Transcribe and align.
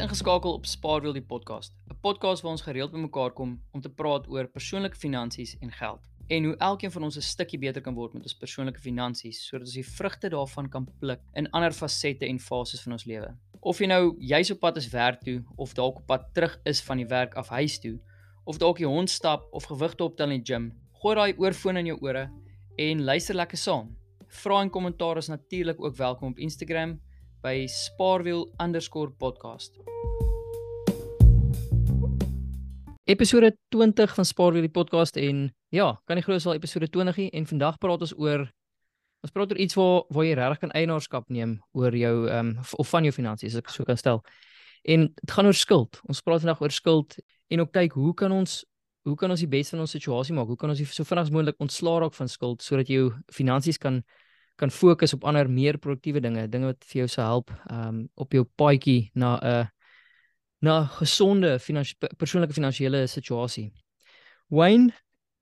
ingeskakel 0.00 0.54
op 0.56 0.66
Spaarwiel 0.66 1.12
die 1.12 1.22
podcast, 1.22 1.74
'n 1.90 1.98
podcast 2.00 2.42
waar 2.42 2.52
ons 2.52 2.62
gereeld 2.62 2.92
bymekaar 2.92 3.30
kom 3.30 3.60
om 3.72 3.80
te 3.80 3.88
praat 3.88 4.28
oor 4.28 4.46
persoonlike 4.48 4.96
finansies 4.96 5.56
en 5.60 5.72
geld 5.72 6.08
en 6.28 6.44
hoe 6.44 6.56
elkeen 6.56 6.90
van 6.90 7.02
ons 7.02 7.16
'n 7.16 7.20
stukkie 7.20 7.58
beter 7.58 7.82
kan 7.82 7.94
word 7.94 8.12
met 8.14 8.22
ons 8.22 8.34
persoonlike 8.34 8.80
finansies 8.80 9.46
sodat 9.46 9.66
ons 9.66 9.74
die 9.74 9.86
vrugte 9.86 10.28
daarvan 10.28 10.68
kan 10.68 10.88
pluk 10.98 11.20
in 11.34 11.50
ander 11.50 11.72
fasette 11.72 12.26
en 12.26 12.38
fases 12.38 12.82
van 12.82 12.92
ons 12.92 13.04
lewe. 13.04 13.36
Of 13.60 13.78
jy 13.78 13.86
nou 13.86 14.16
jy's 14.18 14.50
op 14.50 14.60
pad 14.60 14.76
is 14.76 14.88
werk 14.88 15.20
toe 15.20 15.44
of 15.56 15.74
dalk 15.74 15.96
op 15.96 16.06
pad 16.06 16.34
terug 16.34 16.60
is 16.64 16.80
van 16.80 16.96
die 16.96 17.06
werk 17.06 17.34
af 17.34 17.48
huis 17.48 17.78
toe 17.78 17.98
of 18.44 18.58
dalk 18.58 18.78
jy 18.78 18.86
hond 18.86 19.10
stap 19.10 19.42
of 19.52 19.64
gewigte 19.64 20.04
optel 20.04 20.30
in 20.30 20.42
die 20.42 20.54
gym, 20.54 20.72
gooi 20.92 21.14
daai 21.14 21.34
oorfoon 21.36 21.76
in 21.76 21.86
jou 21.86 21.98
ore 22.00 22.30
en 22.76 23.04
luister 23.04 23.34
lekker 23.34 23.58
saam. 23.58 23.96
Vra 24.28 24.62
en 24.62 24.70
kommentaar 24.70 25.16
is 25.16 25.28
natuurlik 25.28 25.80
ook 25.84 25.96
welkom 25.96 26.30
op 26.30 26.38
Instagram 26.38 27.00
by 27.42 27.68
spaarwiel_podcast. 27.68 29.72
Episode 33.04 33.56
20 33.68 34.14
van 34.14 34.24
Spaarwiel 34.24 34.62
die 34.62 34.70
podcast 34.70 35.16
en 35.16 35.54
ja, 35.68 36.00
kan 36.04 36.16
nie 36.16 36.24
glo 36.24 36.34
dis 36.36 36.46
al 36.46 36.54
episode 36.54 36.88
20 36.92 37.16
nie 37.16 37.30
en 37.34 37.46
vandag 37.46 37.78
praat 37.82 38.00
ons 38.06 38.14
oor 38.18 38.52
ons 39.24 39.32
praat 39.32 39.52
oor 39.52 39.60
iets 39.60 39.74
waar 39.76 40.04
waar 40.08 40.24
jy 40.24 40.34
regtig 40.38 40.58
kan 40.62 40.70
eienaarskap 40.78 41.28
neem 41.28 41.62
oor 41.72 41.96
jou 41.96 42.28
ehm 42.28 42.48
um, 42.52 42.58
of 42.78 42.88
van 42.92 43.04
jou 43.08 43.14
finansies 43.16 43.54
as 43.56 43.60
ek 43.64 43.70
so 43.72 43.84
kan 43.88 43.96
stel. 43.96 44.18
En 44.84 45.00
dit 45.08 45.30
gaan 45.30 45.46
oor 45.46 45.56
skuld. 45.56 46.00
Ons 46.08 46.22
praat 46.24 46.40
vandag 46.44 46.60
oor 46.60 46.72
skuld 46.72 47.18
en 47.48 47.60
ook 47.60 47.72
kyk 47.72 47.92
hoe 47.96 48.14
kan 48.14 48.32
ons 48.32 48.64
hoe 49.08 49.16
kan 49.16 49.30
ons 49.32 49.40
die 49.40 49.48
beste 49.48 49.70
van 49.74 49.80
ons 49.80 49.96
situasie 49.96 50.34
maak? 50.36 50.46
Hoe 50.46 50.60
kan 50.60 50.70
ons 50.70 50.80
so 50.92 51.04
vinnig 51.04 51.24
as 51.24 51.32
moontlik 51.32 51.60
ontslaa 51.60 52.00
raak 52.04 52.14
van 52.14 52.28
skuld 52.28 52.62
sodat 52.62 52.88
jy 52.88 52.94
jou 53.00 53.12
finansies 53.32 53.78
kan 53.80 54.04
kan 54.60 54.70
fokus 54.70 55.14
op 55.16 55.24
ander 55.24 55.48
meer 55.50 55.78
produktiewe 55.80 56.20
dinge, 56.20 56.46
dinge 56.52 56.72
wat 56.72 56.84
vir 56.92 57.02
jou 57.02 57.08
sal 57.08 57.28
help 57.32 57.52
um 57.72 58.04
op 58.20 58.36
jou 58.36 58.44
paadjie 58.44 59.10
na 59.14 59.36
'n 59.40 59.46
uh, 59.52 59.66
na 60.60 60.84
gesonde 61.00 61.58
finansie 61.58 61.96
persoonlike 62.20 62.52
finansiële 62.52 63.06
situasie. 63.08 63.70
Wayne, 64.48 64.92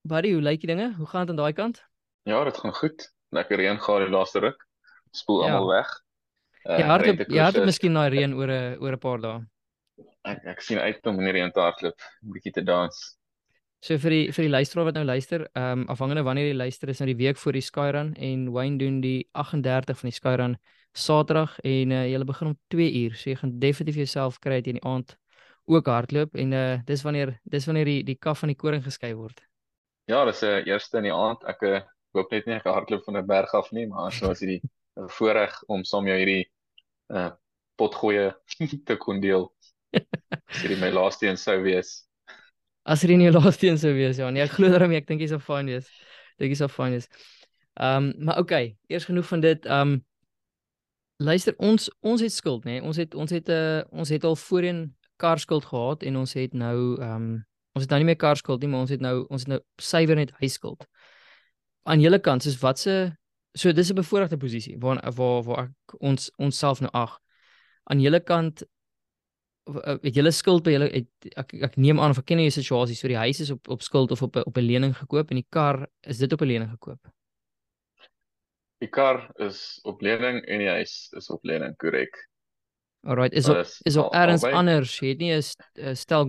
buddy, 0.06 0.32
hoe 0.32 0.42
lyk 0.42 0.60
die 0.62 0.70
dinge? 0.70 0.92
Hoe 0.94 1.06
gaan 1.06 1.26
dit 1.26 1.30
aan 1.30 1.42
daai 1.42 1.52
kant? 1.52 1.82
Ja, 2.22 2.44
dit 2.44 2.56
gaan 2.56 2.74
goed. 2.74 3.08
Lekker 3.34 3.56
reën 3.56 3.80
gehad 3.80 4.04
die 4.06 4.14
laaste 4.14 4.38
ruk. 4.44 4.66
Spoel 5.10 5.42
ja. 5.42 5.52
almal 5.52 5.68
weg. 5.68 5.90
Uh, 6.64 6.78
ja, 6.78 6.86
hardloop, 6.86 7.24
ja, 7.28 7.42
hardloop 7.42 7.64
miskien 7.64 7.92
na 7.92 8.08
reën 8.08 8.34
oor 8.34 8.50
'n 8.52 8.76
oor 8.78 8.92
'n 8.92 8.98
paar 8.98 9.20
dae. 9.20 9.38
Ek 10.22 10.44
ek 10.44 10.60
sien 10.60 10.78
uit 10.78 11.06
om 11.06 11.18
in 11.18 11.24
die 11.24 11.32
reën 11.40 11.52
te 11.52 11.60
hardloop, 11.60 11.98
'n 12.22 12.32
bietjie 12.32 12.52
te 12.52 12.62
dans. 12.62 13.17
So 13.78 13.94
vir 14.02 14.10
die 14.10 14.22
vir 14.34 14.48
die 14.48 14.50
luisteraar 14.50 14.88
wat 14.88 14.96
nou 14.98 15.04
luister, 15.06 15.44
ehm 15.54 15.84
um, 15.84 15.86
afhangende 15.92 16.24
wanneer 16.26 16.48
jy 16.48 16.54
luister 16.56 16.90
is 16.90 16.98
nou 16.98 17.06
die 17.06 17.18
week 17.20 17.38
voor 17.38 17.54
die 17.54 17.62
Skyrun 17.62 18.14
en 18.16 18.48
Wayne 18.52 18.78
doen 18.78 18.96
die 19.00 19.28
38 19.38 20.00
van 20.00 20.10
die 20.10 20.16
Skyrun 20.16 20.56
Saterdag 20.98 21.54
en 21.62 21.92
uh, 21.94 22.00
jy 22.10 22.18
begin 22.26 22.50
om 22.50 22.56
2 22.74 22.88
uur. 23.04 23.14
So 23.14 23.30
jy 23.30 23.36
gaan 23.38 23.52
definitief 23.62 24.00
jouself 24.00 24.40
kry 24.42 24.58
in 24.64 24.80
die 24.80 24.82
aand 24.82 25.14
ook 25.70 25.86
hardloop 25.86 26.34
en 26.34 26.52
uh 26.52 26.80
dis 26.86 27.04
wanneer 27.06 27.36
dis 27.44 27.66
wanneer 27.70 27.84
die 27.84 28.02
die 28.02 28.16
kaf 28.18 28.42
van 28.42 28.50
die 28.50 28.58
koring 28.58 28.82
geskei 28.82 29.12
word. 29.14 29.44
Ja, 30.10 30.24
dis 30.24 30.42
'n 30.42 30.46
uh, 30.46 30.66
eerste 30.66 30.98
in 30.98 31.04
die 31.04 31.14
aand. 31.14 31.44
Ek 31.46 31.62
uh, 31.62 31.80
hoop 32.18 32.30
net 32.34 32.46
nie 32.46 32.56
ek 32.58 32.66
hardloop 32.66 33.04
van 33.04 33.16
'n 33.16 33.26
berg 33.26 33.54
af 33.54 33.70
nie, 33.70 33.86
maar 33.86 34.10
so 34.12 34.30
as 34.30 34.42
hierdie 34.42 34.62
voorreg 35.18 35.54
om 35.68 35.84
saam 35.84 36.06
jou 36.06 36.18
hierdie 36.18 36.50
uh 37.14 37.30
potgoeie 37.78 38.34
te 38.90 38.96
kon 38.96 39.20
deel. 39.20 39.52
Dis 39.94 40.66
hierdie 40.66 40.82
my 40.82 40.90
laaste 40.90 41.28
een 41.28 41.38
sou 41.38 41.62
wees 41.62 42.07
as 42.88 43.04
er 43.04 43.12
nie 43.12 43.28
jou 43.28 43.34
laaste 43.36 43.68
een 43.68 43.80
sou 43.80 43.92
wees 43.96 44.20
ja 44.20 44.30
nee 44.34 44.44
ek 44.44 44.56
glo 44.56 44.70
daarmee 44.74 45.02
ek 45.02 45.08
dink 45.10 45.24
jy's 45.24 45.34
op 45.36 45.44
fine 45.46 45.72
wees 45.72 45.88
dink 46.38 46.54
jy's 46.54 46.64
op 46.66 46.74
fine 46.74 46.98
wees 46.98 47.08
ehm 47.78 48.10
um, 48.10 48.12
maar 48.26 48.38
okay 48.42 48.76
eers 48.88 49.08
genoeg 49.10 49.28
van 49.32 49.44
dit 49.44 49.66
ehm 49.66 49.94
um, 49.94 49.98
luister 51.18 51.54
ons 51.58 51.90
ons 52.00 52.22
het 52.22 52.32
skuld 52.32 52.64
nê 52.64 52.78
nee? 52.78 52.82
ons 52.82 52.96
het 52.96 53.14
ons 53.14 53.30
het 53.30 53.48
'n 53.48 53.52
uh, 53.52 53.78
eh, 53.78 53.84
ons 53.90 54.08
het 54.08 54.24
al 54.24 54.36
voorheen 54.36 54.94
kar 55.16 55.38
skuld 55.38 55.64
gehad 55.64 56.02
en 56.02 56.16
ons 56.16 56.32
het 56.32 56.54
nou 56.54 57.00
ehm 57.00 57.14
um, 57.14 57.46
ons 57.74 57.84
het 57.84 57.90
nou 57.90 58.00
nie 58.00 58.10
meer 58.10 58.22
kar 58.26 58.36
skuld 58.36 58.60
nie 58.60 58.70
maar 58.70 58.80
ons 58.86 58.90
het 58.90 59.00
nou 59.00 59.26
ons 59.28 59.42
het 59.42 59.48
nou 59.48 59.60
suiwer 59.76 60.16
net 60.16 60.30
huis 60.40 60.52
skuld 60.52 60.86
aan 61.88 62.00
julle 62.00 62.20
kant 62.20 62.42
soos 62.42 62.58
wat 62.60 62.78
se 62.78 63.12
so 63.58 63.72
dis 63.72 63.90
'n 63.90 63.94
bevoordeelde 63.94 64.36
posisie 64.36 64.76
waar 64.78 65.12
waar 65.14 65.42
waar 65.42 65.64
ek 65.64 66.00
ons 66.00 66.30
onsself 66.36 66.80
nou 66.80 66.92
ag. 66.92 67.18
Aan 67.84 68.00
julle 68.00 68.20
kant 68.20 68.64
het 70.02 70.14
julle 70.14 70.32
skuld 70.32 70.64
by 70.64 70.72
julle 70.74 70.88
het 70.92 71.38
ek 71.42 71.54
ek 71.68 71.76
neem 71.76 72.00
aan 72.00 72.14
of 72.14 72.18
ek 72.22 72.26
ken 72.30 72.40
jy 72.40 72.50
situasie 72.50 72.96
so 72.96 73.08
die 73.10 73.20
huis 73.20 73.40
is 73.44 73.50
op 73.54 73.68
op 73.68 73.84
skuld 73.84 74.12
of 74.14 74.22
op 74.22 74.36
op 74.36 74.56
'n 74.56 74.64
lening 74.64 74.96
gekoop 74.96 75.30
en 75.30 75.40
die 75.42 75.46
kar 75.50 75.86
is 76.02 76.18
dit 76.18 76.32
op 76.32 76.42
'n 76.42 76.46
lening 76.48 76.70
gekoop. 76.70 77.00
Die 78.78 78.88
kar 78.88 79.30
is 79.42 79.80
op 79.82 80.00
lening 80.00 80.44
en 80.46 80.58
die 80.58 80.68
huis 80.70 81.08
is 81.18 81.30
op 81.30 81.44
lening, 81.44 81.76
korrek. 81.76 82.14
Alright, 83.06 83.34
is 83.34 83.48
op, 83.48 83.66
is 83.82 83.96
op 83.96 84.12
ergens 84.14 84.44
anders. 84.44 84.98
Jy 84.98 85.08
het 85.08 85.18
nie 85.18 85.34
'n 85.34 85.96
stel 85.96 86.24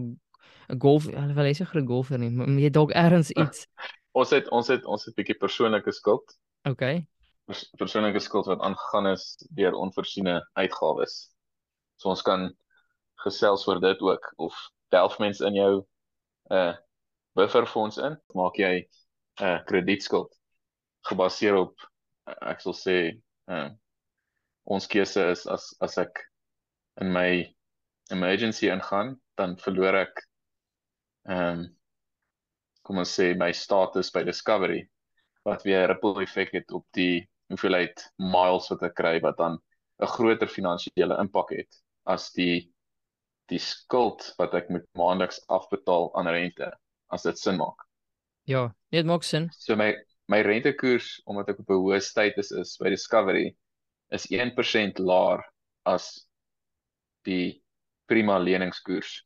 'n 0.70 0.80
golf, 0.80 1.06
hulle 1.06 1.34
wil 1.34 1.54
sê 1.54 1.66
'n 1.66 1.88
golfer 1.88 2.18
nie, 2.18 2.30
maar 2.30 2.48
jy 2.48 2.70
dalk 2.70 2.92
ergens 2.92 3.32
iets. 3.42 3.68
ons 4.12 4.30
het 4.30 4.50
ons 4.50 4.68
het 4.68 4.86
ons 4.86 5.06
het 5.06 5.14
'n 5.14 5.22
bietjie 5.22 5.38
persoonlike 5.38 5.92
skuld. 5.92 6.38
Okay. 6.64 7.08
Pers 7.46 7.70
persoonlike 7.78 8.20
skuld 8.20 8.46
wat 8.46 8.60
aangegaan 8.60 9.08
is 9.08 9.48
deur 9.56 9.74
onvoorsiene 9.74 10.50
uitgawes. 10.54 11.32
So 11.98 12.10
ons 12.10 12.22
kan 12.22 12.56
gesels 13.24 13.68
oor 13.68 13.80
dit 13.84 14.02
ook 14.02 14.34
of 14.38 14.56
delf 14.94 15.20
mens 15.20 15.40
in 15.40 15.56
jou 15.60 15.74
uh 16.52 16.74
bufferfonds 17.38 17.98
in? 17.98 18.18
Maak 18.36 18.58
jy 18.58 18.74
'n 19.40 19.46
uh, 19.46 19.60
kredietskuld 19.66 20.34
gebaseer 21.08 21.56
op 21.56 21.76
uh, 22.28 22.36
ek 22.52 22.62
sal 22.62 22.76
sê 22.76 22.98
uh 23.48 23.70
ons 24.70 24.88
keuse 24.88 25.24
is 25.34 25.48
as 25.48 25.74
as 25.82 25.98
ek 25.98 26.20
in 27.02 27.12
my 27.14 27.48
emergency 28.12 28.70
ingaan 28.70 29.16
dan 29.40 29.58
verloor 29.58 29.96
ek 30.06 30.24
ehm 31.30 31.60
um, 31.60 31.68
kom 32.84 33.02
ons 33.02 33.12
sê 33.20 33.36
my 33.38 33.52
status 33.54 34.10
by 34.14 34.24
discovery 34.26 34.82
wat 35.46 35.64
weer 35.64 35.84
'n 35.84 35.90
ripple 35.92 36.24
effek 36.24 36.54
het 36.58 36.72
op 36.72 36.86
die 36.98 37.28
hoeveelheid 37.54 38.02
miles 38.18 38.70
wat 38.74 38.84
ek 38.88 38.96
kry 39.02 39.16
wat 39.26 39.38
dan 39.38 39.60
'n 40.02 40.14
groter 40.16 40.48
finansiële 40.48 41.18
impak 41.24 41.54
het 41.58 41.82
as 42.06 42.32
die 42.34 42.72
die 43.50 43.60
skuld 43.60 44.34
wat 44.38 44.54
ek 44.54 44.70
moet 44.70 44.86
maandeliks 44.98 45.42
afbetaal 45.50 46.10
aan 46.18 46.30
rente 46.30 46.70
as 47.10 47.26
dit 47.26 47.40
sin 47.40 47.58
maak. 47.58 47.86
Ja, 48.50 48.70
dit 48.94 49.06
maak 49.06 49.24
sin. 49.24 49.50
So 49.58 49.76
my 49.76 49.94
my 50.30 50.42
rentekoers 50.46 51.22
omdat 51.26 51.50
ek 51.50 51.60
op 51.64 51.70
'n 51.70 51.82
hoë 51.82 52.02
status 52.06 52.52
is 52.52 52.78
by 52.78 52.90
Discovery 52.94 53.56
is 54.14 54.30
1% 54.30 55.00
laer 55.00 55.42
as 55.86 56.28
die 57.26 57.62
prima 58.10 58.38
leningskoers 58.38 59.24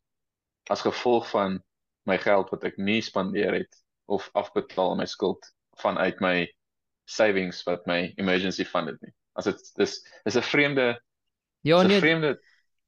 as 0.71 0.81
gevolg 0.81 1.27
van 1.31 1.59
my 2.07 2.17
geld 2.17 2.51
wat 2.51 2.63
ek 2.63 2.77
nie 2.77 3.01
spandeer 3.01 3.53
het 3.53 3.79
of 4.07 4.29
afbetaal 4.33 4.95
my 4.95 5.05
skuld 5.05 5.43
vanuit 5.79 6.19
my 6.21 6.47
savings 7.05 7.63
wat 7.67 7.85
my 7.87 8.13
emergency 8.17 8.63
fund 8.63 8.87
het 8.91 9.01
nie. 9.01 9.11
As 9.35 9.45
dit 9.45 9.59
dis 9.75 9.99
is 10.25 10.37
'n 10.37 10.41
vreemde 10.41 10.99
Ja, 11.63 11.81
nee, 11.81 11.97
'n 11.97 11.99
vreemde 11.99 12.39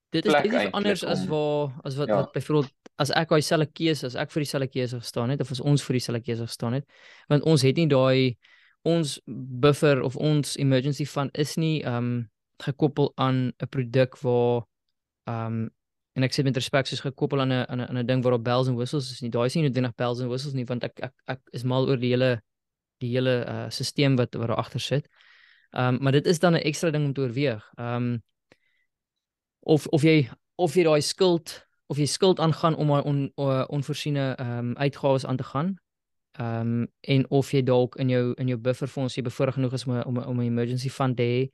dit 0.09 0.25
is 0.25 0.33
iets 0.33 0.71
anders 0.71 1.03
om, 1.03 1.09
as 1.09 1.25
waar 1.27 1.71
as 1.83 1.95
wat 1.95 2.07
ja. 2.07 2.15
wat 2.15 2.31
byvoorbeeld 2.31 2.73
as 2.95 3.11
ek 3.11 3.29
daai 3.29 3.41
selfe 3.41 3.71
keuse 3.73 4.05
as 4.05 4.15
ek 4.15 4.31
vir 4.31 4.45
dieselfde 4.45 4.71
keuse 4.71 4.99
gestaan 4.99 5.29
het 5.29 5.41
of 5.41 5.51
as 5.51 5.61
ons 5.61 5.83
vir 5.83 5.99
dieselfde 5.99 6.23
keuse 6.23 6.47
gestaan 6.47 6.73
het 6.73 6.85
want 7.27 7.43
ons 7.43 7.61
het 7.61 7.75
nie 7.75 7.87
daai 7.91 8.37
ons 8.85 9.17
buffer 9.65 10.01
of 10.05 10.15
ons 10.15 10.55
emergency 10.61 11.05
fund 11.05 11.33
is 11.37 11.55
nie 11.57 11.81
um 11.85 12.29
gekoppel 12.63 13.11
aan 13.15 13.51
'n 13.51 13.69
produk 13.69 14.17
waar 14.21 14.63
um 15.27 15.69
en 16.15 16.23
ek 16.23 16.31
sê 16.31 16.43
met 16.43 16.55
respek 16.55 16.87
soos 16.87 17.03
gekoppel 17.03 17.41
aan 17.41 17.51
'n 17.51 17.65
aan 17.67 17.97
'n 17.97 18.05
ding 18.05 18.23
waar 18.23 18.33
op 18.33 18.43
bells 18.43 18.67
and 18.67 18.77
whistles 18.77 19.11
is 19.11 19.21
nie 19.21 19.31
daai 19.31 19.45
is 19.45 19.55
nie 19.55 19.63
noodwendig 19.63 19.95
bells 19.95 20.21
and 20.21 20.29
whistles 20.29 20.53
nie 20.53 20.65
want 20.65 20.83
ek 20.83 20.99
ek 20.99 21.13
ek 21.27 21.41
is 21.51 21.63
mal 21.63 21.89
oor 21.89 21.97
die 21.97 22.11
hele 22.13 22.41
die 23.01 23.11
hele 23.15 23.43
uh 23.45 23.67
stelsel 23.69 24.15
wat 24.15 24.35
wat 24.35 24.47
daar 24.47 24.57
agter 24.57 24.79
sit. 24.79 25.09
Um 25.71 25.97
maar 26.01 26.11
dit 26.11 26.25
is 26.25 26.39
dan 26.39 26.53
'n 26.53 26.63
ekstra 26.63 26.91
ding 26.91 27.05
om 27.05 27.13
te 27.13 27.21
oorweeg. 27.21 27.63
Um 27.77 28.23
of 29.65 29.87
of 29.87 30.03
jy 30.05 30.29
of 30.61 30.75
jy 30.75 30.83
daai 30.87 31.01
skuld 31.01 31.65
of 31.91 31.97
jy 31.97 32.05
skuld 32.09 32.39
aangaan 32.39 32.77
om 32.81 32.93
daai 32.93 33.03
on, 33.03 33.19
on, 33.35 33.65
onvoorsiene 33.77 34.33
ehm 34.35 34.59
um, 34.59 34.75
uitgawes 34.77 35.25
aan 35.25 35.37
te 35.37 35.43
gaan. 35.43 35.75
Ehm 36.39 36.61
um, 36.61 36.87
en 37.01 37.29
of 37.29 37.51
jy 37.51 37.61
dalk 37.63 37.95
in 37.95 38.09
jou 38.09 38.33
in 38.37 38.47
jou 38.47 38.57
bufferfonds 38.57 39.15
jy 39.17 39.23
bevoorreg 39.23 39.57
genoeg 39.59 39.73
is 39.73 39.85
om 39.87 40.01
om 40.01 40.17
om 40.17 40.39
'n 40.39 40.49
emergency 40.51 40.89
fund 40.89 41.17
te 41.17 41.23
hê 41.23 41.49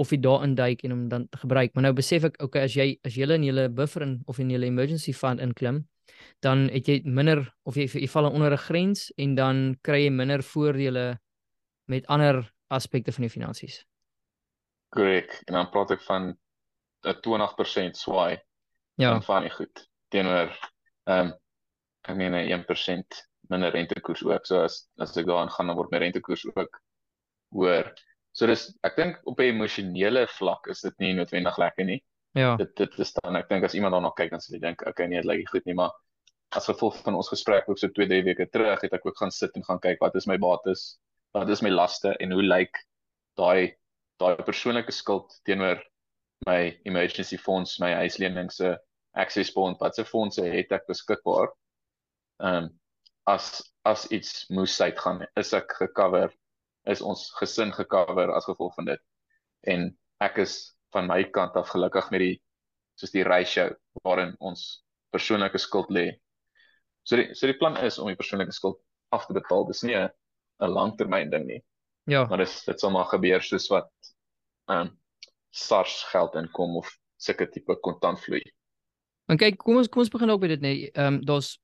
of 0.00 0.10
jy 0.10 0.20
daarin 0.20 0.54
duik 0.54 0.82
en 0.84 0.92
om 0.92 1.08
dan 1.08 1.28
te 1.28 1.38
gebruik. 1.38 1.74
Maar 1.74 1.82
nou 1.82 1.92
besef 1.92 2.24
ek 2.24 2.42
okay 2.42 2.64
as 2.64 2.74
jy 2.74 2.98
as 3.04 3.16
jy 3.16 3.28
in 3.34 3.44
julle 3.44 3.68
buffer 3.68 4.02
in 4.02 4.22
of 4.26 4.38
in 4.38 4.50
julle 4.50 4.66
emergency 4.66 5.12
fund 5.12 5.40
inklim, 5.40 5.88
dan 6.40 6.68
het 6.68 6.88
jy 6.88 7.00
minder 7.04 7.44
of 7.64 7.76
jy 7.76 7.86
jy 7.86 8.08
val 8.08 8.30
onder 8.30 8.52
'n 8.52 8.64
grens 8.68 9.12
en 9.16 9.34
dan 9.34 9.76
kry 9.82 10.04
jy 10.04 10.10
minder 10.10 10.42
voordele 10.42 11.18
met 11.86 12.06
ander 12.06 12.52
aspekte 12.68 13.12
van 13.12 13.24
jou 13.24 13.30
finansies. 13.30 13.84
Korrek. 14.88 15.42
En 15.46 15.54
dan 15.54 15.70
praat 15.70 15.90
ek 15.90 16.02
van 16.02 16.36
'n 17.04 17.20
20% 17.26 17.96
swaai. 17.96 18.40
Ja. 19.00 19.20
van 19.20 19.42
die 19.42 19.50
goed 19.50 19.86
teenoor 20.12 20.50
ehm 21.08 21.30
um, 21.30 21.32
ek 22.08 22.16
meen 22.16 22.34
'n 22.34 22.64
1% 22.64 23.20
minder 23.50 23.72
rentekoers 23.72 24.24
ook. 24.24 24.46
So 24.46 24.62
as 24.64 24.88
as 24.98 25.16
ek 25.16 25.26
daaraan 25.26 25.50
gaan 25.50 25.66
dan 25.66 25.76
word 25.76 25.90
my 25.90 25.98
rentekoers 25.98 26.46
ook 26.54 26.80
hoër. 27.56 27.92
So 28.32 28.46
dis 28.46 28.68
ek 28.86 28.96
dink 28.96 29.20
op 29.24 29.40
'n 29.40 29.52
emosionele 29.54 30.26
vlak 30.38 30.66
is 30.66 30.80
dit 30.80 30.98
nie 30.98 31.12
noodwendig 31.14 31.58
lekker 31.58 31.84
nie. 31.84 32.02
Ja. 32.32 32.56
Dit 32.56 32.76
dit 32.76 32.98
is 32.98 33.12
dan 33.12 33.36
ek 33.36 33.48
dink 33.48 33.64
as 33.64 33.74
iemand 33.74 33.92
daarna 33.92 34.12
kyk 34.16 34.30
dan 34.30 34.40
sal 34.40 34.54
jy 34.54 34.60
dink 34.60 34.86
okay 34.86 35.06
nee, 35.06 35.20
dit 35.22 35.30
lyk 35.30 35.48
goed 35.48 35.66
nie, 35.66 35.74
maar 35.74 35.90
as 36.50 36.66
gevolg 36.66 36.96
van 37.02 37.14
ons 37.14 37.28
gesprek 37.28 37.68
ook 37.68 37.78
so 37.78 37.88
2, 37.88 38.06
3 38.06 38.22
weke 38.26 38.46
terug 38.50 38.80
het 38.80 38.92
ek 38.92 39.06
ook 39.06 39.18
gaan 39.18 39.30
sit 39.30 39.54
en 39.56 39.64
gaan 39.64 39.80
kyk 39.80 40.00
wat 40.00 40.14
is 40.14 40.26
my 40.26 40.38
bates, 40.38 40.98
wat 41.32 41.48
is 41.48 41.62
my 41.62 41.70
laste 41.70 42.14
en 42.18 42.32
hoe 42.32 42.42
lyk 42.42 42.76
daai 43.38 43.76
daai 44.18 44.36
persoonlike 44.44 44.92
skuld 44.92 45.40
teenoor 45.44 45.82
my 46.46 46.76
emergency 46.84 47.36
fonds, 47.36 47.78
my 47.80 47.92
huislening 47.94 48.50
se 48.50 48.76
access 49.16 49.50
bond, 49.50 49.76
watse 49.80 50.04
fondse 50.04 50.44
het 50.44 50.72
ek 50.72 50.86
beskikbaar? 50.88 51.52
Ehm 52.40 52.64
um, 52.64 52.70
as 53.28 53.62
as 53.84 54.06
iets 54.10 54.48
moes 54.50 54.80
uitgaan, 54.80 55.26
is 55.36 55.52
ek 55.54 55.72
gecover? 55.78 56.32
Is 56.88 57.02
ons 57.04 57.28
gesin 57.38 57.72
gecover 57.72 58.32
as 58.34 58.48
gevolg 58.48 58.74
van 58.74 58.88
dit? 58.88 59.02
En 59.68 59.90
ek 60.24 60.40
is 60.44 60.54
van 60.94 61.06
my 61.06 61.22
kant 61.24 61.56
af 61.56 61.70
gelukkig 61.72 62.10
met 62.10 62.24
die 62.24 62.36
soos 62.98 63.12
die 63.14 63.24
ratio 63.24 63.70
waarin 64.04 64.34
ons 64.40 64.82
persoonlike 65.14 65.58
skuld 65.58 65.92
lê. 65.92 66.06
So 67.04 67.16
die 67.20 67.34
so 67.34 67.48
die 67.48 67.58
plan 67.60 67.76
is 67.80 67.98
om 67.98 68.10
die 68.10 68.18
persoonlike 68.18 68.54
skuld 68.56 68.80
af 69.14 69.26
te 69.26 69.36
betaal. 69.36 69.66
Dis 69.68 69.82
nie 69.84 69.96
'n 69.96 70.10
langtermyn 70.60 71.30
ding 71.30 71.46
nie. 71.46 71.62
Ja. 72.04 72.24
Maar 72.26 72.38
dis 72.44 72.64
dit 72.64 72.80
sal 72.80 72.90
maar 72.90 73.08
gebeur 73.12 73.42
soos 73.42 73.68
wat 73.70 73.90
ehm 74.68 74.88
um, 74.88 74.99
SARS 75.50 76.02
geld 76.12 76.34
inkom 76.38 76.76
of 76.80 76.90
sulke 77.20 77.48
tipe 77.50 77.76
kontantvloei. 77.84 78.42
En 79.30 79.38
kyk, 79.38 79.58
kom 79.62 79.78
ons 79.80 79.88
kom 79.88 80.02
ons 80.04 80.12
begin 80.12 80.32
ook 80.32 80.42
by 80.44 80.54
dit 80.54 80.64
net. 80.64 80.86
Ehm 80.94 81.18
um, 81.18 81.20
daar's 81.26 81.58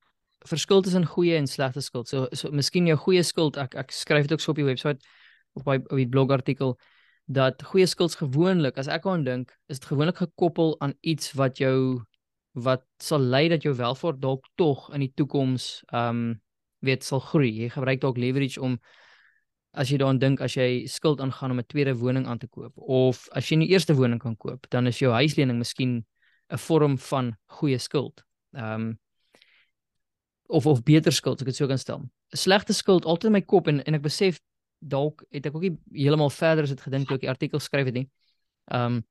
verskil 0.46 0.82
tussen 0.82 1.06
goeie 1.06 1.36
en 1.36 1.46
slegte 1.50 1.80
skuld. 1.82 2.08
So 2.08 2.28
so 2.32 2.50
miskien 2.54 2.86
jou 2.86 2.98
goeie 3.00 3.22
skuld, 3.26 3.56
ek 3.56 3.74
ek 3.74 3.94
skryf 3.94 4.28
dit 4.28 4.36
ook 4.36 4.44
so 4.44 4.52
op 4.52 4.60
die 4.60 4.66
webwerf 4.68 5.02
op 5.56 5.66
my 5.66 5.78
op 5.80 5.96
die 5.96 6.08
blogartikel 6.08 6.76
dat 7.26 7.62
goeie 7.72 7.86
skuld 7.90 8.14
gewoonlik, 8.14 8.76
as 8.78 8.86
ek 8.92 9.06
aan 9.10 9.24
dink, 9.26 9.50
is 9.66 9.80
dit 9.80 9.88
gewoonlik 9.90 10.20
gekoppel 10.22 10.76
aan 10.84 10.94
iets 11.02 11.32
wat 11.34 11.58
jou 11.58 12.04
wat 12.54 12.84
sal 13.02 13.20
lei 13.20 13.48
dat 13.50 13.64
jou 13.66 13.74
welvaart 13.76 14.20
dalk 14.22 14.46
tog 14.56 14.86
in 14.94 15.02
die 15.04 15.12
toekoms 15.14 15.82
ehm 15.92 16.08
um, 16.08 16.34
weet 16.84 17.02
sal 17.02 17.20
groei. 17.20 17.50
Jy 17.64 17.70
gebruik 17.74 18.00
dalk 18.00 18.18
leverage 18.20 18.60
om 18.60 18.76
as 19.76 19.90
jy 19.90 19.98
daaraan 20.00 20.18
dink 20.18 20.40
as 20.40 20.56
jy 20.56 20.86
skuld 20.88 21.20
aangaan 21.20 21.50
om 21.50 21.58
'n 21.60 21.66
tweede 21.68 21.94
woning 21.94 22.26
aan 22.26 22.38
te 22.38 22.48
koop 22.48 22.72
of 22.76 23.28
as 23.32 23.48
jy 23.50 23.56
'n 23.56 23.68
eerste 23.68 23.94
woning 23.94 24.20
kan 24.20 24.36
koop, 24.36 24.66
dan 24.70 24.86
is 24.86 24.98
jou 24.98 25.12
huislening 25.12 25.58
miskien 25.58 26.04
'n 26.50 26.58
vorm 26.58 26.98
van 26.98 27.36
goeie 27.46 27.78
skuld. 27.78 28.24
Ehm 28.54 28.80
um, 28.80 28.98
of 30.48 30.66
of 30.66 30.82
beter 30.82 31.12
skuld, 31.12 31.40
ek 31.40 31.46
het 31.46 31.56
so 31.56 31.66
kan 31.66 31.78
stel. 31.78 31.98
'n 31.98 32.36
Slegte 32.36 32.72
skuld 32.72 33.04
altyd 33.04 33.24
in 33.24 33.32
my 33.32 33.42
kop 33.42 33.68
en 33.68 33.82
en 33.84 33.94
ek 33.94 34.02
besef 34.02 34.40
dalk 34.78 35.24
het 35.30 35.46
ek 35.46 35.54
ook 35.54 35.62
nie 35.62 35.78
heeltemal 35.92 36.30
verder 36.30 36.62
as 36.62 36.70
dit 36.70 36.80
gedink 36.80 37.06
toe 37.08 37.16
ek 37.16 37.20
die 37.20 37.30
artikel 37.30 37.60
skryf 37.60 37.84
het 37.84 37.94
nie. 37.94 38.08
Ehm 38.70 38.96
um, 38.96 39.04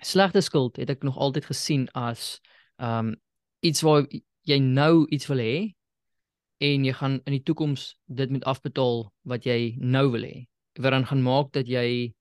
slegte 0.00 0.40
skuld 0.40 0.76
het 0.76 0.90
ek 0.90 1.02
nog 1.02 1.16
altyd 1.16 1.44
gesien 1.44 1.88
as 1.94 2.40
ehm 2.78 3.08
um, 3.08 3.16
iets 3.60 3.82
waar 3.82 4.06
jy 4.42 4.58
nou 4.58 5.06
iets 5.10 5.26
wil 5.26 5.38
hê 5.38 5.74
en 6.58 6.84
jy 6.84 6.92
gaan 6.92 7.20
in 7.24 7.36
die 7.36 7.42
toekoms 7.42 7.92
dit 8.06 8.30
met 8.30 8.44
afbetaal 8.44 9.04
wat 9.22 9.46
jy 9.46 9.76
nou 9.78 10.08
wil 10.10 10.26
hê. 10.26 10.46
Wat 10.78 10.94
dan 10.94 11.06
gaan 11.06 11.22
maak 11.22 11.52
dat 11.54 11.68
jy 11.70 12.12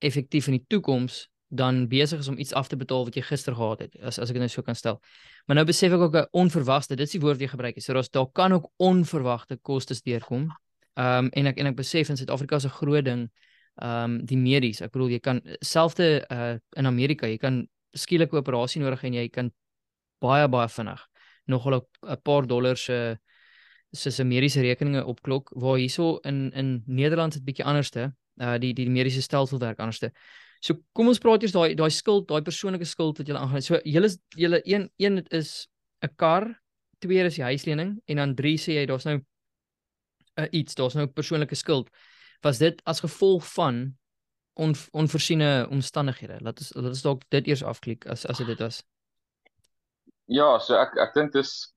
effektief 0.00 0.48
in 0.48 0.56
die 0.56 0.66
toekoms 0.68 1.26
dan 1.50 1.88
besig 1.90 2.22
is 2.22 2.28
om 2.30 2.38
iets 2.38 2.54
af 2.54 2.68
te 2.70 2.76
betaal 2.78 3.04
wat 3.08 3.16
jy 3.18 3.24
gister 3.26 3.54
gehad 3.58 3.80
het 3.82 3.96
as 4.06 4.20
as 4.22 4.30
ek 4.30 4.38
dit 4.38 4.44
nou 4.44 4.48
so 4.52 4.62
kan 4.62 4.78
stel. 4.78 5.00
Maar 5.46 5.60
nou 5.60 5.66
besef 5.66 5.92
ek 5.92 6.00
ook 6.00 6.16
'n 6.16 6.28
onverwagte, 6.30 6.96
dit 6.96 7.06
is 7.06 7.12
die 7.12 7.20
woord 7.20 7.36
wat 7.36 7.42
jy 7.42 7.48
gebruik 7.48 7.74
het. 7.74 7.84
So 7.84 7.92
daar's 7.92 8.10
daar 8.10 8.30
kan 8.32 8.52
ook 8.52 8.70
onverwagte 8.78 9.58
kostes 9.62 10.02
deurkom. 10.02 10.48
Ehm 10.94 11.24
um, 11.24 11.30
en 11.32 11.46
ek 11.46 11.58
en 11.58 11.66
ek 11.66 11.76
besef 11.76 12.08
in 12.08 12.16
Suid-Afrika 12.16 12.56
is 12.56 12.64
'n 12.64 12.68
groot 12.68 13.04
ding 13.04 13.30
ehm 13.82 14.04
um, 14.04 14.26
die 14.26 14.36
medies. 14.36 14.80
Ek 14.80 14.92
bedoel 14.92 15.10
jy 15.10 15.20
kan 15.20 15.40
selfde 15.60 16.24
uh 16.30 16.58
in 16.76 16.86
Amerika, 16.86 17.26
jy 17.26 17.38
kan 17.38 17.68
skielike 17.92 18.36
operasie 18.36 18.80
nodig 18.80 19.04
en 19.04 19.14
jy 19.14 19.28
kan 19.28 19.50
baie 20.20 20.48
baie 20.48 20.68
vinnig 20.68 21.06
nogal 21.46 21.86
'n 22.02 22.16
paar 22.22 22.46
dollar 22.46 22.76
se 22.76 23.18
se 23.92 24.24
mediese 24.24 24.62
rekeninge 24.62 25.04
opklok 25.04 25.50
waar 25.54 25.78
hierso 25.78 26.18
in 26.22 26.52
in 26.52 26.82
Nederland 26.86 27.32
is 27.34 27.40
dit 27.40 27.46
bietjie 27.46 27.64
anderste. 27.64 28.12
Uh 28.40 28.58
die 28.58 28.72
die 28.74 28.88
mediese 28.90 29.22
stelsel 29.22 29.58
werk 29.58 29.78
anderste. 29.78 30.12
So 30.60 30.74
kom 30.92 31.08
ons 31.08 31.18
praat 31.18 31.42
eers 31.42 31.52
daai 31.52 31.74
daai 31.74 31.90
skuld, 31.90 32.28
daai 32.28 32.42
persoonlike 32.42 32.84
skuld 32.84 33.18
wat 33.18 33.28
jy 33.28 33.34
aangaan. 33.34 33.62
So 33.62 33.80
julle 33.84 34.10
julle 34.36 34.60
een 34.64 34.90
een 34.98 35.14
dit 35.14 35.32
is 35.32 35.68
'n 36.04 36.14
kar, 36.16 36.60
twee 37.00 37.24
is 37.24 37.34
die 37.34 37.44
huislening 37.44 38.00
en 38.06 38.16
dan 38.16 38.34
drie 38.34 38.58
sê 38.58 38.76
jy 38.76 38.86
daar's 38.86 39.04
nou 39.04 39.16
'n 39.16 39.24
uh, 40.42 40.48
iets, 40.50 40.74
daar's 40.74 40.94
nou 40.94 41.06
persoonlike 41.06 41.54
skuld. 41.54 41.90
Was 42.42 42.58
dit 42.58 42.80
as 42.84 43.00
gevolg 43.00 43.44
van 43.52 43.96
on, 44.54 44.74
onvoorsiene 44.92 45.66
omstandighede? 45.70 46.38
Laat 46.40 46.58
ons 46.58 46.72
laat 46.74 46.92
ons 46.94 47.02
dalk 47.02 47.22
dit 47.28 47.46
eers 47.46 47.62
afklik 47.62 48.06
as 48.06 48.26
as 48.26 48.38
dit 48.38 48.58
was. 48.58 48.84
Ja, 50.26 50.58
so 50.58 50.76
ek 50.78 50.94
ek 50.96 51.14
dink 51.14 51.32
dis 51.32 51.74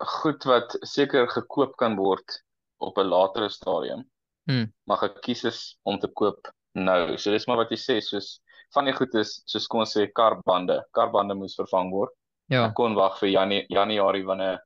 goed 0.00 0.44
wat 0.48 0.76
seker 0.86 1.28
gekoop 1.28 1.76
kan 1.76 1.96
word 1.96 2.42
op 2.80 2.98
'n 2.98 3.08
latere 3.08 3.48
stadium. 3.48 4.04
Hmm. 4.48 4.72
Maar 4.84 4.96
gekies 4.96 5.44
is 5.44 5.78
om 5.82 5.98
te 5.98 6.08
koop 6.08 6.48
nou. 6.72 7.18
So 7.18 7.30
dis 7.30 7.46
maar 7.46 7.56
wat 7.56 7.70
jy 7.70 7.76
sê, 7.76 8.00
soos 8.00 8.40
van 8.74 8.84
die 8.84 8.94
goed 8.94 9.14
is 9.14 9.42
soos 9.44 9.66
kom 9.66 9.80
ons 9.80 9.96
sê 9.96 10.06
karbande. 10.12 10.80
Karbande 10.92 11.34
moes 11.34 11.54
vervang 11.54 11.90
word. 11.90 12.10
Ja. 12.48 12.66
Ek 12.66 12.74
kon 12.74 12.94
wag 12.94 13.18
vir 13.18 13.28
Janie 13.28 13.66
Januarie 13.68 14.24
wanneer 14.26 14.60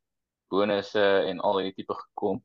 bonusse 0.50 1.04
en 1.28 1.40
al 1.40 1.58
hierdie 1.58 1.82
tipe 1.82 1.94
gekom. 1.94 2.42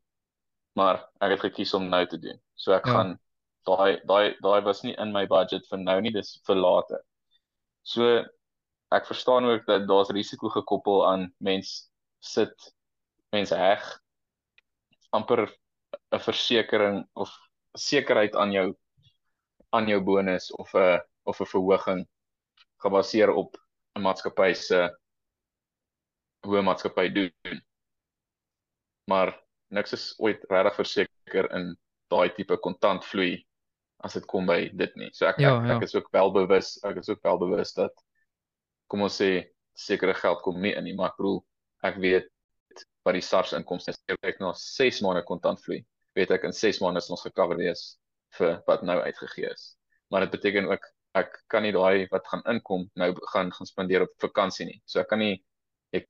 Maar 0.76 1.04
ek 1.22 1.32
het 1.32 1.46
gekies 1.50 1.74
om 1.74 1.90
nou 1.90 2.06
te 2.08 2.18
doen. 2.18 2.40
So 2.56 2.74
ek 2.74 2.86
ja. 2.86 2.94
gaan 2.94 3.20
daai 3.68 4.00
daai 4.08 4.36
daai 4.42 4.62
was 4.66 4.84
nie 4.84 4.96
in 4.98 5.14
my 5.14 5.26
budget 5.28 5.68
vir 5.70 5.80
nou 5.84 6.00
nie, 6.02 6.12
dis 6.12 6.40
vir 6.48 6.56
later. 6.56 7.04
So 7.84 8.26
ek 8.92 9.06
verstaan 9.06 9.46
ook 9.46 9.66
dat 9.68 9.88
daar's 9.88 10.12
risiko 10.16 10.50
gekoppel 10.50 11.06
aan 11.08 11.30
mens 11.38 11.92
sit 12.20 12.72
mense 13.36 13.56
heg 13.56 13.86
amper 15.16 15.48
'n 16.14 16.22
versekering 16.22 17.04
of 17.14 17.34
sekerheid 17.78 18.36
aan 18.36 18.52
jou 18.52 18.68
aan 19.70 19.88
jou 19.88 20.02
bonus 20.02 20.52
of 20.52 20.74
'n 20.76 21.02
of 21.24 21.42
'n 21.42 21.46
verhoging 21.46 22.08
gebaseer 22.82 23.34
op 23.34 23.58
'n 23.96 24.02
maatskappy 24.02 24.54
se 24.54 24.80
hoe 26.46 26.58
'n 26.58 26.66
maatskappy 26.66 27.10
doen. 27.10 27.62
Maar 29.10 29.34
niks 29.68 29.94
is 29.94 30.14
ooit 30.18 30.44
regtig 30.50 30.76
verseker 30.76 31.52
in 31.52 31.78
daai 32.10 32.30
tipe 32.34 32.58
kontantvloei 32.58 33.46
as 33.98 34.14
dit 34.14 34.26
kom 34.26 34.46
by 34.46 34.70
dit 34.74 34.96
nie. 34.96 35.10
So 35.14 35.28
ek 35.28 35.40
ja, 35.44 35.58
ek, 35.58 35.68
ja. 35.68 35.76
ek 35.76 35.84
is 35.84 35.96
ook 35.96 36.10
wel 36.12 36.32
bewus, 36.32 36.78
ek 36.84 37.02
is 37.02 37.10
ook 37.10 37.22
wel 37.22 37.38
bewus 37.38 37.74
dat 37.74 37.94
kom 38.88 39.02
ons 39.06 39.22
sê 39.22 39.52
sekere 39.78 40.14
geld 40.14 40.42
kom 40.42 40.62
nie 40.62 40.74
in 40.74 40.84
nie, 40.84 40.96
maar 40.96 41.12
ek 41.12 41.18
bedoel 41.20 41.42
ek 41.84 42.00
weet 42.04 42.30
wat 43.08 43.18
die 43.18 43.26
SARS 43.26 43.54
inkomste. 43.58 43.96
Ek 44.22 44.40
na 44.44 44.54
6 44.54 45.02
maande 45.06 45.24
kontantvloei, 45.28 45.82
weet 46.18 46.32
ek 46.36 46.48
in 46.50 46.56
6 46.56 46.82
maande 46.84 47.04
is 47.04 47.10
ons 47.10 47.26
gecover 47.26 47.60
wees 47.60 47.84
vir 48.38 48.60
wat 48.68 48.84
nou 48.86 49.00
uitgegee 49.02 49.50
is. 49.50 49.76
Maar 50.10 50.26
dit 50.26 50.36
beteken 50.38 50.70
ook 50.70 50.86
ek 51.18 51.40
kan 51.50 51.66
nie 51.66 51.74
daai 51.74 52.08
wat 52.12 52.28
gaan 52.30 52.44
inkom 52.52 52.86
nou 53.00 53.10
gaan 53.34 53.52
gaan 53.56 53.70
spandeer 53.70 54.06
op 54.06 54.14
vakansie 54.22 54.68
nie. 54.70 54.80
So 54.86 55.02
ek 55.02 55.10
kan 55.10 55.22
nie 55.24 55.40
ek 55.96 56.06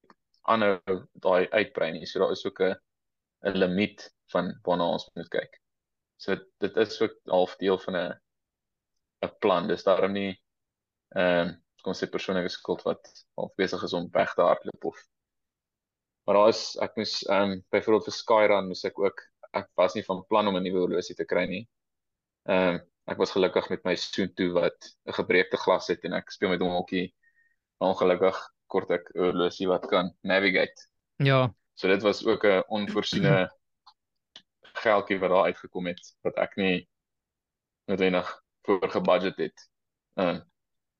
aanhou 0.51 1.03
daai 1.23 1.47
uitbrei 1.55 1.91
nie. 1.95 2.05
So 2.05 2.19
daar 2.19 2.35
is 2.35 2.45
ook 2.45 2.59
'n 2.61 2.75
'n 3.47 3.59
limiet 3.63 4.09
van 4.33 4.53
waarna 4.63 4.91
ons 4.95 5.09
moet 5.15 5.29
kyk. 5.29 5.61
So 6.17 6.35
dit 6.59 6.77
is 6.77 7.01
ook 7.01 7.15
half 7.27 7.55
deel 7.57 7.79
van 7.79 7.95
'n 7.95 8.13
'n 9.23 9.35
plan. 9.39 9.67
Dis 9.67 9.83
daarom 9.83 10.13
nie 10.13 10.35
ehm 11.15 11.47
um, 11.47 11.55
kom 11.83 11.93
sê 11.93 12.09
persoonlike 12.11 12.49
skuld 12.49 12.83
wat 12.83 13.01
half 13.39 13.53
besig 13.55 13.83
is 13.83 13.93
om 13.93 14.09
weg 14.11 14.33
te 14.33 14.41
hardloop 14.41 14.85
of 14.91 14.97
maar 16.29 16.37
daar 16.37 16.51
is 16.53 16.75
ek 16.77 16.97
moes 16.99 17.13
ehm 17.25 17.51
um, 17.51 17.61
byvoorbeeld 17.73 18.05
vir 18.05 18.13
Skyrun 18.13 18.67
moes 18.69 18.83
ek 18.85 18.99
ook 19.01 19.21
ek 19.57 19.71
was 19.79 19.95
nie 19.97 20.03
van 20.05 20.19
plan 20.29 20.47
om 20.47 20.59
'n 20.59 20.61
nuwe 20.61 20.83
horlosie 20.83 21.15
te 21.17 21.25
kry 21.25 21.47
nie. 21.49 21.63
Ehm 22.45 22.75
um, 22.75 22.77
ek 23.09 23.17
was 23.17 23.33
gelukkig 23.33 23.69
met 23.73 23.81
my 23.83 23.95
soen 23.97 24.29
toe 24.37 24.51
wat 24.53 24.91
'n 25.09 25.15
gebreekte 25.17 25.57
glas 25.57 25.87
het 25.89 26.05
en 26.05 26.13
ek 26.13 26.29
speel 26.29 26.53
met 26.53 26.61
hom 26.61 26.75
hokkie. 26.77 27.15
Ongelukkig 27.81 28.37
kort 28.67 28.91
ek 28.91 29.09
'n 29.15 29.23
horlosie 29.23 29.67
wat 29.73 29.89
kan 29.89 30.13
navigate. 30.21 30.85
Ja. 31.17 31.49
So 31.73 31.87
dit 31.87 32.05
was 32.05 32.21
ook 32.25 32.45
'n 32.45 32.63
onvoorsiene 32.67 33.49
geldjie 34.85 35.19
wat 35.19 35.29
daar 35.29 35.49
uitgekom 35.49 35.87
het 35.87 36.13
wat 36.21 36.37
ek 36.37 36.55
nie 36.55 36.89
noodwendig 37.89 38.29
voor 38.61 38.89
gebudget 38.89 39.37
het. 39.37 39.69
Ehm 40.13 40.35
um, 40.35 40.41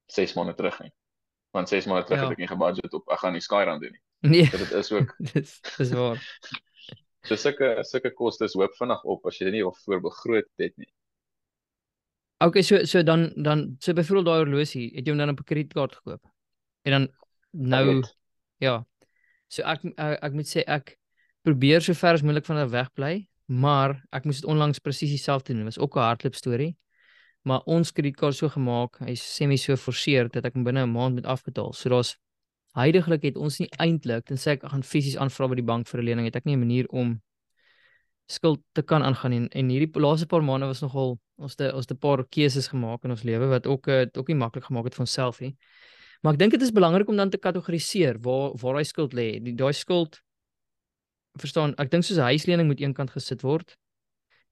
6 0.07 0.33
maande 0.33 0.55
terug 0.55 0.81
nie. 0.81 0.93
Want 1.51 1.69
6 1.69 1.85
maande 1.85 2.03
terug 2.03 2.19
ja. 2.19 2.25
het 2.25 2.33
ek 2.33 2.41
nie 2.41 2.53
gebudget 2.57 2.93
op 2.93 3.09
ek 3.09 3.19
gaan 3.19 3.37
die 3.37 3.45
Skyrun 3.45 3.79
doen 3.79 3.93
nie. 3.93 4.07
Nee. 4.19 4.49
Dit 4.49 4.71
is 4.71 4.91
ook 4.91 5.15
dis 5.33 5.59
dis 5.77 5.91
waar. 5.95 6.19
So 7.27 7.35
sulke 7.35 7.77
sulke 7.87 8.11
kostes 8.15 8.55
hoop 8.57 8.75
vinnig 8.79 9.03
op 9.03 9.25
as 9.29 9.39
jy 9.39 9.49
dit 9.49 9.59
nie 9.59 9.65
al 9.67 9.75
voorbegroot 9.85 10.49
het 10.61 10.75
nie. 10.77 10.91
Okay, 12.43 12.63
so 12.63 12.83
so 12.87 13.03
dan 13.03 13.29
dan 13.35 13.75
so 13.79 13.93
byvoorbeeld 13.93 14.27
daai 14.27 14.43
horlosie, 14.43 14.89
het 14.95 15.07
jy 15.07 15.11
hom 15.11 15.19
dan 15.19 15.33
op 15.35 15.39
'n 15.39 15.49
kredietkaart 15.51 15.95
gekoop? 15.95 16.23
En 16.83 16.91
dan 16.91 17.07
nou 17.51 18.03
ja. 18.57 18.85
So 19.47 19.63
ek, 19.63 19.83
ek 19.97 20.23
ek 20.23 20.33
moet 20.33 20.47
sê 20.47 20.63
ek 20.67 20.97
probeer 21.43 21.81
so 21.81 21.93
ver 21.93 22.13
as 22.13 22.21
moontlik 22.21 22.45
van 22.45 22.55
hulle 22.55 22.71
wegbly, 22.71 23.27
maar 23.47 24.03
ek 24.11 24.25
moes 24.25 24.41
dit 24.41 24.49
onlangs 24.49 24.79
presies 24.79 25.09
dieselfde 25.09 25.53
doen. 25.53 25.65
Dit 25.65 25.75
was 25.75 25.83
ook 25.83 25.95
'n 25.95 25.99
hardloop 25.99 26.35
storie. 26.35 26.75
maar 27.47 27.61
ons 27.65 27.91
kredietkaart 27.91 28.35
so 28.35 28.49
gemaak, 28.51 28.99
hy's 29.07 29.23
semi 29.35 29.57
so 29.57 29.77
forceer 29.79 30.27
dat 30.33 30.45
ek 30.45 30.53
binne 30.53 30.83
'n 30.83 30.91
maand 30.91 31.15
moet 31.15 31.25
afbetaal. 31.25 31.73
So 31.73 31.89
daar's 31.89 32.17
heidaglik 32.79 33.23
het 33.23 33.37
ons 33.37 33.59
nie 33.59 33.69
eintlik 33.79 34.25
tensy 34.25 34.55
ek 34.55 34.67
gaan 34.71 34.83
fisies 34.83 35.17
aanvra 35.17 35.47
by 35.47 35.55
die 35.55 35.65
bank 35.65 35.87
vir 35.87 36.01
'n 36.01 36.05
lening, 36.05 36.25
het 36.25 36.35
ek 36.35 36.45
nie 36.45 36.55
'n 36.55 36.59
manier 36.59 36.87
om 36.89 37.21
skuld 38.27 38.61
te 38.73 38.81
kan 38.81 39.03
aangaan 39.03 39.33
en 39.33 39.47
en 39.49 39.69
hierdie 39.69 39.99
laaste 39.99 40.27
paar 40.27 40.43
maande 40.43 40.67
was 40.67 40.81
nogal 40.81 41.19
ons 41.37 41.55
het 41.57 41.73
ons 41.73 41.85
het 41.87 41.91
'n 41.91 41.99
paar 41.99 42.23
keuses 42.23 42.67
gemaak 42.67 43.03
in 43.03 43.11
ons 43.11 43.23
lewe 43.23 43.47
wat 43.47 43.67
ook 43.67 43.85
dit 43.85 44.17
ook 44.17 44.27
nie 44.27 44.35
maklik 44.35 44.65
gemaak 44.65 44.83
het 44.83 44.95
vir 44.95 45.05
onsself 45.07 45.39
nie. 45.39 45.55
Maar 46.21 46.33
ek 46.33 46.39
dink 46.39 46.51
dit 46.51 46.61
is 46.61 46.71
belangrik 46.71 47.07
om 47.07 47.15
dan 47.15 47.29
te 47.29 47.37
kategoriseer 47.37 48.19
waar 48.21 48.51
waar 48.61 48.73
daai 48.73 48.85
skuld 48.85 49.13
lê. 49.13 49.39
Die 49.43 49.55
daai 49.55 49.73
skuld 49.73 50.21
verstaan, 51.39 51.73
ek 51.77 51.91
dink 51.91 52.03
soos 52.03 52.17
'n 52.17 52.31
huislening 52.31 52.67
moet 52.67 52.81
eenkant 52.81 53.09
gesit 53.09 53.41
word 53.41 53.77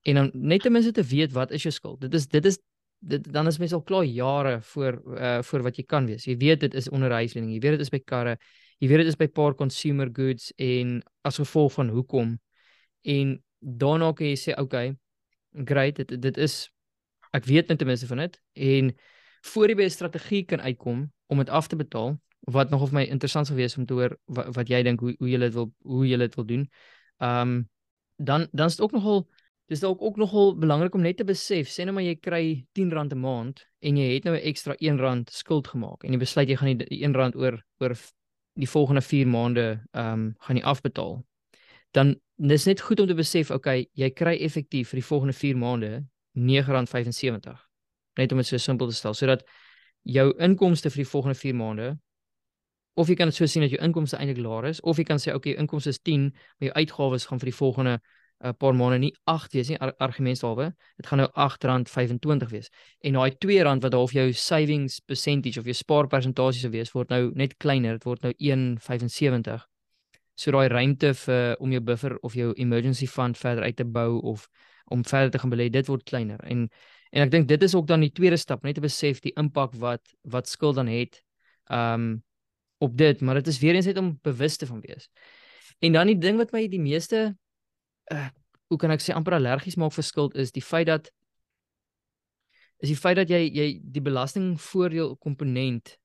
en 0.04 0.16
dan 0.16 0.32
net 0.34 0.62
ten 0.62 0.72
minste 0.72 0.92
te 0.92 1.04
weet 1.04 1.32
wat 1.32 1.52
is 1.52 1.64
jou 1.64 1.72
skuld. 1.72 2.02
Dit 2.02 2.14
is 2.14 2.28
dit 2.28 2.46
is 2.46 2.60
dit 3.00 3.34
dan 3.34 3.48
is 3.48 3.58
mens 3.58 3.74
al 3.74 3.84
klaar 3.84 4.04
jare 4.04 4.62
voor 4.62 5.02
uh 5.18 5.42
voor 5.42 5.64
wat 5.64 5.78
jy 5.78 5.84
kan 5.86 6.06
wees. 6.06 6.26
Jy 6.26 6.38
weet 6.38 6.60
dit 6.60 6.74
is 6.74 6.90
onder 6.90 7.12
huislening. 7.12 7.54
Jy 7.54 7.60
weet 7.60 7.78
dit 7.78 7.86
is 7.86 7.94
by 7.94 8.00
karre. 8.00 8.38
Jy 8.78 8.88
weet 8.88 8.98
dit 8.98 9.08
is 9.08 9.18
by 9.18 9.28
paar 9.28 9.56
consumer 9.56 10.10
goods 10.14 10.52
en 10.56 11.02
as 11.22 11.38
gevolg 11.38 11.74
van 11.74 11.90
hoekom 11.90 12.38
en 13.02 13.38
daarna 13.60 14.14
kan 14.14 14.28
jy 14.28 14.36
sê 14.38 14.56
okay, 14.60 14.96
great, 15.66 15.96
dit 15.96 16.22
dit 16.22 16.38
is 16.38 16.68
ek 17.36 17.46
weet 17.46 17.70
net 17.70 17.80
ten 17.82 17.88
minste 17.90 18.08
van 18.10 18.22
dit 18.24 18.38
en 18.54 18.92
voor 19.52 19.70
jy 19.70 19.76
by 19.76 19.88
'n 19.88 19.90
strategie 19.90 20.44
kan 20.46 20.62
uitkom 20.62 21.12
om 21.28 21.38
dit 21.38 21.50
af 21.50 21.68
te 21.68 21.76
betaal 21.76 22.18
wat 22.48 22.70
nog 22.70 22.82
of 22.82 22.92
my 22.92 23.04
interessant 23.04 23.48
sou 23.48 23.58
wees 23.58 23.78
om 23.78 23.86
te 23.86 23.94
hoor 23.94 24.18
wat, 24.26 24.56
wat 24.56 24.70
jy 24.70 24.84
dink 24.84 25.00
hoe 25.00 25.16
hoe 25.20 25.30
jy 25.30 25.38
dit 25.38 25.54
wil 25.54 25.74
hoe 25.84 26.08
jy 26.08 26.18
dit 26.18 26.36
wil 26.36 26.46
doen. 26.46 26.70
Ehm 27.18 27.42
um, 27.42 27.70
dan 28.18 28.48
dan 28.52 28.68
is 28.68 28.76
dit 28.76 28.86
ook 28.86 28.92
nogal 28.92 29.28
dis 29.68 29.80
dalk 29.84 30.02
ook 30.02 30.18
nogal 30.18 30.54
belangrik 30.56 30.96
om 30.96 31.02
net 31.04 31.18
te 31.18 31.26
besef, 31.28 31.68
sê 31.68 31.84
nou 31.86 31.94
maar 31.98 32.06
jy 32.06 32.16
kry 32.16 32.44
R10 32.74 33.14
'n 33.14 33.20
maand 33.20 33.66
en 33.82 33.98
jy 33.98 34.14
het 34.14 34.24
nou 34.24 34.36
'n 34.36 34.44
ekstra 34.44 34.76
R1 34.80 35.28
skuld 35.30 35.68
gemaak 35.68 36.04
en 36.04 36.12
jy 36.12 36.20
besluit 36.20 36.50
jy 36.50 36.56
gaan 36.56 36.78
die 36.78 37.04
R1 37.08 37.36
oor 37.36 37.64
oor 37.80 37.96
die 38.56 38.68
volgende 38.68 39.02
4 39.02 39.28
maande 39.28 39.84
ehm 39.92 40.14
um, 40.14 40.36
gaan 40.40 40.58
jy 40.58 40.64
afbetaal. 40.64 41.26
Dan 41.92 42.16
dis 42.36 42.66
net 42.66 42.82
goed 42.82 43.00
om 43.00 43.08
te 43.08 43.16
besef, 43.16 43.52
okay, 43.52 43.88
jy 43.94 44.10
kry 44.10 44.38
effektief 44.38 44.90
vir 44.90 45.02
die 45.02 45.08
volgende 45.08 45.34
4 45.34 45.58
maande 45.58 46.06
R9.75. 46.36 47.58
Net 48.18 48.32
om 48.32 48.38
dit 48.38 48.48
so 48.48 48.58
simpel 48.58 48.88
te 48.88 48.96
stel 48.96 49.14
sodat 49.14 49.44
jou 50.02 50.34
inkomste 50.40 50.90
vir 50.90 51.04
die 51.04 51.10
volgende 51.10 51.36
4 51.36 51.56
maande 51.56 51.98
of 52.98 53.08
jy 53.08 53.16
kan 53.16 53.30
dit 53.30 53.36
so 53.36 53.46
sien 53.46 53.62
dat 53.62 53.72
jou 53.72 53.82
inkomste 53.84 54.18
eintlik 54.18 54.40
laer 54.42 54.66
is 54.72 54.82
of 54.82 54.98
jy 54.98 55.04
kan 55.04 55.20
sê 55.22 55.34
okay, 55.36 55.54
inkomste 55.54 55.90
is 55.90 56.00
10, 56.00 56.32
maar 56.58 56.70
jou 56.70 56.76
uitgawes 56.82 57.28
gaan 57.30 57.40
vir 57.40 57.52
die 57.52 57.58
volgende 57.60 58.00
'n 58.44 58.54
paar 58.54 58.76
maande 58.76 59.00
nie 59.00 59.14
8 59.26 59.54
wees 59.54 59.70
nie 59.70 59.80
ar 59.80 59.94
argumentshalwe 59.98 60.74
dit 60.98 61.08
gaan 61.08 61.18
nou 61.24 61.30
R8.25 61.34 62.52
wees. 62.52 62.70
En 63.02 63.14
daai 63.14 63.32
R2 63.32 63.80
wat 63.82 63.94
half 63.94 64.12
jou 64.12 64.34
savings 64.34 65.00
percentage 65.00 65.60
of 65.60 65.66
jou 65.66 65.74
spaarpersentasie 65.74 66.62
sou 66.62 66.72
wees 66.72 66.94
word 66.94 67.10
nou 67.10 67.32
net 67.36 67.58
kleiner 67.58 67.98
dit 67.98 68.04
word 68.04 68.22
nou 68.22 68.34
1.75 68.38 69.66
so 70.38 70.54
daai 70.54 70.70
ruimte 70.70 71.14
vir 71.26 71.56
om 71.64 71.74
jou 71.74 71.82
buffer 71.82 72.18
of 72.22 72.36
jou 72.38 72.52
emergency 72.62 73.08
fund 73.10 73.38
verder 73.38 73.66
uit 73.66 73.78
te 73.80 73.86
bou 73.86 74.20
of 74.22 74.46
om 74.94 75.04
verder 75.04 75.32
te 75.34 75.42
gaan 75.42 75.52
belê 75.52 75.68
dit 75.74 75.90
word 75.90 76.06
kleiner. 76.06 76.40
En 76.46 76.70
en 77.16 77.24
ek 77.24 77.32
dink 77.32 77.48
dit 77.48 77.64
is 77.64 77.74
ook 77.76 77.88
dan 77.88 78.04
die 78.04 78.12
tweede 78.12 78.38
stap 78.38 78.66
net 78.68 78.76
te 78.76 78.84
besef 78.84 79.22
die 79.24 79.34
impak 79.40 79.74
wat 79.82 80.04
wat 80.28 80.50
skuld 80.52 80.76
dan 80.76 80.92
het 80.92 81.22
um 81.72 82.22
op 82.78 82.98
dit. 82.98 83.22
Maar 83.22 83.40
dit 83.42 83.48
is 83.48 83.60
weer 83.60 83.76
eens 83.76 83.88
net 83.90 83.98
om 83.98 84.20
bewus 84.22 84.58
te 84.58 84.68
van 84.70 84.82
wees. 84.86 85.10
En 85.80 85.96
dan 85.98 86.08
die 86.08 86.18
ding 86.18 86.38
wat 86.38 86.52
my 86.54 86.68
die 86.70 86.82
meeste 86.82 87.32
uh, 88.12 88.30
hoe 88.68 88.78
kan 88.78 88.92
ek 88.92 89.04
sê 89.04 89.16
amper 89.16 89.38
allergies 89.38 89.78
maak 89.80 89.96
vir 89.96 90.04
skuld 90.04 90.36
is 90.36 90.52
die 90.56 90.64
feit 90.64 90.88
dat 90.88 91.10
is 92.84 92.92
die 92.92 93.00
feit 93.00 93.18
dat 93.18 93.32
jy 93.32 93.48
jy 93.48 93.70
die 93.82 94.04
belastingvoordeel 94.04 95.16
komponent 95.24 95.98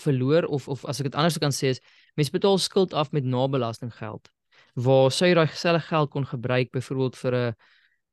verloor 0.00 0.46
of 0.46 0.68
of 0.68 0.84
as 0.88 1.00
ek 1.00 1.10
dit 1.10 1.18
anders 1.18 1.38
kan 1.42 1.54
sê 1.54 1.74
is 1.74 1.82
mense 2.16 2.32
betaal 2.34 2.58
skuld 2.58 2.94
af 2.94 3.12
met 3.12 3.24
nabelastinggeld 3.24 4.30
waar 4.74 5.10
sou 5.10 5.28
jy 5.28 5.34
daai 5.34 5.50
selfe 5.50 5.86
geld 5.88 6.10
kon 6.14 6.26
gebruik 6.26 6.70
byvoorbeeld 6.76 7.16
vir 7.24 7.34
'n 7.34 7.54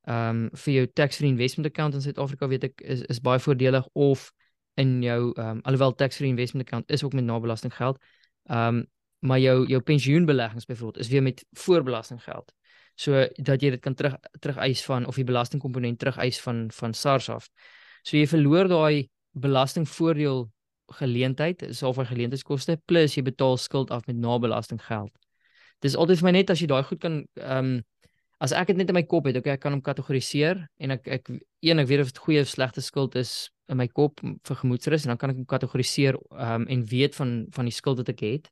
ehm 0.08 0.30
um, 0.30 0.50
vir 0.56 0.74
jou 0.74 0.86
tax 0.96 1.18
free 1.18 1.30
investment 1.30 1.68
account 1.68 1.94
in 1.94 2.02
Suid-Afrika 2.02 2.48
weet 2.48 2.64
ek 2.64 2.82
is 2.82 3.02
is 3.12 3.20
baie 3.20 3.40
voordelig 3.40 3.88
of 3.94 4.32
in 4.76 5.02
jou 5.04 5.34
ehm 5.36 5.58
um, 5.58 5.62
alhoewel 5.64 5.96
tax 5.96 6.18
free 6.18 6.30
investment 6.30 6.68
account 6.68 6.90
is 6.90 7.04
ook 7.04 7.14
met 7.14 7.24
nabelastinggeld 7.24 7.98
ehm 8.50 8.78
um, 8.78 8.86
maar 9.20 9.40
jou 9.40 9.66
jou 9.68 9.82
pensioenbeleggings 9.82 10.66
byvoorbeeld 10.66 10.98
is 10.98 11.10
weer 11.10 11.24
met 11.24 11.46
voorbelastinggeld 11.52 12.54
so 12.98 13.24
dat 13.38 13.62
jy 13.62 13.72
dit 13.76 13.82
kan 13.82 13.96
terug 13.96 14.18
terug 14.42 14.58
eis 14.66 14.82
van 14.86 15.06
of 15.06 15.16
die 15.20 15.28
belastingkomponent 15.28 16.00
terug 16.02 16.18
eis 16.18 16.40
van 16.42 16.68
van 16.74 16.94
SARS 16.98 17.30
af. 17.30 17.50
So 18.04 18.18
jy 18.18 18.26
verloor 18.28 18.70
daai 18.72 19.10
belastingvoordeel 19.38 20.48
geleentheid, 20.98 21.62
is 21.68 21.84
al 21.84 21.94
vir 21.94 22.08
geleentheidskoste 22.10 22.78
plus 22.88 23.18
jy 23.18 23.24
betaal 23.28 23.58
skuld 23.62 23.92
af 23.92 24.08
met 24.08 24.18
nabelasting 24.18 24.82
geld. 24.82 25.14
Dis 25.84 25.96
altyd 25.96 26.22
vir 26.22 26.30
my 26.30 26.34
net 26.40 26.50
as 26.50 26.64
jy 26.64 26.70
daai 26.72 26.84
goed 26.84 27.04
kan 27.04 27.22
ehm 27.36 27.78
um, 27.78 27.78
as 28.38 28.52
ek 28.54 28.70
dit 28.70 28.78
net 28.78 28.92
in 28.92 28.94
my 28.94 29.02
kop 29.02 29.26
het, 29.26 29.38
okay, 29.40 29.56
ek 29.58 29.64
kan 29.64 29.74
hom 29.74 29.82
kategoriseer 29.82 30.60
en 30.78 30.92
ek 30.94 31.08
ek 31.10 31.32
een 31.66 31.80
ek 31.82 31.88
weet 31.90 32.04
of 32.04 32.12
dit 32.12 32.20
goeie 32.22 32.42
of 32.46 32.50
slegte 32.50 32.84
skuld 32.86 33.16
is 33.18 33.50
in 33.68 33.80
my 33.80 33.88
kop 33.90 34.22
vir 34.22 34.60
gemoedsrus 34.62 35.06
en 35.06 35.14
dan 35.14 35.18
kan 35.18 35.34
ek 35.34 35.40
hom 35.42 35.50
kategoriseer 35.50 36.18
ehm 36.18 36.62
um, 36.62 36.68
en 36.74 36.86
weet 36.86 37.18
van 37.18 37.34
van 37.54 37.70
die 37.70 37.78
skuld 37.78 38.02
wat 38.02 38.14
ek 38.14 38.26
het 38.26 38.50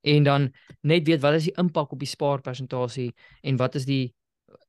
en 0.00 0.22
dan 0.22 0.52
net 0.80 1.06
weet 1.06 1.20
wat 1.20 1.34
is 1.34 1.48
die 1.48 1.56
impak 1.58 1.92
op 1.92 1.98
die 1.98 2.08
spaarpersentasie 2.08 3.12
en 3.42 3.56
wat 3.56 3.74
is 3.74 3.86
die 3.88 4.14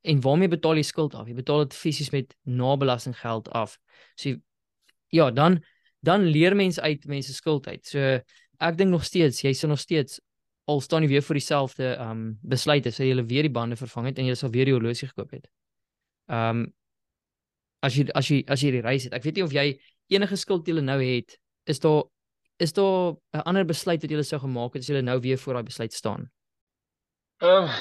en 0.02 0.22
waarmee 0.22 0.48
betaal 0.48 0.80
jy 0.80 0.86
skuld 0.88 1.16
af? 1.16 1.28
Jy 1.28 1.36
betaal 1.40 1.66
dit 1.66 1.76
fisies 1.76 2.12
met 2.12 2.36
nabelastinggeld 2.48 3.50
af. 3.56 3.78
So 4.16 4.36
ja, 5.10 5.32
dan 5.32 5.60
dan 6.00 6.24
leer 6.24 6.56
mense 6.56 6.82
uit 6.82 7.06
mense 7.06 7.34
skuld 7.34 7.68
uit. 7.68 7.86
So 7.88 8.20
ek 8.60 8.78
dink 8.78 8.92
nog 8.92 9.04
steeds 9.04 9.42
jy 9.44 9.54
sal 9.54 9.70
nog 9.70 9.80
steeds 9.80 10.20
al 10.70 10.82
staan 10.82 11.04
jy 11.04 11.10
weer 11.16 11.26
vir 11.26 11.40
dieselfde 11.40 11.94
um 12.04 12.26
besluite, 12.46 12.92
sê 12.94 13.10
jy 13.10 13.24
weer 13.26 13.48
die 13.48 13.54
bande 13.54 13.78
vervang 13.80 14.12
het 14.12 14.20
en 14.20 14.30
jy 14.30 14.36
sal 14.38 14.52
weer 14.54 14.70
die 14.70 14.76
horlosie 14.76 15.10
gekoop 15.10 15.34
het. 15.36 15.50
Um 16.28 16.68
as 17.84 17.96
jy 17.96 18.10
as 18.16 18.30
jy 18.30 18.44
as 18.48 18.64
jy 18.64 18.74
die 18.76 18.86
reis 18.86 19.08
het. 19.08 19.16
Ek 19.18 19.26
weet 19.26 19.40
nie 19.40 19.46
of 19.48 19.56
jy 19.56 19.68
enige 20.14 20.38
skuld 20.40 20.68
jy 20.68 20.80
nou 20.84 21.00
het, 21.02 21.38
is 21.70 21.80
daar 21.84 22.04
is 22.60 22.74
daar 22.74 23.16
'n 23.34 23.46
ander 23.46 23.66
besluit 23.66 24.02
wat 24.02 24.12
julle 24.12 24.24
sou 24.24 24.40
gemaak 24.40 24.74
het 24.74 24.82
as 24.84 24.88
julle 24.88 25.02
nou 25.02 25.20
weer 25.20 25.38
voor 25.38 25.54
daai 25.54 25.64
besluit 25.64 25.94
staan? 25.94 26.32
Ehm 27.42 27.64
uh, 27.64 27.76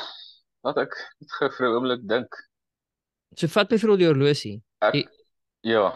wat 0.63 0.77
ek 0.79 0.95
net 1.21 1.33
gou 1.39 1.49
vir 1.51 1.67
'n 1.67 1.75
oomblik 1.75 2.03
dink. 2.09 2.37
So 3.37 3.47
vat 3.47 3.71
my 3.71 3.79
vir 3.79 3.91
al 3.91 3.97
die 3.97 4.07
horlosie. 4.07 4.63
Ek, 4.81 4.95
jy, 4.95 5.05
ja. 5.75 5.87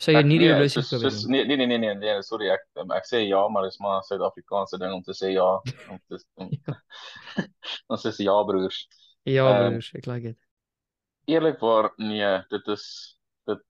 Sê 0.00 0.14
jy 0.14 0.22
nie 0.24 0.38
die 0.38 0.46
nee, 0.46 0.54
horlosie 0.54 0.82
sou 0.82 1.00
wees 1.02 1.26
nie. 1.26 1.44
Nee 1.44 1.56
nee 1.56 1.66
nee 1.66 1.78
nee 1.78 1.94
nee, 1.94 2.22
sorry 2.22 2.50
ek 2.54 2.62
ek 2.96 3.08
sê 3.08 3.26
ja, 3.26 3.42
maar 3.48 3.66
dit 3.66 3.74
is 3.74 3.80
maar 3.80 4.02
Suid-Afrikaanse 4.06 4.78
ding 4.78 4.94
om 4.94 5.02
te 5.02 5.12
sê 5.12 5.32
ja. 5.34 5.48
Om 5.90 5.98
te 6.08 6.22
om, 6.34 6.50
Ons 7.90 8.06
sê 8.06 8.14
ja 8.24 8.36
broers. 8.44 8.86
Ja 9.28 9.46
broers, 9.58 9.90
um, 9.92 9.98
ek 9.98 10.06
like 10.06 10.32
dit. 10.32 10.38
Eerlikwaar 11.26 11.90
nee, 11.98 12.30
dit 12.50 12.68
is 12.68 12.84
dit 13.50 13.66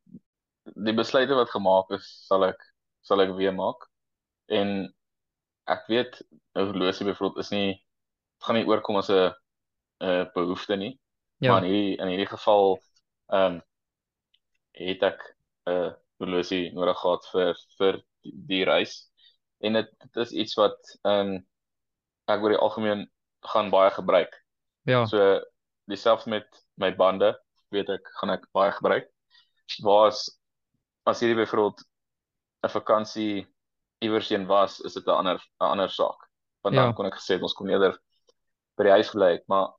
die 0.77 0.95
besluite 0.95 1.35
wat 1.35 1.51
gemaak 1.51 1.91
is, 1.97 2.07
sal 2.29 2.45
ek 2.47 2.61
sal 3.01 3.23
ek 3.25 3.35
weer 3.37 3.55
maak. 3.55 3.87
En 4.49 4.95
ek 5.71 5.87
weet 5.87 6.21
'n 6.55 6.67
horlosie 6.67 7.07
byvoorbeeld 7.07 7.45
is 7.45 7.51
nie 7.51 7.87
gaan 8.45 8.57
nie 8.57 8.67
oorkom 8.67 8.97
as 8.97 9.11
'n 9.11 9.35
'n 10.01 10.31
behoefte 10.35 10.77
nie. 10.77 10.99
Ja. 11.39 11.53
Maar 11.53 11.65
in 11.65 11.71
hierdie 11.71 11.97
in 11.97 12.09
hierdie 12.09 12.33
geval 12.37 12.81
ehm 13.27 13.45
um, 13.45 13.63
het 14.73 15.03
ek 15.03 15.21
'n 15.67 15.95
horlosie 16.19 16.73
nodig 16.73 16.99
gehad 16.99 17.29
vir 17.33 17.55
vir 17.79 18.03
die, 18.23 18.35
die 18.53 18.65
reis. 18.65 19.11
En 19.61 19.73
dit 19.73 19.89
dit 19.99 20.17
is 20.27 20.33
iets 20.33 20.55
wat 20.55 20.99
ehm 21.03 21.37
um, 21.37 21.47
ek 22.27 22.43
oor 22.43 22.55
die 22.55 22.65
algemeen 22.67 23.07
gaan 23.53 23.71
baie 23.71 23.91
gebruik. 23.91 24.35
Ja. 24.89 25.05
So 25.07 25.41
dieselfde 25.91 26.31
met 26.31 26.65
my 26.75 26.95
bande, 26.97 27.35
weet 27.69 27.89
ek 27.89 28.09
gaan 28.21 28.31
ek 28.31 28.47
baie 28.53 28.73
gebruik. 28.73 29.09
Waar 29.85 30.11
as 30.11 30.27
as 31.09 31.21
hierdie 31.21 31.39
byvoorbeeld 31.39 31.85
'n 32.63 32.69
vakansie 32.69 33.47
iewers 34.01 34.29
heen 34.29 34.47
was, 34.47 34.81
is 34.81 34.95
dit 34.95 35.07
'n 35.07 35.11
ander 35.11 35.39
'n 35.61 35.71
ander 35.73 35.91
saak. 35.91 36.29
Want 36.63 36.75
ja. 36.75 36.85
dan 36.85 36.95
kon 36.95 37.07
ek 37.07 37.19
gesê 37.19 37.41
ons 37.43 37.55
kom 37.55 37.69
eerder 37.69 37.99
by 38.77 38.85
die 38.85 38.97
huis 38.99 39.11
bly, 39.11 39.43
maar 39.47 39.73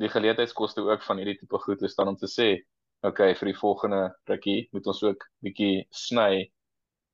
die 0.00 0.08
geleentheidskoste 0.08 0.82
ook 0.82 1.02
van 1.02 1.16
hierdie 1.16 1.38
tipe 1.38 1.58
goed 1.58 1.82
is 1.82 1.94
dan 1.94 2.08
om 2.08 2.16
te 2.16 2.26
sê, 2.26 2.48
okay, 3.02 3.34
vir 3.34 3.50
die 3.50 3.58
volgende 3.58 4.02
rukkie 4.30 4.68
moet 4.72 4.86
ons 4.86 5.02
ook 5.02 5.26
bietjie 5.44 5.86
sny 5.90 6.52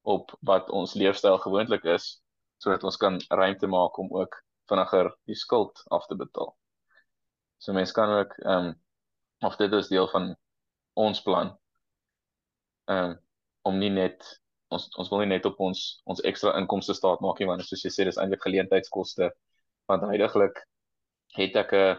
op 0.02 0.32
wat 0.40 0.70
ons 0.70 0.94
leefstyl 0.94 1.38
gewoonlik 1.38 1.84
is 1.84 2.20
sodat 2.62 2.84
ons 2.84 2.96
kan 2.96 3.20
ruimte 3.28 3.66
maak 3.66 3.98
om 3.98 4.10
ook 4.14 4.34
vinniger 4.68 5.10
die 5.30 5.36
skuld 5.38 5.82
af 5.94 6.06
te 6.06 6.16
betaal. 6.18 6.52
So 7.58 7.72
mense 7.72 7.94
kan 7.94 8.10
ook 8.20 8.34
ehm 8.44 8.70
um, 8.72 8.76
of 9.46 9.56
dit 9.56 9.72
is 9.72 9.88
deel 9.88 10.08
van 10.08 10.36
ons 10.94 11.22
plan. 11.22 11.54
Ehm 12.90 13.10
um, 13.10 13.18
om 13.62 13.78
nie 13.78 13.90
net 13.90 14.40
ons 14.74 14.88
ons 15.00 15.10
wil 15.10 15.22
nie 15.22 15.32
net 15.34 15.46
op 15.48 15.60
ons 15.68 15.84
ons 16.12 16.24
ekstra 16.30 16.54
inkomste 16.60 16.94
staat 16.96 17.22
maak 17.24 17.40
nie 17.40 17.48
want 17.50 17.64
soos 17.66 17.84
jy 17.84 17.92
sê 17.94 18.06
dis 18.08 18.20
eintlik 18.20 18.44
geleentheidskoste 18.44 19.30
want 19.90 20.06
heidaglik 20.10 20.60
het 21.38 21.56
ek 21.56 21.72
'n 21.72 21.96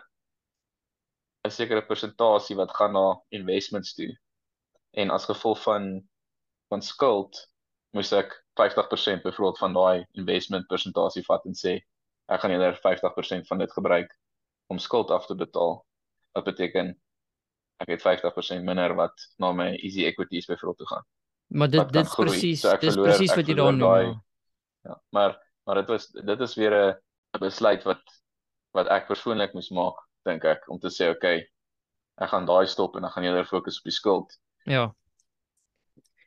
'n 1.48 1.52
sekere 1.60 1.86
persentasie 1.92 2.56
wat 2.62 2.76
gaan 2.78 2.94
na 2.94 3.06
investments 3.32 3.94
toe. 3.96 4.12
en 5.02 5.10
as 5.10 5.26
gevolg 5.26 5.60
van 5.64 5.84
van 6.70 6.82
skuld 6.82 7.38
moes 7.98 8.12
ek 8.14 8.34
50% 8.60 9.24
byvoorbeeld 9.24 9.58
van 9.58 9.74
daai 9.74 10.06
investment 10.22 10.68
persentasie 10.68 11.24
vat 11.26 11.46
en 11.46 11.56
sê 11.62 11.74
ek 12.30 12.42
gaan 12.42 12.52
eerder 12.54 12.78
50% 12.86 13.48
van 13.50 13.62
dit 13.64 13.72
gebruik 13.74 14.12
om 14.70 14.80
skuld 14.80 15.12
af 15.12 15.26
te 15.26 15.36
betaal. 15.36 15.80
Wat 16.38 16.46
beteken 16.46 16.92
ek 17.82 17.94
het 17.96 18.04
50% 18.06 18.66
minder 18.68 18.94
wat 18.96 19.16
na 19.42 19.52
my 19.56 19.70
easy 19.80 20.06
equities 20.06 20.50
byvoorbeeld 20.52 20.78
toe 20.78 20.90
gaan. 20.94 21.06
Maar 21.50 21.70
dit 21.70 21.94
dit 21.94 22.16
presies 22.16 22.62
so 22.62 22.78
dis 22.82 22.98
presies 22.98 23.34
wat 23.34 23.48
jy 23.50 23.56
daar 23.58 23.74
noem. 23.74 24.18
Ja, 24.86 25.02
maar 25.10 25.38
maar 25.66 25.82
dit 25.82 25.88
was 25.90 26.08
dit 26.14 26.40
is 26.46 26.56
weer 26.56 26.76
'n 26.80 27.40
besluit 27.40 27.84
wat 27.84 28.02
wat 28.78 28.88
ek 28.88 29.08
persoonlik 29.08 29.54
moes 29.54 29.70
maak, 29.74 29.98
dink 30.26 30.44
ek, 30.46 30.70
om 30.70 30.80
te 30.80 30.90
sê 30.94 31.10
okay, 31.10 31.42
ek 32.22 32.30
gaan 32.30 32.46
daai 32.46 32.68
stop 32.68 32.96
en 32.96 33.02
dan 33.02 33.12
gaan 33.12 33.24
jy 33.24 33.30
eerder 33.30 33.50
fokus 33.50 33.80
op 33.80 33.90
die 33.90 33.96
skuld. 33.96 34.38
Ja. 34.64 34.94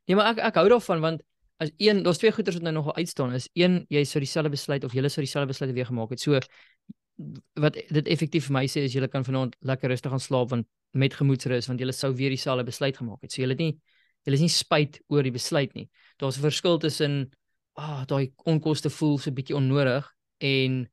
Nee, 0.07 0.17
maar 0.17 0.33
ek 0.33 0.38
ek 0.38 0.59
hou 0.59 0.69
daarvan 0.69 1.00
want 1.00 1.23
as 1.62 1.71
een 1.79 2.02
daar's 2.02 2.19
twee 2.19 2.33
goeters 2.33 2.59
wat 2.59 2.64
nou 2.67 2.75
nog 2.75 2.95
uitstaan 2.95 3.33
is 3.33 3.49
een 3.52 3.85
jy 3.88 4.05
sou 4.05 4.21
dieselfde 4.21 4.50
besluit 4.50 4.85
of 4.85 4.93
jy 4.93 5.09
sou 5.09 5.23
dieselfde 5.23 5.52
besluit 5.52 5.73
weer 5.73 5.87
gemaak 5.87 6.11
het. 6.11 6.21
So 6.21 6.38
wat 7.55 7.75
dit 7.75 8.07
effektief 8.09 8.49
vir 8.49 8.57
my 8.59 8.67
sê 8.67 8.87
is 8.88 8.95
jy 8.95 9.07
kan 9.09 9.25
vanaand 9.25 9.57
lekker 9.61 9.88
rustig 9.88 10.11
gaan 10.11 10.21
slaap 10.21 10.50
want 10.50 10.67
met 10.91 11.14
gemoedsrus 11.14 11.69
want 11.71 11.81
jy 11.81 11.93
sou 11.93 12.12
weer 12.14 12.31
dieselfde 12.31 12.64
besluit 12.64 12.97
gemaak 12.97 13.23
het. 13.23 13.33
So 13.33 13.43
jy 13.43 13.49
het 13.49 13.59
nie 13.59 13.79
jy 14.25 14.33
is 14.35 14.41
nie 14.41 14.52
spyt 14.52 15.00
oor 15.09 15.23
die 15.23 15.35
besluit 15.35 15.75
nie. 15.75 15.88
Daar's 16.19 16.38
'n 16.38 16.43
verskil 16.43 16.79
tussen 16.79 17.33
ah 17.76 18.05
daai 18.05 18.33
onkoste 18.47 18.91
voel 18.91 19.19
so 19.19 19.31
'n 19.31 19.35
bietjie 19.35 19.57
onnodig 19.57 20.07
en 20.41 20.88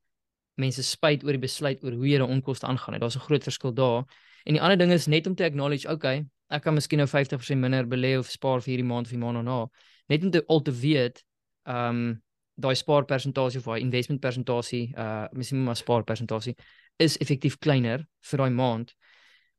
mense 0.56 0.82
spyt 0.82 1.24
oor 1.24 1.32
die 1.32 1.46
besluit 1.46 1.82
oor 1.84 1.92
hoe 1.92 2.08
jy 2.08 2.18
daai 2.18 2.30
onkoste 2.30 2.66
aangaan. 2.66 3.00
Daar's 3.00 3.16
'n 3.16 3.26
groot 3.28 3.42
verskil 3.42 3.72
daar. 3.72 4.04
En 4.44 4.54
die 4.54 4.62
ander 4.62 4.78
ding 4.78 4.92
is 4.92 5.06
net 5.06 5.26
om 5.26 5.34
te 5.34 5.44
acknowledge, 5.44 5.88
okay, 5.88 6.24
ek 6.48 6.62
kan 6.62 6.74
miskien 6.74 6.98
nou 6.98 7.08
50% 7.08 7.60
minder 7.60 7.86
belê 7.86 8.18
of 8.18 8.30
spaar 8.30 8.60
vir 8.60 8.74
hierdie 8.74 8.88
maand 8.88 9.06
of 9.06 9.12
die 9.12 9.18
maand 9.18 9.34
daarna. 9.34 9.68
Net 10.08 10.24
om 10.24 10.30
te 10.30 10.44
al 10.46 10.62
te 10.62 10.72
weet, 10.72 11.24
ehm 11.64 11.88
um, 11.88 12.22
daai 12.60 12.74
spaarpersentasie 12.74 13.58
of 13.58 13.64
daai 13.64 13.80
investment 13.80 14.20
persentasie, 14.20 14.92
uh 14.96 15.26
miskien 15.32 15.64
maar 15.64 15.76
spaarpersentasie 15.76 16.56
is 17.00 17.16
effektief 17.18 17.58
kleiner 17.58 18.04
vir 18.30 18.38
daai 18.42 18.50
maand. 18.50 18.94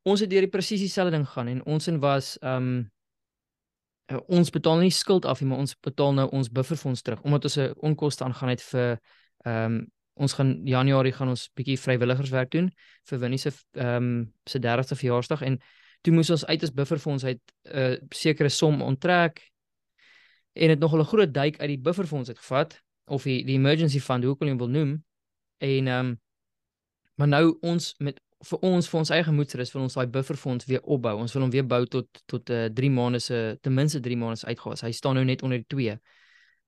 Ons 0.06 0.22
het 0.22 0.30
deur 0.30 0.46
die 0.46 0.54
presies 0.54 0.84
dieselfde 0.84 1.16
ding 1.16 1.26
gaan 1.28 1.48
en 1.48 1.64
ons 1.66 1.88
in 1.88 2.00
was 2.00 2.36
ehm 2.42 2.68
um, 2.68 2.92
ons 4.28 4.50
betaal 4.50 4.78
nie 4.82 4.92
skuld 4.92 5.26
af 5.26 5.42
nie, 5.42 5.50
maar 5.50 5.62
ons 5.64 5.76
betaal 5.80 6.14
nou 6.14 6.28
ons 6.30 6.50
bufferfonds 6.50 7.02
terug 7.02 7.22
omdat 7.22 7.44
ons 7.44 7.58
'n 7.58 7.74
onkoste 7.78 8.24
aangaan 8.24 8.50
het 8.50 8.62
vir 8.62 9.00
ehm 9.46 9.66
um, 9.66 9.88
ons 10.14 10.34
gaan 10.34 10.62
Januarie 10.68 11.14
gaan 11.14 11.30
ons 11.30 11.50
bietjie 11.56 11.80
vrywilligerswerk 11.80 12.52
doen 12.52 12.72
vir 13.10 13.20
Winnie 13.20 13.40
se 13.40 13.52
ehm 13.72 13.96
um, 13.96 14.34
se 14.46 14.60
30ste 14.60 14.96
verjaarsdag 14.96 15.42
en 15.42 15.60
toe 16.02 16.14
moes 16.14 16.30
ons 16.30 16.46
uit 16.46 16.62
ons 16.62 16.74
bufferfonds 16.74 17.24
uit 17.24 17.42
'n 17.64 17.78
uh, 17.78 17.98
sekere 18.10 18.50
som 18.50 18.82
onttrek 18.82 19.52
en 20.54 20.68
dit 20.68 20.80
nogal 20.80 21.00
'n 21.00 21.12
groot 21.14 21.34
duik 21.34 21.60
uit 21.60 21.68
die 21.68 21.80
bufferfonds 21.80 22.28
het 22.28 22.38
gevat 22.38 22.82
of 23.06 23.24
die 23.24 23.46
die 23.46 23.56
emergency 23.56 24.00
fund 24.00 24.24
hoe 24.24 24.36
kon 24.36 24.48
jy 24.48 24.56
wil 24.56 24.70
noem 24.70 25.04
en 25.58 25.88
ehm 25.88 26.06
um, 26.06 26.20
maar 27.16 27.28
nou 27.28 27.58
ons 27.62 27.96
met 27.98 28.22
vir 28.50 28.64
ons 28.66 28.88
vir 28.90 29.00
ons 29.00 29.12
eie 29.14 29.24
gemoedsrus 29.24 29.74
wil 29.76 29.84
ons 29.86 29.98
daai 29.98 30.08
bufferfonds 30.08 30.66
weer 30.70 30.82
opbou. 30.84 31.14
Ons 31.22 31.34
wil 31.36 31.46
hom 31.46 31.52
weer 31.54 31.68
bou 31.68 31.84
tot 31.86 32.08
tot 32.26 32.50
'n 32.50 32.54
uh, 32.54 32.70
3 32.74 32.90
maande 32.90 33.20
se 33.20 33.58
ten 33.62 33.74
minste 33.74 34.00
3 34.00 34.18
maande 34.18 34.40
se 34.40 34.48
uitgawes. 34.48 34.82
Hy 34.82 34.92
staan 34.92 35.16
nou 35.16 35.26
net 35.26 35.44
onder 35.44 35.58
die 35.58 35.68
2. 35.68 36.00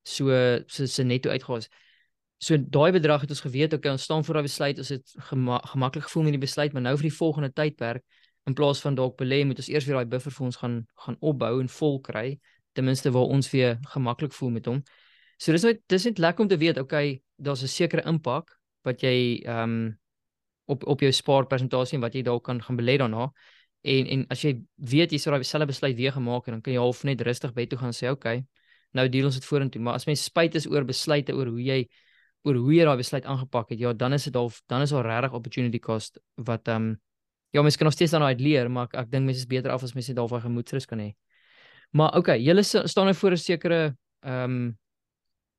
So 0.03 0.29
so 0.67 0.85
se 0.85 1.03
netto 1.03 1.29
uitgawes. 1.29 1.69
So 2.37 2.57
daai 2.57 2.91
bedrag 2.91 3.21
het 3.21 3.29
ons 3.29 3.41
geweet 3.41 3.73
okay 3.73 3.91
ons 3.91 4.03
staan 4.03 4.23
voor 4.23 4.33
daai 4.33 4.47
besluit 4.47 4.77
ons 4.77 4.89
het 4.89 5.13
gema 5.29 5.59
gemaklik 5.71 6.03
gevoel 6.03 6.23
met 6.23 6.33
die 6.33 6.45
besluit 6.45 6.73
maar 6.73 6.81
nou 6.81 6.95
vir 6.97 7.09
die 7.09 7.17
volgende 7.17 7.51
tydperk 7.53 8.03
in 8.45 8.53
plaas 8.53 8.81
van 8.83 8.95
dalk 8.95 9.15
belê 9.17 9.45
moet 9.45 9.57
ons 9.57 9.69
eers 9.69 9.85
weer 9.85 9.95
daai 9.95 10.11
buffer 10.11 10.31
vir 10.31 10.45
ons 10.45 10.57
gaan 10.59 10.75
gaan 11.05 11.17
opbou 11.21 11.61
en 11.61 11.69
vol 11.69 11.99
kry 12.01 12.39
ten 12.73 12.85
minste 12.85 13.11
waar 13.11 13.31
ons 13.31 13.49
weer 13.49 13.77
gemaklik 13.93 14.33
voel 14.33 14.49
met 14.49 14.65
hom. 14.65 14.83
So 15.39 15.51
dis 15.51 15.63
net 15.63 15.81
dis 15.87 16.05
net 16.09 16.19
lekker 16.19 16.43
om 16.43 16.49
te 16.49 16.57
weet 16.57 16.77
okay 16.77 17.21
daar's 17.37 17.63
'n 17.63 17.67
sekere 17.67 18.03
impak 18.05 18.51
wat 18.83 19.01
jy 19.01 19.41
ehm 19.45 19.63
um, 19.63 20.02
op 20.65 20.85
op 20.87 20.99
jou 20.99 21.11
spaarpersentasie 21.11 21.97
en 21.97 22.01
wat 22.01 22.15
jy 22.15 22.23
dalk 22.23 22.43
kan 22.45 22.61
gaan 22.61 22.77
belê 22.77 22.97
daarna. 22.97 23.31
En 23.81 24.07
en 24.07 24.25
as 24.29 24.41
jy 24.41 24.61
weet 24.77 25.11
jy 25.11 25.17
sou 25.19 25.31
daai 25.33 25.43
selfe 25.43 25.67
besluit 25.67 25.95
weer 25.95 26.11
gemaak 26.11 26.45
het 26.45 26.53
dan 26.53 26.61
kan 26.61 26.73
jy 26.73 26.79
half 26.79 27.03
net 27.03 27.21
rustig 27.21 27.53
by 27.53 27.65
toe 27.65 27.79
gaan 27.79 27.91
sê 27.91 28.09
okay 28.09 28.45
nou 28.93 29.09
deel 29.09 29.25
ons 29.25 29.35
dit 29.35 29.45
vorentoe 29.45 29.81
maar 29.81 29.97
as 29.99 30.05
mens 30.07 30.23
spyt 30.23 30.55
is 30.55 30.67
oor 30.69 30.85
besluite 30.87 31.33
oor 31.35 31.49
hoe 31.51 31.63
jy 31.63 31.79
oor 32.43 32.59
hoe 32.59 32.75
jy 32.75 32.85
daai 32.87 32.99
besluit 32.99 33.25
aangepak 33.29 33.71
het, 33.71 33.79
ja, 33.79 33.93
dan 33.95 34.15
is 34.17 34.27
dit 34.27 34.35
al 34.35 34.51
dan 34.71 34.83
is 34.83 34.93
al 34.93 35.03
regtig 35.05 35.35
opportunity 35.39 35.79
cost 35.79 36.19
wat 36.49 36.67
ehm 36.67 36.91
um, 36.91 37.01
ja, 37.53 37.61
mens 37.61 37.77
kan 37.77 37.85
nog 37.85 37.93
steeds 37.93 38.11
dan 38.11 38.23
uit 38.25 38.39
leer, 38.41 38.69
maar 38.71 38.87
ek, 38.89 38.95
ek 39.03 39.11
dink 39.11 39.27
mense 39.27 39.43
is 39.43 39.49
beter 39.49 39.71
af 39.71 39.83
as 39.85 39.93
mense 39.93 40.09
net 40.09 40.17
daarvan 40.17 40.41
gemoedsrus 40.41 40.87
kan 40.89 40.97
hê. 40.97 41.11
Maar 41.93 42.15
okay, 42.17 42.39
julle 42.41 42.63
staan 42.65 43.05
nou 43.05 43.13
voor 43.15 43.31
'n 43.31 43.37
sekere 43.37 43.81
ehm 44.21 44.55
um, 44.55 44.77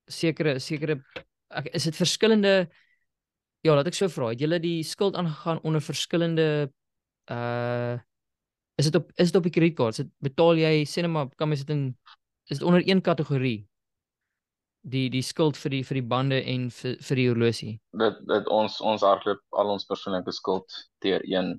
sekere 0.07 0.59
sekere 0.59 1.01
ek, 1.51 1.71
is 1.73 1.85
dit 1.85 1.97
verskillende 1.97 2.69
ja, 3.65 3.75
laat 3.75 3.89
ek 3.89 3.97
so 3.97 4.11
vra, 4.13 4.33
het 4.33 4.43
julle 4.45 4.61
die 4.63 4.83
skuld 4.85 5.17
aangegaan 5.17 5.63
onder 5.65 5.85
verskillende 5.85 6.49
uh 7.33 8.01
is 8.75 8.89
dit 8.91 8.97
op 8.99 9.13
is 9.23 9.31
dit 9.31 9.37
op 9.39 9.45
die 9.47 9.55
kredietkaart? 9.55 10.01
Dit 10.03 10.11
betaal 10.19 10.59
jy 10.59 10.83
sê 10.91 11.05
net 11.05 11.13
maar 11.15 11.29
kan 11.39 11.49
mens 11.49 11.63
dit 11.63 11.71
in 11.71 11.87
is 12.51 12.59
dit 12.59 12.67
onder 12.67 12.83
een 12.83 13.01
kategorie? 13.01 13.63
die 14.85 15.07
die 15.09 15.23
skuld 15.25 15.57
vir 15.57 15.79
die 15.79 15.83
vir 15.87 15.99
die 15.99 16.09
bande 16.09 16.41
en 16.51 16.67
vir 16.79 16.97
vir 17.09 17.21
die 17.21 17.29
horlosie. 17.31 17.73
Dit 18.01 18.19
dit 18.29 18.51
ons 18.53 18.77
ons 18.85 19.05
hardloop 19.07 19.41
al 19.61 19.73
ons 19.75 19.87
persoonlike 19.89 20.35
skuld 20.37 20.77
deur 21.05 21.25
een 21.25 21.57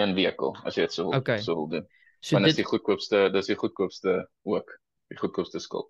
een 0.00 0.14
vehikel 0.16 0.54
as 0.68 0.76
jy 0.76 0.86
dit 0.86 0.96
so 0.98 1.12
okay. 1.16 1.40
so 1.40 1.56
wil 1.56 1.70
doen. 1.72 1.88
So 2.22 2.38
dit 2.38 2.52
is 2.52 2.60
die 2.60 2.68
goedkoopste, 2.68 3.24
dis 3.34 3.48
die 3.50 3.58
goedkoopste 3.58 4.20
ook, 4.46 4.68
die 5.10 5.18
goedkoopste 5.18 5.60
skuld. 5.60 5.88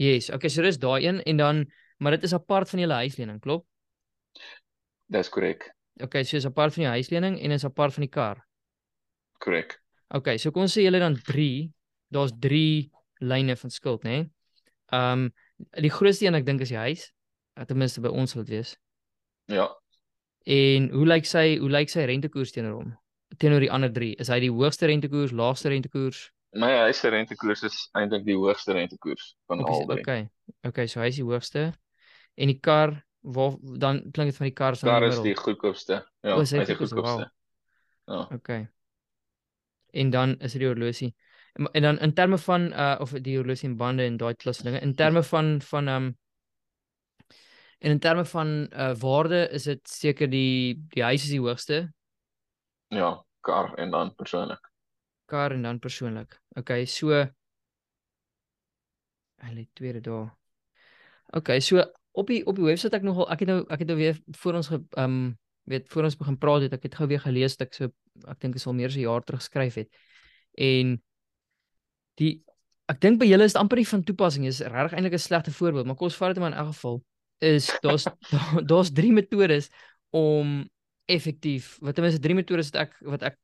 Yes, 0.00 0.30
okay, 0.32 0.48
so 0.48 0.62
dis 0.62 0.78
daai 0.80 1.02
een 1.04 1.20
en 1.26 1.42
dan 1.42 1.66
maar 1.98 2.14
dit 2.14 2.28
is 2.28 2.34
apart 2.34 2.70
van 2.70 2.84
julle 2.84 3.00
huislening, 3.02 3.40
klop? 3.42 3.66
Dis 5.08 5.28
korrek. 5.32 5.70
Okay, 6.02 6.22
so 6.24 6.36
is 6.36 6.46
apart 6.46 6.74
van 6.74 6.84
jou 6.84 6.94
huislening 6.94 7.38
en 7.42 7.54
is 7.56 7.64
apart 7.64 7.94
van 7.96 8.06
die 8.06 8.12
kar. 8.12 8.42
Korrek. 9.42 9.78
Okay, 10.14 10.38
so 10.38 10.52
kom 10.54 10.64
ons 10.66 10.76
sê 10.76 10.84
julle 10.84 11.00
dan 11.02 11.16
3, 11.26 11.68
daar's 12.14 12.32
3 12.40 12.90
lyne 13.28 13.56
van 13.56 13.70
skuld, 13.70 14.04
né? 14.06 14.10
Nee? 14.10 14.30
Ehm 14.88 15.28
um, 15.28 15.30
die 15.82 15.90
grootste 15.90 16.26
een 16.26 16.38
ek 16.38 16.46
dink 16.46 16.62
is 16.62 16.70
die 16.70 16.78
huis. 16.78 17.08
Eh, 17.58 17.64
ten 17.66 17.76
minste 17.76 18.00
by 18.00 18.12
ons 18.14 18.30
sal 18.30 18.44
dit 18.44 18.54
wees. 18.56 18.76
Ja. 19.50 19.66
En 20.46 20.88
hoe 20.94 21.06
lyk 21.06 21.26
sy 21.26 21.58
hoe 21.58 21.70
lyk 21.70 21.90
sy 21.90 22.06
rentekoers 22.06 22.54
teenoor 22.54 22.78
hom? 22.78 22.92
Teenoor 23.42 23.64
die 23.64 23.72
ander 23.74 23.90
3. 23.92 24.14
Is 24.22 24.30
hy 24.32 24.38
die 24.46 24.52
hoogste 24.54 24.88
rentekoers, 24.88 25.34
laagste 25.36 25.72
rentekoers? 25.74 26.28
My 26.56 26.70
huis 26.86 27.02
se 27.02 27.10
rentekoers 27.12 27.66
is 27.68 27.76
eintlik 27.98 28.24
die 28.24 28.36
hoogste 28.38 28.72
rentekoers 28.72 29.34
van 29.50 29.60
okay, 29.60 29.74
albei. 29.74 29.98
Okay. 30.00 30.22
Okay, 30.70 30.86
so 30.88 31.02
hy 31.02 31.10
is 31.12 31.18
die 31.18 31.26
hoogste. 31.26 31.66
En 32.38 32.48
die 32.48 32.60
kar 32.62 32.94
waar 33.20 33.56
dan 33.60 34.00
klink 34.10 34.30
dit 34.30 34.36
van 34.36 34.46
die 34.46 34.54
kar 34.54 34.76
se 34.76 34.86
Kar 34.86 35.06
is 35.06 35.20
die 35.22 35.36
goedkoopste. 35.36 36.02
Ja, 36.22 36.36
hy 36.36 36.42
is 36.42 36.50
die 36.50 36.76
goedkoopste. 36.76 37.30
Ja. 38.08 38.28
Okay. 38.32 38.68
En 39.90 40.10
dan 40.10 40.36
is 40.38 40.52
dit 40.52 40.60
die 40.60 40.68
horlosie 40.68 41.14
en 41.58 41.82
dan 41.82 41.98
in 41.98 42.14
terme 42.14 42.38
van 42.38 42.72
uh 42.72 42.96
of 43.00 43.10
die 43.10 43.36
horlosie 43.36 43.68
en 43.68 43.76
bande 43.76 44.04
en 44.04 44.16
daai 44.16 44.34
klas 44.34 44.58
dinge 44.62 44.80
in 44.80 44.94
terme 44.94 45.22
van 45.22 45.60
van 45.62 45.88
um 45.88 46.06
en 47.78 47.90
in 47.90 47.98
terme 47.98 48.24
van 48.24 48.70
uh 48.72 48.94
waarde 48.94 49.48
is 49.50 49.62
dit 49.62 49.88
seker 49.88 50.30
die 50.30 50.84
die 50.88 51.02
huis 51.02 51.22
is 51.22 51.30
die 51.30 51.40
hoogste. 51.40 51.92
Ja, 52.88 53.24
kar 53.40 53.74
en 53.74 53.90
dan 53.90 54.14
persoonlik. 54.14 54.70
Kar 55.24 55.52
en 55.52 55.62
dan 55.62 55.78
persoonlik. 55.78 56.40
Okay, 56.56 56.84
so 56.86 57.26
lê 59.38 59.68
tweede 59.72 60.00
daar. 60.00 60.36
Okay, 61.32 61.60
so 61.60 61.82
op 62.18 62.30
die 62.30 62.40
op 62.46 62.56
die 62.58 62.64
webwerf 62.66 62.96
ek 62.98 63.06
nogal 63.06 63.28
ek 63.32 63.44
het 63.44 63.52
nou 63.52 63.60
ek 63.68 63.84
het 63.84 63.90
nou 63.92 63.98
weer 63.98 64.18
voor 64.42 64.58
ons 64.60 64.70
ge, 64.72 64.80
um 64.98 65.18
weet 65.68 65.88
voor 65.92 66.08
ons 66.08 66.16
begin 66.16 66.38
praat 66.40 66.64
het 66.64 66.76
ek 66.78 66.88
het 66.88 66.96
gou 66.98 67.08
weer 67.10 67.20
gelees 67.20 67.56
dat 67.56 67.68
ek 67.68 67.74
so 67.76 67.90
ek 68.32 68.40
dink 68.40 68.56
is 68.56 68.66
al 68.66 68.76
meer 68.76 68.88
as 68.88 68.96
'n 68.96 69.04
jaar 69.04 69.24
terug 69.24 69.42
geskryf 69.44 69.74
het. 69.74 69.90
En 70.56 70.96
die 72.18 72.42
ek 72.88 73.00
dink 73.04 73.20
by 73.20 73.28
julle 73.28 73.44
is 73.44 73.52
dit 73.52 73.60
amper 73.60 73.80
nie 73.80 73.88
van 73.88 74.04
toepassing 74.04 74.46
is 74.48 74.60
regtig 74.60 74.96
eintlik 74.96 75.18
'n 75.18 75.26
slegte 75.26 75.52
voorbeeld 75.52 75.86
maar 75.86 75.96
kom 75.96 76.08
ons 76.08 76.16
vat 76.16 76.34
dit 76.34 76.42
maar 76.42 76.52
in 76.52 76.58
elk 76.58 76.72
geval 76.72 77.02
is 77.38 77.68
daar's 77.82 78.06
daar's 78.70 78.90
drie 78.92 79.12
metodes 79.12 79.68
om 80.10 80.68
effektief 81.06 81.76
wat 81.80 81.94
ten 81.94 82.04
minste 82.04 82.20
drie 82.20 82.34
metodes 82.34 82.72
wat 82.72 82.80
ek 82.86 82.96
wat 83.00 83.22
ek 83.22 83.36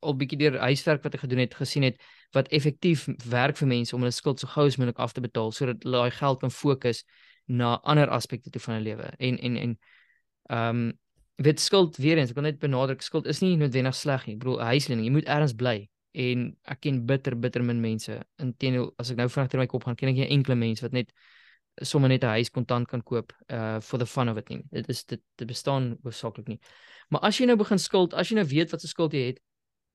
al 0.00 0.16
bietjie 0.16 0.38
deur 0.40 0.58
huiswerk 0.60 1.02
wat 1.04 1.14
ek 1.14 1.24
gedoen 1.24 1.42
het 1.44 1.54
gesien 1.54 1.84
het 1.84 1.96
wat 2.36 2.48
effektief 2.48 3.08
werk 3.28 3.56
vir 3.56 3.68
mense 3.68 3.96
om 3.96 4.04
hulle 4.04 4.14
skuld 4.16 4.40
so 4.40 4.48
gou 4.48 4.66
as 4.66 4.78
moontlik 4.80 5.00
af 5.00 5.12
te 5.12 5.20
betaal 5.20 5.52
sodat 5.52 5.82
hulle 5.84 5.96
daai 5.96 6.16
geld 6.20 6.40
kan 6.40 6.52
fokus 6.52 7.04
na 7.50 7.76
ander 7.82 8.10
aspekte 8.14 8.50
toe 8.50 8.62
van 8.62 8.78
hulle 8.78 8.92
lewe 8.92 9.12
en 9.18 9.38
en 9.38 9.62
en 9.66 9.78
ehm 10.50 10.82
um, 10.82 10.90
weet 11.40 11.60
skuld 11.60 11.96
weer 11.96 12.18
eens 12.20 12.30
ek 12.30 12.36
wil 12.36 12.44
net 12.44 12.58
benadruk 12.60 13.02
skuld 13.02 13.26
is 13.26 13.40
nie 13.40 13.56
noodwendig 13.56 13.94
sleg 13.96 14.26
nie 14.26 14.34
ek 14.36 14.42
bedoel 14.42 14.60
huislening 14.60 15.06
jy 15.06 15.12
moet 15.14 15.28
ergens 15.28 15.56
bly 15.56 15.88
en 16.12 16.46
ek 16.70 16.80
ken 16.86 17.04
bitter 17.06 17.36
bitter 17.38 17.62
min 17.62 17.80
mense. 17.80 18.16
Inteendeel, 18.42 18.90
as 18.98 19.12
ek 19.12 19.20
nou 19.20 19.28
vinnig 19.30 19.52
deur 19.52 19.62
my 19.62 19.68
kop 19.70 19.86
gaan, 19.86 19.98
ken 19.98 20.10
ek 20.10 20.18
nie 20.18 20.30
enkele 20.34 20.56
mens 20.58 20.82
wat 20.82 20.94
net 20.96 21.12
sommer 21.86 22.10
net 22.10 22.24
'n 22.24 22.34
huis 22.36 22.50
kontant 22.50 22.88
kan 22.88 23.02
koop 23.02 23.32
uh 23.48 23.80
for 23.80 23.98
the 23.98 24.06
fun 24.06 24.28
of 24.28 24.36
it 24.36 24.48
nie. 24.50 24.62
Dit 24.70 24.88
is 24.88 25.04
dit 25.04 25.20
dit 25.36 25.46
bestaan 25.48 25.96
hoofsaaklik 26.02 26.48
nie. 26.48 26.58
Maar 27.10 27.22
as 27.22 27.38
jy 27.38 27.46
nou 27.46 27.56
begin 27.56 27.78
skuld, 27.78 28.14
as 28.14 28.28
jy 28.28 28.34
nou 28.36 28.44
weet 28.44 28.70
wat 28.70 28.80
se 28.80 28.88
skuld 28.88 29.12
jy 29.12 29.26
het 29.26 29.40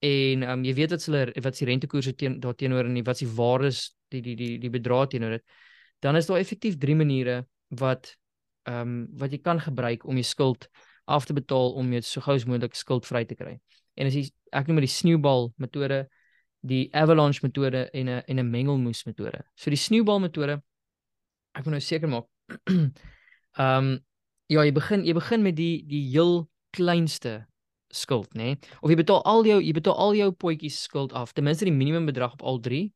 en 0.01 0.43
um, 0.43 0.63
jy 0.63 0.73
weet 0.73 0.91
wat 0.91 1.05
hulle 1.05 1.33
wat 1.41 1.57
die 1.57 1.65
rentekoerse 1.67 2.15
teen 2.15 2.39
daarteenoor 2.39 2.85
en 2.85 3.03
wat 3.03 3.19
die 3.19 3.27
waardes 3.27 3.95
die 4.09 4.21
die 4.21 4.35
die 4.35 4.57
die 4.59 4.69
bedrag 4.69 5.09
teenoor 5.09 5.31
dit 5.31 5.43
dan 5.99 6.15
is 6.15 6.25
daar 6.25 6.41
effektief 6.41 6.77
drie 6.77 6.95
maniere 6.95 7.45
wat 7.69 8.15
ehm 8.65 8.81
um, 8.81 9.07
wat 9.19 9.31
jy 9.31 9.39
kan 9.45 9.59
gebruik 9.61 10.05
om 10.05 10.17
jou 10.17 10.25
skuld 10.25 10.69
af 11.05 11.25
te 11.25 11.33
betaal 11.33 11.75
om 11.77 11.91
jy 11.93 12.01
so 12.01 12.21
gou 12.21 12.33
as 12.33 12.45
moontlik 12.49 12.75
skuldvry 12.75 13.25
te 13.25 13.35
kry. 13.37 13.59
En 13.95 14.07
as 14.09 14.15
jy 14.17 14.25
ek 14.51 14.67
noem 14.67 14.81
dit 14.81 14.87
die 14.87 14.95
sneeubal 14.95 15.51
metode, 15.61 16.05
die 16.65 16.89
avalanche 16.93 17.45
metode 17.45 17.89
en 17.93 18.09
'n 18.09 18.23
en 18.27 18.39
'n 18.39 18.51
mengelmoes 18.51 19.05
metode. 19.05 19.43
So 19.55 19.69
die 19.69 19.77
sneeubal 19.77 20.19
metode 20.19 20.61
ek 21.55 21.65
moet 21.65 21.77
nou 21.77 21.81
seker 21.81 22.09
maak. 22.11 22.27
Ehm 23.55 23.77
um, 23.77 23.99
ja, 24.51 24.61
jy 24.61 24.71
begin 24.71 25.05
jy 25.05 25.13
begin 25.13 25.41
met 25.41 25.55
die 25.55 25.83
die 25.87 26.03
heel 26.11 26.49
kleinste 26.75 27.45
skuld, 27.89 28.33
nê? 28.35 28.43
Nee? 28.43 28.73
Of 28.81 28.91
jy 28.91 28.97
betaal 28.99 29.23
al 29.23 29.45
jou 29.45 29.61
jy 29.61 29.73
betaal 29.73 29.95
al 29.95 30.15
jou 30.17 30.31
potjies 30.31 30.81
skuld 30.83 31.13
af, 31.13 31.33
ten 31.33 31.43
minste 31.47 31.65
die 31.65 31.73
minimum 31.73 32.05
bedrag 32.05 32.33
op 32.33 32.43
al 32.43 32.59
drie. 32.59 32.91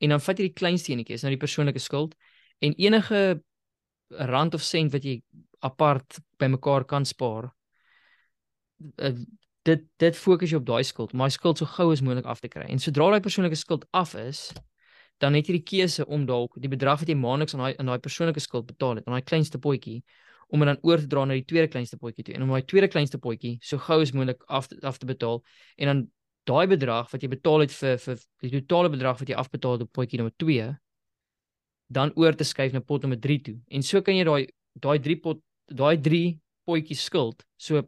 En 0.00 0.14
dan 0.14 0.22
vat 0.24 0.40
jy 0.40 0.48
die 0.48 0.56
kleinste 0.56 0.92
enetjie, 0.94 1.18
is 1.18 1.24
nou 1.24 1.32
die 1.34 1.40
persoonlike 1.40 1.82
skuld 1.82 2.16
en 2.64 2.76
enige 2.80 3.20
rand 4.30 4.56
of 4.56 4.64
sent 4.64 4.92
wat 4.94 5.04
jy 5.06 5.20
apart 5.64 6.18
bymekaar 6.40 6.86
kan 6.88 7.04
spaar. 7.04 7.50
Uh, 8.96 9.14
dit 9.68 9.84
dit 10.00 10.16
fokus 10.16 10.50
jy 10.50 10.56
op 10.56 10.66
daai 10.66 10.82
skuld, 10.88 11.12
maar 11.12 11.30
skuld 11.30 11.60
so 11.60 11.68
gou 11.68 11.90
as 11.92 12.00
moontlik 12.00 12.28
af 12.28 12.40
te 12.40 12.48
kry. 12.48 12.64
En 12.72 12.80
sodra 12.80 13.10
daai 13.12 13.24
persoonlike 13.24 13.58
skuld 13.60 13.84
af 13.92 14.14
is, 14.16 14.48
dan 15.20 15.36
het 15.36 15.48
jy 15.50 15.58
die 15.58 15.66
keuse 15.68 16.06
om 16.08 16.24
dalk 16.26 16.56
die 16.60 16.70
bedrag 16.72 17.02
wat 17.02 17.12
jy 17.12 17.16
maandeliks 17.20 17.54
aan 17.54 17.64
daai 17.66 17.74
aan 17.76 17.92
daai 17.92 18.00
persoonlike 18.00 18.40
skuld 18.40 18.66
betaal 18.70 18.96
het, 18.96 19.06
aan 19.06 19.18
daai 19.18 19.28
kleinste 19.28 19.60
potjie 19.60 20.00
om 20.50 20.64
dit 20.64 20.70
dan 20.70 20.80
oor 20.82 20.98
te 20.98 21.06
dra 21.06 21.24
na 21.24 21.36
die 21.38 21.44
tweede 21.46 21.68
kleinste 21.70 21.98
potjie 22.00 22.24
toe 22.26 22.34
en 22.34 22.46
om 22.46 22.54
daai 22.54 22.64
tweede 22.66 22.88
kleinste 22.90 23.20
potjie 23.22 23.58
so 23.62 23.78
gou 23.78 24.00
as 24.02 24.14
moontlik 24.16 24.42
af 24.48 24.70
te, 24.70 24.78
af 24.82 24.98
te 24.98 25.06
betaal 25.06 25.42
en 25.76 25.92
dan 25.92 26.00
daai 26.50 26.66
bedrag 26.70 27.10
wat 27.12 27.22
jy 27.22 27.30
betaal 27.30 27.64
het 27.64 27.74
vir 27.74 27.98
vir 28.04 28.22
die 28.42 28.52
totale 28.60 28.90
bedrag 28.92 29.20
wat 29.20 29.30
jy 29.30 29.36
afbetaal 29.38 29.76
het 29.76 29.86
op 29.86 29.92
potjie 29.98 30.20
nommer 30.20 30.34
2 30.42 30.70
dan 31.90 32.12
oor 32.16 32.36
te 32.38 32.46
skuif 32.46 32.74
na 32.74 32.82
pot 32.86 33.02
nommer 33.02 33.18
3 33.18 33.38
toe. 33.46 33.56
En 33.74 33.82
so 33.82 34.02
kan 34.06 34.16
jy 34.16 34.26
daai 34.26 34.46
daai 34.78 34.98
3 35.02 35.16
pot 35.24 35.42
daai 35.66 35.96
3 35.98 36.38
potjies 36.66 37.02
skuld 37.06 37.42
so 37.58 37.82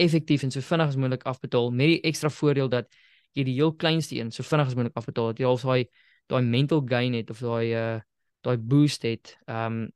effektief 0.00 0.42
en 0.42 0.50
so 0.50 0.62
vinnig 0.64 0.90
as 0.90 0.98
moontlik 0.98 1.26
afbetaal 1.30 1.70
met 1.70 1.92
die 1.92 2.00
ekstra 2.10 2.30
voordeel 2.30 2.70
dat 2.70 2.90
jy 3.34 3.44
die 3.46 3.54
heel 3.58 3.74
kleinste 3.78 4.18
een 4.18 4.32
so 4.34 4.46
vinnig 4.46 4.70
as 4.70 4.74
moontlik 4.78 4.98
afbetaal 4.98 5.32
het. 5.32 5.42
Jy 5.42 5.50
al 5.50 5.60
daai 5.62 5.84
daai 6.30 6.42
mental 6.42 6.82
gain 6.88 7.14
het 7.14 7.30
of 7.30 7.42
daai 7.44 7.74
uh 7.74 8.00
daai 8.44 8.58
boost 8.60 9.06
het. 9.06 9.36
Um 9.48 9.86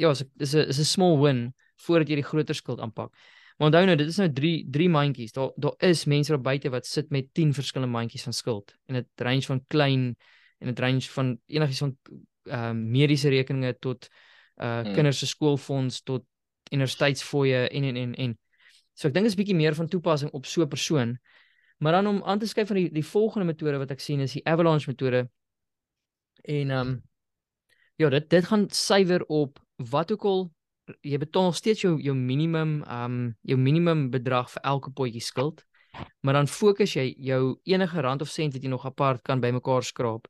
ja, 0.00 0.14
so 0.14 0.24
dis 0.40 0.54
'n 0.54 0.68
is 0.68 0.78
'n 0.78 0.84
small 0.84 1.18
win 1.20 1.52
voordat 1.86 2.08
jy 2.08 2.16
die 2.20 2.30
groter 2.30 2.54
skuld 2.54 2.80
aanpak. 2.80 3.12
Maar 3.60 3.68
onthou 3.68 3.84
nou, 3.84 3.96
dit 3.96 4.08
is 4.08 4.16
nou 4.16 4.32
3 4.32 4.68
3 4.72 4.88
mandjies. 4.88 5.32
Daar 5.32 5.50
daar 5.56 5.74
is 5.76 6.04
mense 6.04 6.32
daar 6.32 6.40
buite 6.40 6.70
wat 6.70 6.86
sit 6.86 7.10
met 7.10 7.34
10 7.34 7.52
verskillende 7.54 7.92
mandjies 7.92 8.22
van 8.22 8.32
skuld 8.32 8.76
en 8.86 8.94
dit 8.94 9.06
range 9.16 9.42
van 9.42 9.64
klein 9.66 10.16
en 10.58 10.66
dit 10.66 10.78
range 10.78 11.00
van 11.00 11.38
enigiets 11.46 11.78
van 11.78 11.96
ehm 12.42 12.76
uh, 12.76 12.84
mediese 12.90 13.28
rekeninge 13.28 13.76
tot 13.78 14.08
uh 14.56 14.80
hmm. 14.80 14.92
kinders 14.92 15.18
se 15.18 15.26
skoolfonds 15.26 16.02
tot 16.02 16.24
universiteitsfooie 16.72 17.68
en 17.68 17.84
en 17.84 17.96
en 17.96 18.14
en 18.14 18.38
so 18.94 19.08
ek 19.08 19.14
dink 19.14 19.28
dit 19.28 19.32
is 19.32 19.38
bietjie 19.42 19.56
meer 19.56 19.74
van 19.74 19.88
toepassing 19.88 20.32
op 20.32 20.46
so 20.46 20.62
'n 20.62 20.68
persoon. 20.68 21.18
Maar 21.76 21.92
dan 21.92 22.06
om 22.06 22.22
aan 22.24 22.38
te 22.38 22.46
skryf 22.46 22.66
van 22.66 22.76
die 22.76 22.90
die 22.92 23.06
volgende 23.06 23.46
metode 23.46 23.78
wat 23.78 23.90
ek 23.90 24.00
sien 24.00 24.20
is 24.20 24.32
die 24.32 24.46
avalanche 24.46 24.88
metode. 24.88 25.28
En 26.42 26.70
ehm 26.70 26.88
um, 26.88 27.02
ja, 27.96 28.08
dit 28.08 28.30
dit 28.30 28.44
gaan 28.44 28.70
suiwer 28.70 29.26
op 29.26 29.60
wat 29.76 30.12
ook 30.12 30.24
al 30.24 30.50
jy 31.02 31.18
betaal 31.18 31.52
steeds 31.52 31.84
jou 31.84 31.96
jou 32.02 32.14
minimum 32.14 32.80
ehm 32.82 33.04
um, 33.04 33.34
jou 33.42 33.58
minimum 33.58 34.08
bedrag 34.10 34.50
vir 34.50 34.62
elke 34.62 34.90
potjie 34.90 35.22
skuld. 35.22 35.64
Maar 36.22 36.34
dan 36.34 36.46
fokus 36.46 36.94
jy 36.94 37.14
jou 37.18 37.58
enige 37.64 38.00
rand 38.00 38.22
of 38.22 38.30
sent 38.30 38.54
wat 38.54 38.62
jy 38.62 38.70
nog 38.70 38.86
apart 38.86 39.22
kan 39.22 39.40
bymekaar 39.40 39.82
skraap 39.82 40.28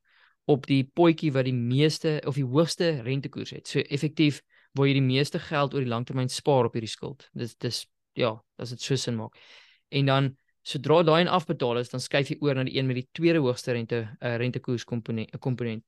op 0.49 0.65
die 0.67 0.83
potjie 0.83 1.31
wat 1.31 1.45
die 1.45 1.55
meeste 1.55 2.19
of 2.25 2.35
die 2.35 2.45
hoogste 2.45 3.01
rentekoers 3.05 3.53
het. 3.55 3.67
So 3.67 3.79
effektief 3.79 4.41
waar 4.73 4.87
jy 4.87 4.97
die 4.97 5.05
meeste 5.05 5.39
geld 5.39 5.73
oor 5.75 5.83
die 5.83 5.91
langtermyn 5.91 6.31
spaar 6.31 6.69
op 6.69 6.77
hierdie 6.77 6.91
skuld. 6.91 7.29
Dis 7.37 7.55
dis 7.55 7.85
ja, 8.17 8.35
as 8.57 8.73
dit 8.73 8.81
so 8.81 8.95
sin 8.95 9.15
maak. 9.19 9.37
En 9.91 10.05
dan 10.05 10.31
sodra 10.63 11.01
daai 11.03 11.21
en 11.23 11.31
afbetaal 11.31 11.81
is, 11.81 11.89
dan 11.89 12.03
skuif 12.03 12.31
jy 12.31 12.37
oor 12.41 12.55
na 12.55 12.65
die 12.67 12.77
een 12.77 12.87
met 12.87 12.99
die 12.99 13.07
tweede 13.17 13.41
hoogste 13.41 13.73
rente 13.75 14.01
uh, 14.03 14.35
rentekoers 14.41 14.85
komponent 14.85 15.33
komponent. 15.39 15.83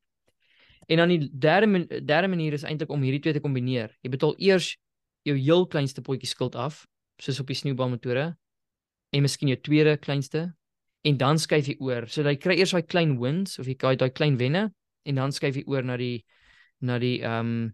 En 0.87 0.99
dan 0.99 1.11
die 1.13 1.29
derde 1.31 1.85
derde 2.05 2.27
manier 2.27 2.53
is 2.53 2.65
eintlik 2.67 2.91
om 2.91 3.01
hierdie 3.01 3.21
twee 3.23 3.33
te 3.33 3.43
kombineer. 3.43 3.93
Jy 4.03 4.11
betaal 4.13 4.33
eers 4.37 4.73
jou 5.23 5.35
heel 5.37 5.67
kleinste 5.67 6.03
potjie 6.03 6.27
skuld 6.27 6.55
af, 6.59 6.83
soos 7.21 7.39
op 7.39 7.47
die 7.47 7.55
sneeubal 7.55 7.93
metode, 7.93 8.33
en 9.13 9.23
miskien 9.23 9.51
jou 9.53 9.59
tweede 9.61 9.97
kleinste 10.01 10.47
en 11.03 11.17
dan 11.19 11.39
skuif 11.39 11.69
jy 11.69 11.77
oor. 11.83 12.07
So 12.09 12.25
jy 12.25 12.37
kry 12.41 12.57
eers 12.59 12.73
daai 12.75 12.87
klein 12.87 13.17
wins 13.21 13.59
of 13.61 13.69
jy 13.69 13.75
kry 13.79 13.95
daai 13.99 14.11
klein 14.11 14.39
wenne 14.39 14.69
en 15.07 15.19
dan 15.19 15.35
skuif 15.35 15.59
jy 15.59 15.65
oor 15.69 15.85
na 15.85 15.97
die 15.99 16.23
na 16.83 16.99
die 16.99 17.19
ehm 17.21 17.39
um, 17.39 17.71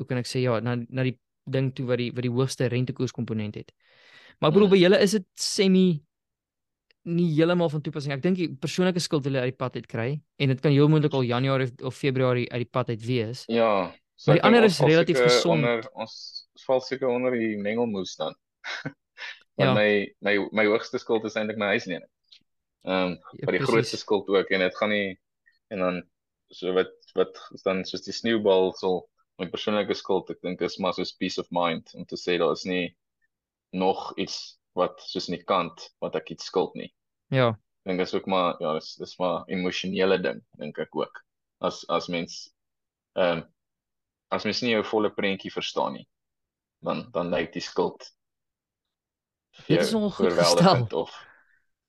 hoe 0.00 0.08
kan 0.08 0.18
ek 0.18 0.26
sê 0.26 0.40
ja, 0.42 0.58
na 0.64 0.76
na 0.88 1.04
die 1.06 1.18
ding 1.52 1.70
toe 1.76 1.86
wat 1.86 2.00
die 2.00 2.10
wat 2.14 2.24
die 2.26 2.32
hoogste 2.32 2.70
rentekoers 2.70 3.14
komponent 3.14 3.58
het. 3.60 3.70
Maar 4.40 4.50
ek 4.50 4.56
bedoel 4.56 4.68
hmm. 4.68 4.74
by 4.74 4.80
julle 4.80 5.00
is 5.04 5.14
dit 5.18 5.26
semi 5.38 5.86
nie 7.08 7.28
heeltemal 7.34 7.70
van 7.72 7.82
toepassing. 7.82 8.14
Ek 8.14 8.22
dink 8.22 8.38
die 8.38 8.48
persoonlike 8.62 9.02
skuld 9.02 9.26
jy 9.26 9.34
uit 9.40 9.50
die 9.50 9.58
pad 9.58 9.76
uit 9.76 9.88
kry 9.90 10.08
en 10.38 10.52
dit 10.52 10.62
kan 10.62 10.74
heel 10.74 10.88
moontlik 10.90 11.14
al 11.18 11.26
Januarie 11.26 11.70
of, 11.82 11.96
Februarie 11.96 12.46
uit 12.52 12.62
die 12.64 12.70
pad 12.70 12.92
uit 12.92 13.04
wees. 13.06 13.44
Ja. 13.50 13.90
So 14.14 14.30
maar 14.30 14.40
die 14.40 14.46
ander 14.46 14.66
is 14.68 14.78
relatief 14.80 15.18
gesond. 15.18 15.64
Onder, 15.64 15.86
ons 15.98 16.14
val 16.66 16.82
seker 16.84 17.10
onder 17.10 17.34
die 17.38 17.56
mengelmoes 17.58 18.16
dan. 18.20 18.36
Ja. 19.60 19.74
my 19.76 20.08
my 20.24 20.32
my 20.56 20.64
hoogste 20.64 20.96
skuld 20.98 21.26
is 21.28 21.34
eintlik 21.36 21.58
my 21.60 21.74
huislening. 21.74 22.06
Ehm 22.88 23.12
um, 23.12 23.18
ja, 23.36 23.44
vir 23.44 23.58
die 23.58 23.66
grootste 23.68 23.98
skuld 24.00 24.30
ook 24.32 24.48
en 24.48 24.64
dit 24.64 24.78
gaan 24.78 24.90
nie 24.90 25.18
en 25.68 25.84
dan 25.84 25.98
so 26.48 26.72
wat 26.72 26.94
wat 27.18 27.36
dan 27.66 27.84
soos 27.84 28.06
die 28.06 28.14
sneeubal 28.16 28.72
sal 28.78 29.02
my 29.40 29.48
persoonlike 29.52 29.94
skuld 29.98 30.32
ek 30.32 30.40
dink 30.40 30.64
is 30.64 30.78
maar 30.80 30.96
soos 30.96 31.12
peace 31.20 31.40
of 31.40 31.50
mind 31.52 31.92
om 31.98 32.08
te 32.08 32.16
sê 32.16 32.38
daar 32.40 32.56
is 32.56 32.64
nie 32.68 32.96
nog 33.76 34.12
iets 34.16 34.56
wat 34.78 35.00
soos 35.04 35.28
in 35.28 35.36
die 35.36 35.44
kant 35.44 35.90
wat 36.00 36.16
ek 36.16 36.30
iets 36.34 36.48
skuld 36.48 36.74
nie. 36.74 36.90
Ja. 37.28 37.52
Ek 37.82 37.92
dink 37.92 37.98
dit 37.98 38.08
is 38.08 38.14
ook 38.14 38.26
maar 38.30 38.56
ja, 38.60 38.74
dis 38.78 38.94
dis 39.00 39.18
maar 39.18 39.44
emosionele 39.48 40.18
ding 40.22 40.40
dink 40.58 40.78
ek 40.78 40.96
ook. 40.96 41.24
As 41.60 41.84
as 41.88 42.08
mens 42.08 42.48
ehm 43.18 43.42
um, 43.42 43.48
as 44.32 44.46
mens 44.48 44.62
nie 44.64 44.72
jou 44.72 44.84
volle 44.88 45.10
prentjie 45.12 45.52
verstaan 45.52 45.98
nie, 45.98 46.06
dan 46.80 47.04
dan 47.12 47.28
lyk 47.28 47.52
die 47.52 47.60
skuld 47.64 48.06
Dit 49.66 49.80
is 49.80 49.94
ongelooflik 49.94 50.92
of 50.92 51.30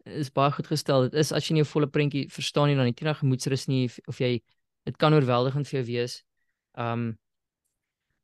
is 0.04 0.32
baie 0.32 0.52
goed 0.52 0.67
gestel. 0.67 1.02
Dit 1.08 1.13
is 1.13 1.32
as 1.32 1.48
jy 1.48 1.54
nie 1.54 1.63
'n 1.63 1.72
volle 1.72 1.88
prentjie 1.88 2.28
verstaan 2.30 2.67
nie 2.67 2.76
dan 2.76 2.86
het 2.86 3.00
jy 3.00 3.06
nog 3.08 3.17
gemoedsrus 3.17 3.67
nie 3.67 3.89
of 4.08 4.19
jy 4.19 4.41
dit 4.84 4.98
kan 4.98 5.13
oorweldigend 5.13 5.67
vir 5.67 5.80
jou 5.80 5.86
wees. 5.88 6.24
Um 6.76 7.17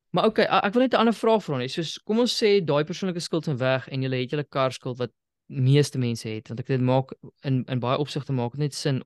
Maar 0.10 0.26
okay, 0.26 0.46
ek 0.50 0.74
wil 0.74 0.82
net 0.82 0.94
'n 0.94 1.02
ander 1.04 1.14
vraag 1.14 1.44
vra 1.44 1.58
net. 1.58 1.72
Soos 1.72 1.98
kom 2.02 2.20
ons 2.20 2.34
sê 2.34 2.60
daai 2.66 2.84
persoonlike 2.84 3.22
skuld 3.22 3.48
is 3.48 3.60
weg 3.60 3.88
en 3.88 4.02
jy 4.02 4.10
het 4.10 4.32
julle 4.32 4.44
kar 4.44 4.72
skuld 4.72 4.98
wat 4.98 5.12
meeste 5.48 5.98
mense 5.98 6.30
het 6.30 6.48
want 6.48 6.60
ek 6.60 6.68
dit 6.68 6.82
maak 6.82 7.14
in 7.44 7.64
in 7.68 7.80
baie 7.80 7.98
opsigte 7.98 8.34
maak 8.34 8.58
net 8.58 8.74
sin. 8.74 9.04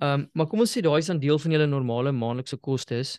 Um 0.00 0.28
maar 0.34 0.46
kom 0.46 0.60
ons 0.60 0.76
sê 0.76 0.82
daai 0.82 0.98
is 0.98 1.06
dan 1.06 1.20
deel 1.20 1.38
van 1.38 1.52
julle 1.52 1.66
normale 1.66 2.12
maandelikse 2.12 2.56
kostes. 2.56 3.18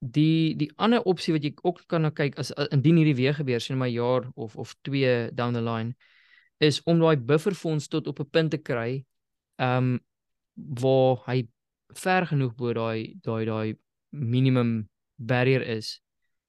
Die 0.00 0.54
die 0.56 0.70
ander 0.76 1.02
opsie 1.04 1.32
wat 1.34 1.44
jy 1.44 1.52
ook 1.62 1.84
kan 1.86 2.02
na 2.02 2.10
kyk 2.10 2.38
as 2.38 2.52
indien 2.70 2.96
hierdie 2.96 3.16
weer 3.16 3.34
gebeur 3.34 3.60
sien 3.60 3.78
my 3.78 3.88
jaar 3.88 4.30
of 4.34 4.56
of 4.56 4.74
2 4.82 5.30
down 5.32 5.52
the 5.52 5.60
line 5.60 5.94
is 6.58 6.82
om 6.84 7.00
daai 7.00 7.16
bufferfonds 7.16 7.88
tot 7.88 8.06
op 8.06 8.20
'n 8.20 8.30
punt 8.30 8.50
te 8.50 8.58
kry 8.58 9.04
ehm 9.58 9.76
um, 9.76 10.00
waar 10.56 11.16
hy 11.26 11.48
ver 11.94 12.26
genoeg 12.26 12.54
bo 12.54 12.72
daai 12.72 13.14
daai 13.20 13.44
daai 13.44 13.76
minimum 14.10 14.88
barrier 15.16 15.62
is 15.62 16.00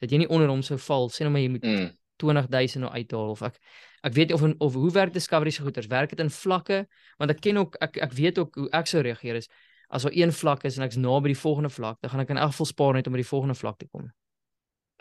dat 0.01 0.11
jy 0.11 0.23
nie 0.23 0.29
onder 0.29 0.49
hom 0.49 0.63
sou 0.65 0.79
val 0.81 1.09
sê 1.13 1.25
nou 1.25 1.33
maar 1.33 1.43
jy 1.43 1.55
moet 1.55 1.65
mm. 1.67 1.89
20000 2.21 2.85
nou 2.85 2.91
uithaal 2.93 3.33
of 3.33 3.41
ek 3.45 3.57
ek 4.01 4.15
weet 4.17 4.33
of 4.33 4.43
of 4.57 4.77
hoe 4.77 4.91
werk 4.91 5.13
discovery 5.13 5.53
se 5.53 5.61
goeders 5.61 5.89
werk 5.89 6.09
dit 6.09 6.19
in 6.19 6.31
vlakke? 6.33 6.85
Want 7.21 7.33
ek 7.33 7.41
ken 7.45 7.61
ook 7.61 7.77
ek 7.85 7.99
ek 8.01 8.15
weet 8.17 8.41
ook 8.41 8.57
hoe 8.57 8.69
ek 8.77 8.89
sou 8.89 9.03
reageer 9.05 9.41
is 9.41 9.49
as 9.91 10.07
daar 10.07 10.15
een 10.15 10.31
vlak 10.31 10.63
is 10.63 10.77
en 10.77 10.85
ek's 10.87 10.97
naby 10.97 11.33
die 11.33 11.41
volgende 11.41 11.69
vlak 11.69 11.99
dan 12.01 12.13
gaan 12.13 12.23
ek 12.23 12.33
in 12.33 12.41
elk 12.41 12.53
geval 12.55 12.69
spaar 12.69 12.97
net 12.97 13.07
om 13.07 13.13
by 13.13 13.21
die 13.21 13.29
volgende 13.29 13.57
vlak 13.57 13.77
te 13.77 13.87
kom. 13.91 14.09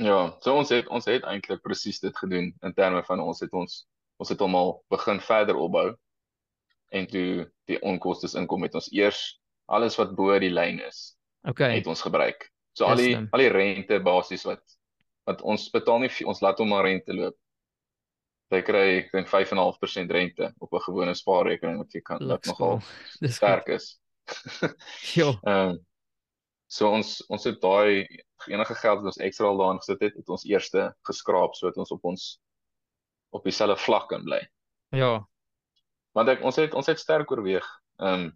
Ja 0.01 0.37
so 0.45 0.57
ons 0.57 0.73
het 0.75 0.89
ons 0.89 1.09
het 1.09 1.25
eintlik 1.25 1.63
presies 1.65 2.01
dit 2.01 2.17
gedoen 2.17 2.53
in 2.53 2.77
terme 2.77 3.03
van 3.09 3.25
ons 3.25 3.41
het 3.41 3.53
ons 3.53 3.85
ons 4.21 4.29
het 4.29 4.41
hom 4.41 4.57
al 4.57 4.75
begin 4.93 5.21
verder 5.25 5.57
opbou 5.57 5.89
en 6.93 7.07
toe 7.07 7.47
die 7.71 7.79
onkoste 7.81 8.29
inkom 8.37 8.67
het 8.67 8.75
ons 8.75 8.91
eers 8.93 9.41
alles 9.71 9.97
wat 9.97 10.17
bo 10.19 10.35
die 10.43 10.53
lyn 10.53 10.83
is 10.83 11.15
okay. 11.47 11.77
het 11.79 11.87
ons 11.87 12.03
gebruik. 12.03 12.51
So 12.77 12.85
yes, 12.85 12.91
al 12.91 13.03
die 13.05 13.17
al 13.17 13.45
die 13.45 13.53
rente 13.55 14.01
basies 14.05 14.45
wat 14.49 14.63
wat 15.31 15.43
ons 15.43 15.69
betaal 15.75 16.05
nie 16.05 16.11
ons 16.27 16.43
laat 16.45 16.59
hom 16.63 16.73
maar 16.75 16.87
rente 16.89 17.17
loop 17.17 17.37
jy 18.51 18.63
kry 18.67 18.87
ek 18.99 19.13
dink 19.15 19.31
5.5% 19.31 20.17
rente 20.17 20.51
op 20.59 20.75
'n 20.75 20.87
gewone 20.87 21.15
spaarrekening 21.15 21.79
wat 21.83 21.95
jy 21.95 22.03
kan 22.03 22.27
wat 22.29 22.51
nogal 22.51 22.83
sterk 23.39 23.71
is 23.79 23.95
ja 25.21 25.31
ehm 25.47 25.79
so 26.71 26.87
ons 26.87 27.19
ons 27.27 27.45
het 27.49 27.59
daai 27.63 28.07
enige 28.47 28.75
geld 28.79 29.01
wat 29.03 29.11
ons 29.11 29.23
ekstra 29.27 29.49
al 29.51 29.59
daarin 29.59 29.81
gesit 29.83 30.05
het 30.07 30.17
het 30.17 30.29
ons 30.31 30.47
eerste 30.47 30.85
geskraap 31.09 31.57
sodat 31.59 31.81
ons 31.83 31.91
op 31.97 32.05
ons 32.13 32.27
op 33.31 33.45
dieselfde 33.47 33.77
vlak 33.79 34.09
kan 34.11 34.25
bly. 34.27 34.41
Ja. 34.95 35.21
Want 36.17 36.31
ek 36.33 36.45
ons 36.47 36.59
het 36.59 36.75
ons 36.75 36.89
het 36.91 36.99
sterk 36.99 37.31
oorweeg. 37.31 37.67
Ehm 38.03 38.27
um, 38.27 38.31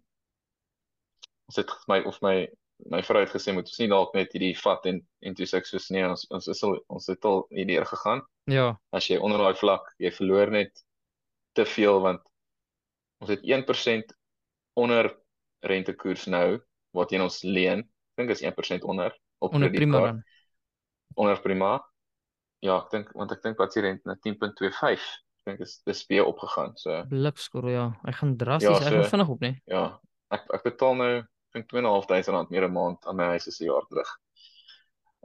ons 1.45 1.59
het 1.61 1.71
my 1.91 1.99
of 2.09 2.21
my 2.25 2.47
my 2.91 3.01
vrou 3.03 3.21
het 3.23 3.31
gesê 3.31 3.53
moet 3.55 3.69
ons 3.69 3.79
nie 3.79 3.89
dalk 3.91 4.13
net 4.17 4.33
hierdie 4.35 4.55
vat 4.59 4.85
en 4.89 4.99
en 5.25 5.35
toe 5.37 5.47
sê 5.47 5.59
ek 5.61 5.69
soos 5.69 5.87
nee 5.95 6.05
ons 6.05 6.25
ons 6.35 6.47
is 6.51 6.63
al 6.67 6.77
ons 6.91 7.07
het 7.11 7.25
al 7.25 7.45
hierdeur 7.55 7.87
gegaan. 7.91 8.21
Ja. 8.51 8.67
As 8.91 9.07
jy 9.09 9.17
onder 9.17 9.41
daai 9.41 9.57
vlak, 9.59 9.87
jy 10.01 10.11
verloor 10.13 10.51
net 10.53 10.83
te 11.55 11.65
veel 11.65 12.01
want 12.03 12.23
ons 13.23 13.31
het 13.31 13.43
1% 13.47 14.15
onder 14.75 15.09
rentekoers 15.65 16.27
nou 16.27 16.59
wat 16.95 17.11
jy 17.11 17.21
ons 17.23 17.41
leen. 17.47 17.85
Ek 18.15 18.23
dink 18.23 18.35
is 18.35 18.43
1% 18.43 18.87
onder 18.87 19.15
op 19.43 19.55
onder 19.55 19.71
prima 19.71 20.01
dan. 20.09 20.23
Onder 21.15 21.39
prima. 21.41 21.77
Ja, 22.63 22.79
ek 22.81 22.91
dink 22.91 23.13
want 23.15 23.31
ek 23.31 23.43
dink 23.43 23.61
wat 23.61 23.75
sy 23.75 23.85
rente 23.85 24.07
na 24.09 24.17
10.25. 24.19 25.07
Ek 25.45 25.51
dink 25.51 25.63
is 25.63 25.79
dis 25.87 26.03
weer 26.11 26.27
opgegaan. 26.27 26.75
So 26.81 27.03
blikskoor 27.09 27.69
ja, 27.71 27.87
hy 28.03 28.15
gaan 28.19 28.35
drasties 28.41 28.83
ja, 28.83 28.91
so, 28.91 29.07
vinnig 29.15 29.31
op, 29.31 29.41
né? 29.45 29.55
Nee. 29.55 29.63
Ja. 29.77 29.85
Ek 30.35 30.47
ek 30.57 30.67
betaal 30.67 30.99
nou 30.99 31.13
dink 31.55 31.69
2.500 31.71 32.31
rand 32.33 32.51
meer 32.51 32.67
'n 32.67 32.73
maand 32.75 33.05
aan 33.05 33.15
my 33.19 33.27
huis 33.35 33.47
as 33.47 33.59
'n 33.61 33.69
jaar 33.69 33.85
terug. 33.89 34.11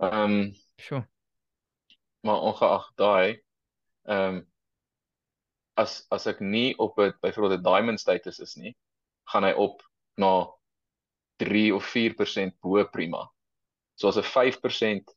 Ehm 0.03 0.23
um, 0.23 0.55
sure. 0.77 1.05
Maar 2.27 2.41
ongeag 2.51 2.87
daai 2.97 3.43
ehm 4.07 4.37
um, 4.37 4.47
as 5.75 6.07
as 6.11 6.27
ek 6.27 6.41
nie 6.41 6.77
op 6.79 6.99
'n 6.99 7.15
byvoorbeeld 7.21 7.61
'n 7.61 7.69
diamond 7.69 8.01
status 8.01 8.41
is 8.41 8.57
nie, 8.57 8.77
gaan 9.33 9.45
hy 9.45 9.53
op 9.53 9.83
na 10.17 10.47
3 11.37 11.75
of 11.75 11.85
4% 11.85 12.61
bo 12.61 12.85
prima. 12.85 13.31
So 13.95 14.09
as 14.09 14.17
'n 14.17 14.23
5% 14.23 15.17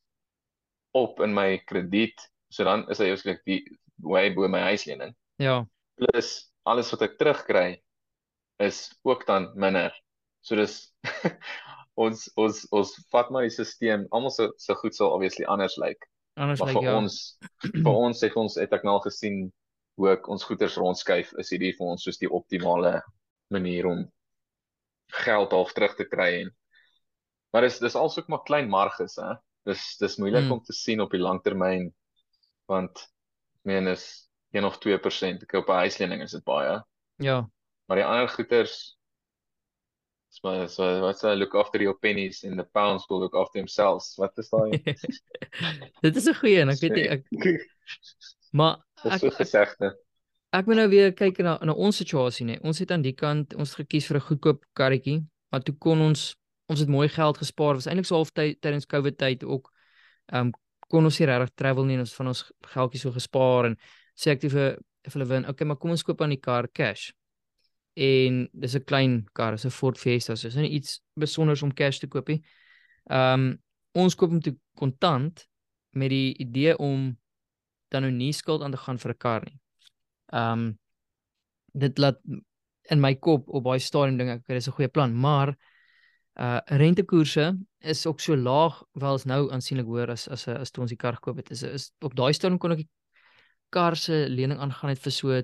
op 0.91 1.19
in 1.19 1.34
my 1.34 1.58
krediet, 1.65 2.32
so 2.49 2.63
dan 2.63 2.89
is 2.89 2.97
hy 2.97 3.10
eintlik 3.10 3.43
die 3.45 3.63
way 3.97 4.34
bo 4.34 4.47
my 4.47 4.60
huislening. 4.60 5.15
Ja. 5.38 5.65
Plus 5.95 6.52
alles 6.63 6.91
wat 6.91 7.02
ek 7.02 7.17
terugkry 7.17 7.84
is 8.58 8.93
ook 9.04 9.26
dan 9.26 9.52
minder 9.56 9.91
So 10.43 10.60
dis 10.60 10.92
ons 12.04 12.26
ons 12.39 12.63
ons 12.72 12.94
vat 13.13 13.30
maar 13.32 13.46
die 13.46 13.54
stelsel 13.54 14.08
almal 14.12 14.34
so 14.34 14.50
so 14.62 14.76
goed 14.82 14.96
sal 14.96 15.13
obviously 15.16 15.46
anders 15.46 15.78
lyk. 15.78 15.98
Like. 15.98 16.10
Anders 16.42 16.63
lyk 16.63 16.72
like, 16.72 16.80
vir 16.80 16.89
ja. 16.89 16.98
ons 16.98 17.20
vir 17.86 17.94
ons 17.94 18.26
het 18.26 18.39
ons 18.44 18.58
het 18.62 18.74
ek 18.80 18.88
nou 18.88 18.98
gesien 19.06 19.46
hoe 20.02 20.13
ek 20.16 20.28
ons 20.32 20.46
goederes 20.48 20.80
rondskuif 20.82 21.34
is 21.42 21.54
hierdie 21.54 21.74
vir 21.78 21.94
ons 21.94 22.06
soos 22.06 22.18
die 22.22 22.32
optimale 22.32 22.98
manier 23.54 23.88
om 23.89 24.06
geld 25.24 25.54
half 25.54 25.74
terug 25.78 25.94
te 26.00 26.08
kry 26.10 26.30
en 26.42 26.54
maar 27.54 27.68
dis 27.68 27.78
dis 27.84 27.98
alsook 28.00 28.30
maar 28.34 28.46
klein 28.48 28.70
marges 28.70 29.20
hè. 29.22 29.36
Dis 29.70 29.84
dis 30.02 30.18
moeilik 30.20 30.48
hmm. 30.48 30.58
om 30.58 30.63
te 30.66 30.74
sien 30.76 31.04
op 31.04 31.13
die 31.13 31.22
langtermyn 31.22 31.92
want 32.72 33.06
meen 33.68 33.88
is 33.88 34.26
1 34.54 34.66
of 34.66 34.80
2% 34.82 35.46
ek 35.46 35.54
op 35.62 35.70
'n 35.70 35.84
huislening 35.86 36.22
is 36.26 36.34
dit 36.34 36.44
baie. 36.44 36.82
Ja. 37.22 37.44
Maar 37.86 38.02
die 38.02 38.06
ander 38.06 38.30
goederes 38.30 38.98
So 40.34 40.65
so 40.67 41.02
what's 41.02 41.22
that 41.22 41.38
look 41.38 41.54
after 41.54 41.80
your 41.80 41.93
pennies 41.93 42.43
and 42.43 42.58
the 42.58 42.63
pounds 42.63 43.06
will 43.08 43.19
look 43.19 43.36
after 43.36 43.60
themselves. 43.60 44.15
Wat 44.17 44.34
is 44.38 44.50
daai? 44.50 44.82
Dit 46.06 46.15
is 46.15 46.26
'n 46.26 46.34
goeie 46.34 46.62
en 46.62 46.74
ek 46.74 46.82
weet 46.82 46.96
nie 46.98 47.10
ek 47.10 47.22
Maar 48.58 48.82
ek 49.06 49.22
het 49.22 49.38
gesegde. 49.38 49.93
Ek 50.50 50.65
moet 50.65 50.82
nou 50.82 50.88
weer 50.89 51.13
kyk 51.13 51.38
na 51.46 51.60
na 51.62 51.78
ons 51.78 52.02
situasie 52.02 52.48
nê. 52.50 52.58
Ons 52.65 52.82
het 52.82 52.91
aan 52.91 53.06
die 53.06 53.13
kant 53.13 53.54
ons 53.54 53.78
gekies 53.78 54.10
vir 54.10 54.17
'n 54.17 54.28
goedkoop 54.30 54.65
karretjie, 54.74 55.22
maar 55.54 55.62
toe 55.62 55.78
kon 55.78 56.02
ons 56.02 56.36
ons 56.65 56.80
het 56.80 56.89
mooi 56.89 57.10
geld 57.10 57.38
gespaar. 57.38 57.78
Was 57.78 57.88
eintlik 57.88 58.10
so 58.10 58.15
half 58.15 58.34
tyd 58.34 58.62
tydens 58.62 58.89
COVID 58.89 59.17
tyd 59.17 59.43
ook 59.43 59.69
ehm 60.34 60.50
um, 60.50 60.54
kon 60.89 61.06
ons 61.06 61.19
nie 61.19 61.30
regtig 61.30 61.54
travel 61.56 61.86
nie 61.86 61.93
en 61.93 62.06
ons 62.10 62.13
van 62.13 62.28
ons 62.28 62.52
geldjie 62.74 63.00
so 63.00 63.12
gespaar 63.12 63.65
en 63.65 63.78
sê 64.17 64.34
ek 64.34 64.41
vir 64.41 64.50
vir 64.50 65.13
hulle 65.13 65.30
win. 65.30 65.46
Okay, 65.46 65.65
maar 65.67 65.78
kom 65.78 65.91
ons 65.91 66.04
koop 66.04 66.22
aan 66.22 66.34
die 66.34 66.41
kar 66.41 66.67
cash 66.74 67.13
en 67.93 68.49
dis 68.53 68.75
'n 68.75 68.84
klein 68.84 69.27
kar, 69.34 69.51
dis 69.51 69.65
'n 69.65 69.69
Ford 69.69 69.97
Fiesta, 69.97 70.36
so 70.36 70.47
is 70.47 70.56
nie 70.56 70.69
iets 70.69 71.01
besonders 71.15 71.63
om 71.63 71.73
cash 71.73 71.99
te 71.99 72.08
koop 72.08 72.27
nie. 72.27 72.43
Ehm 73.10 73.34
um, 73.34 73.62
ons 73.93 74.15
koop 74.15 74.29
hom 74.29 74.41
toe 74.41 74.58
kontant 74.75 75.47
met 75.91 76.10
die 76.10 76.34
idee 76.38 76.77
om 76.77 77.17
dan 77.89 78.01
nou 78.01 78.12
nie 78.12 78.34
skuld 78.34 78.62
aan 78.62 78.71
te 78.71 78.77
gaan 78.77 78.97
vir 78.97 79.12
'n 79.12 79.17
kar 79.17 79.41
nie. 79.45 79.60
Ehm 80.34 80.51
um, 80.51 80.79
dit 81.73 81.97
laat 81.97 82.19
in 82.91 82.99
my 82.99 83.15
kop 83.15 83.49
op 83.49 83.63
baie 83.63 83.79
stadium 83.79 84.17
dink 84.17 84.29
ek 84.29 84.47
dis 84.47 84.67
'n 84.67 84.77
goeie 84.77 84.89
plan, 84.89 85.13
maar 85.13 85.56
uh 86.36 86.60
rentekoerse 86.65 87.58
is 87.79 88.06
ook 88.06 88.19
so 88.19 88.36
laag 88.36 88.84
wel 88.91 89.15
is 89.15 89.25
nou 89.25 89.51
aansienlik 89.51 89.86
hoër 89.86 90.10
as 90.10 90.27
as 90.27 90.47
as 90.47 90.71
toe 90.71 90.82
ons 90.82 90.89
die 90.89 90.97
kar 90.97 91.13
gekoop 91.13 91.38
het. 91.38 91.51
Is 91.51 91.63
is 91.63 91.91
op 92.01 92.15
daai 92.15 92.34
stadium 92.34 92.60
kon 92.60 92.71
ek 92.71 92.77
die 92.77 92.89
kar 93.69 93.95
se 93.95 94.25
lening 94.29 94.60
aangaan 94.60 94.89
het 94.89 94.99
vir 94.99 95.12
so 95.12 95.41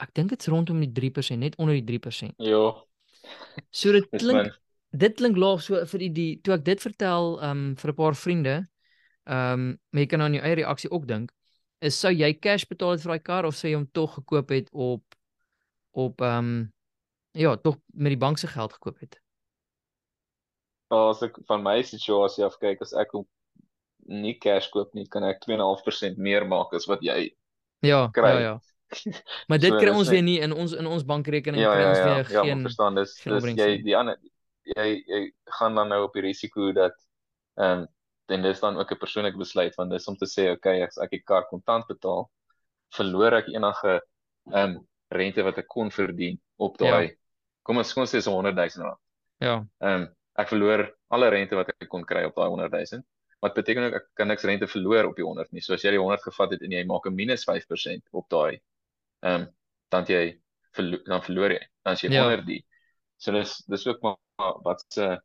ek 0.00 0.14
dink 0.14 0.30
dit's 0.30 0.48
rondom 0.48 0.80
die 0.80 0.90
3%, 0.92 1.40
net 1.40 1.56
onder 1.56 1.74
die 1.74 1.84
3%. 1.84 2.34
Ja. 2.38 2.84
So 3.70 3.92
dit 3.92 4.08
klink 4.18 4.52
dit 4.92 5.14
klink 5.16 5.38
laag 5.40 5.62
so 5.64 5.78
vir 5.88 5.98
die, 6.04 6.10
die 6.12 6.40
toe 6.44 6.54
ek 6.58 6.64
dit 6.64 6.80
vertel 6.80 7.38
um 7.40 7.62
vir 7.80 7.90
'n 7.92 7.96
paar 7.96 8.14
vriende, 8.16 8.56
um 9.26 9.78
maar 9.90 10.02
jy 10.02 10.06
kan 10.06 10.20
aan 10.20 10.34
jou 10.34 10.42
eie 10.44 10.54
reaksie 10.60 10.90
ook 10.90 11.06
dink, 11.08 11.32
is 11.80 11.98
sou 11.98 12.12
jy 12.12 12.32
cash 12.34 12.66
betaal 12.68 12.92
het 12.96 13.02
vir 13.02 13.12
daai 13.16 13.22
kar 13.24 13.46
of 13.46 13.56
sou 13.56 13.68
jy 13.70 13.76
hom 13.76 13.88
tog 13.92 14.14
gekoop 14.14 14.50
het 14.50 14.68
op 14.72 15.02
op 15.92 16.20
um 16.20 16.72
ja, 17.32 17.56
tog 17.56 17.78
met 17.94 18.12
die 18.12 18.18
bank 18.20 18.38
se 18.38 18.46
geld 18.46 18.72
gekoop 18.72 18.98
het? 19.00 19.20
As 20.92 21.22
ek 21.22 21.38
van 21.48 21.62
my 21.64 21.80
situasie 21.82 22.44
af 22.44 22.58
kyk, 22.60 22.82
as 22.84 22.92
ek 22.92 23.14
hom 23.16 23.24
nie 24.06 24.34
cash 24.38 24.68
koop 24.68 24.92
nie, 24.94 25.06
kan 25.08 25.24
ek 25.24 25.40
2.5% 25.46 26.18
meer 26.18 26.44
maak 26.44 26.74
as 26.74 26.88
wat 26.90 27.00
jy 27.02 27.32
Ja, 27.82 28.08
kry. 28.14 28.30
ja, 28.34 28.40
ja. 28.40 28.60
Maar 29.48 29.58
dit 29.58 29.72
so, 29.72 29.78
kry 29.78 29.94
ons 29.94 30.10
weer 30.12 30.22
nie 30.26 30.38
in 30.44 30.52
ons 30.52 30.74
in 30.76 30.86
ons 30.86 31.04
bankrekening 31.08 31.62
ja, 31.62 31.72
kry 31.74 31.88
ons 31.88 31.98
ja, 31.98 32.04
ja, 32.06 32.14
weer 32.14 32.30
ja, 32.32 32.44
geen 32.44 32.58
Ja, 32.58 32.68
verstaan 32.68 33.00
dis 33.00 33.16
dis 33.22 33.48
jy 33.58 33.72
die 33.86 33.96
ander 33.96 34.18
jy 34.76 35.02
jy 35.06 35.24
gaan 35.58 35.74
dan 35.78 35.90
nou 35.92 36.04
op 36.06 36.14
die 36.18 36.24
risiko 36.28 36.72
dat 36.76 36.96
ehm 37.60 37.84
um, 37.84 37.90
en 38.32 38.42
dis 38.42 38.60
dan 38.60 38.78
ook 38.80 38.92
'n 38.92 38.98
persoonlike 38.98 39.36
besluit 39.36 39.74
want 39.76 39.90
dis 39.90 40.08
om 40.08 40.16
te 40.16 40.26
sê 40.26 40.50
okay 40.52 40.82
as 40.82 40.96
ek 40.98 41.10
die 41.10 41.22
kar 41.22 41.44
kontant 41.50 41.86
betaal 41.86 42.30
verloor 42.96 43.34
ek 43.40 43.48
enige 43.52 44.00
ehm 44.52 44.76
um, 44.76 44.80
rente 45.12 45.44
wat 45.44 45.58
ek 45.58 45.68
kon 45.68 45.90
verdien 45.90 46.40
op 46.56 46.78
daai 46.78 47.08
ja. 47.08 47.14
kom 47.62 47.78
ons 47.82 47.92
kom 47.92 48.06
ons 48.06 48.14
sê 48.14 48.20
so 48.20 48.32
100 48.32 48.56
000 48.56 48.86
rand. 48.86 49.00
Ja. 49.38 49.56
Ehm 49.80 50.02
um, 50.02 50.08
ek 50.40 50.48
verloor 50.48 50.86
alle 51.12 51.28
rente 51.28 51.56
wat 51.58 51.68
ek 51.68 51.88
kon 51.92 52.04
kry 52.08 52.24
op 52.24 52.36
daai 52.36 52.48
100 52.48 52.72
000 52.72 53.02
wat 53.42 53.54
beteken 53.54 53.88
ook 53.88 53.98
ek 53.98 54.06
kan 54.14 54.28
niks 54.30 54.44
rente 54.48 54.66
verloor 54.70 55.10
op 55.10 55.16
die 55.16 55.26
100 55.26 55.52
nie. 55.52 55.60
So 55.60 55.74
as 55.74 55.82
jy 55.82 55.90
die 55.96 56.00
100 56.00 56.22
gevat 56.22 56.54
het 56.54 56.62
en 56.62 56.72
jy 56.72 56.84
maak 56.86 57.06
'n 57.06 57.14
minus 57.14 57.44
5% 57.44 58.08
op 58.12 58.28
daai 58.30 58.60
ehm 59.22 59.42
um, 59.42 59.48
dan 59.92 60.06
jy 60.08 60.22
verlo 60.76 60.98
dan 61.06 61.22
verloor 61.22 61.54
jy 61.54 61.60
dan 61.84 61.96
as 61.96 62.02
jy 62.02 62.10
ja. 62.12 62.24
onder 62.24 62.44
die. 62.46 62.62
So 63.20 63.34
dis 63.36 63.58
dis 63.70 63.86
ook 63.86 64.00
maar 64.02 64.54
wat 64.64 64.84
se 64.88 65.18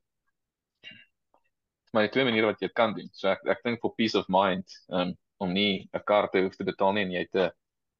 maar 1.93 2.05
die 2.05 2.11
twee 2.13 2.27
maniere 2.27 2.51
wat 2.51 2.61
jy 2.61 2.69
kan 2.75 2.93
doen. 2.93 3.07
So 3.13 3.29
ek 3.31 3.45
ek 3.49 3.63
dink 3.65 3.81
vir 3.81 3.95
peace 3.97 4.17
of 4.19 4.27
mind 4.29 4.67
um, 4.93 5.15
om 5.41 5.53
nie 5.53 5.87
'n 5.93 6.03
kar 6.05 6.29
te 6.29 6.43
hoef 6.43 6.55
te 6.55 6.67
betaal 6.67 6.93
nie 6.93 7.05
en 7.07 7.15
jy 7.15 7.25
te 7.31 7.47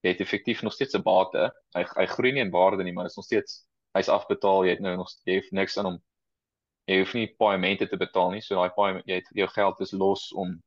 jy 0.04 0.14
het 0.14 0.22
effektief 0.22 0.62
nog 0.64 0.74
steeds 0.74 0.96
'n 0.96 1.04
bate. 1.04 1.50
Hy 1.76 1.86
hy 1.96 2.06
groei 2.06 2.32
nie 2.32 2.46
in 2.46 2.54
waarde 2.54 2.84
nie 2.84 2.94
maar 2.94 3.06
is 3.06 3.18
nog 3.18 3.26
steeds 3.26 3.66
hy's 3.96 4.10
afbetaal. 4.10 4.66
Jy 4.66 4.78
het 4.78 4.84
nou 4.84 4.96
nog 4.98 5.10
jy 5.26 5.40
het 5.42 5.52
niks 5.52 5.78
aan 5.78 5.92
hom 5.94 5.98
jy 6.88 7.00
hoef 7.00 7.14
nie 7.14 7.28
paemente 7.40 7.88
te 7.88 7.98
betaal 7.98 8.32
nie. 8.32 8.42
So 8.42 8.56
daai 8.56 8.70
pae 8.76 9.02
jy 9.06 9.16
het 9.22 9.32
jou 9.34 9.48
geld 9.48 9.82
is 9.82 9.92
los 9.92 10.32
om 10.34 10.62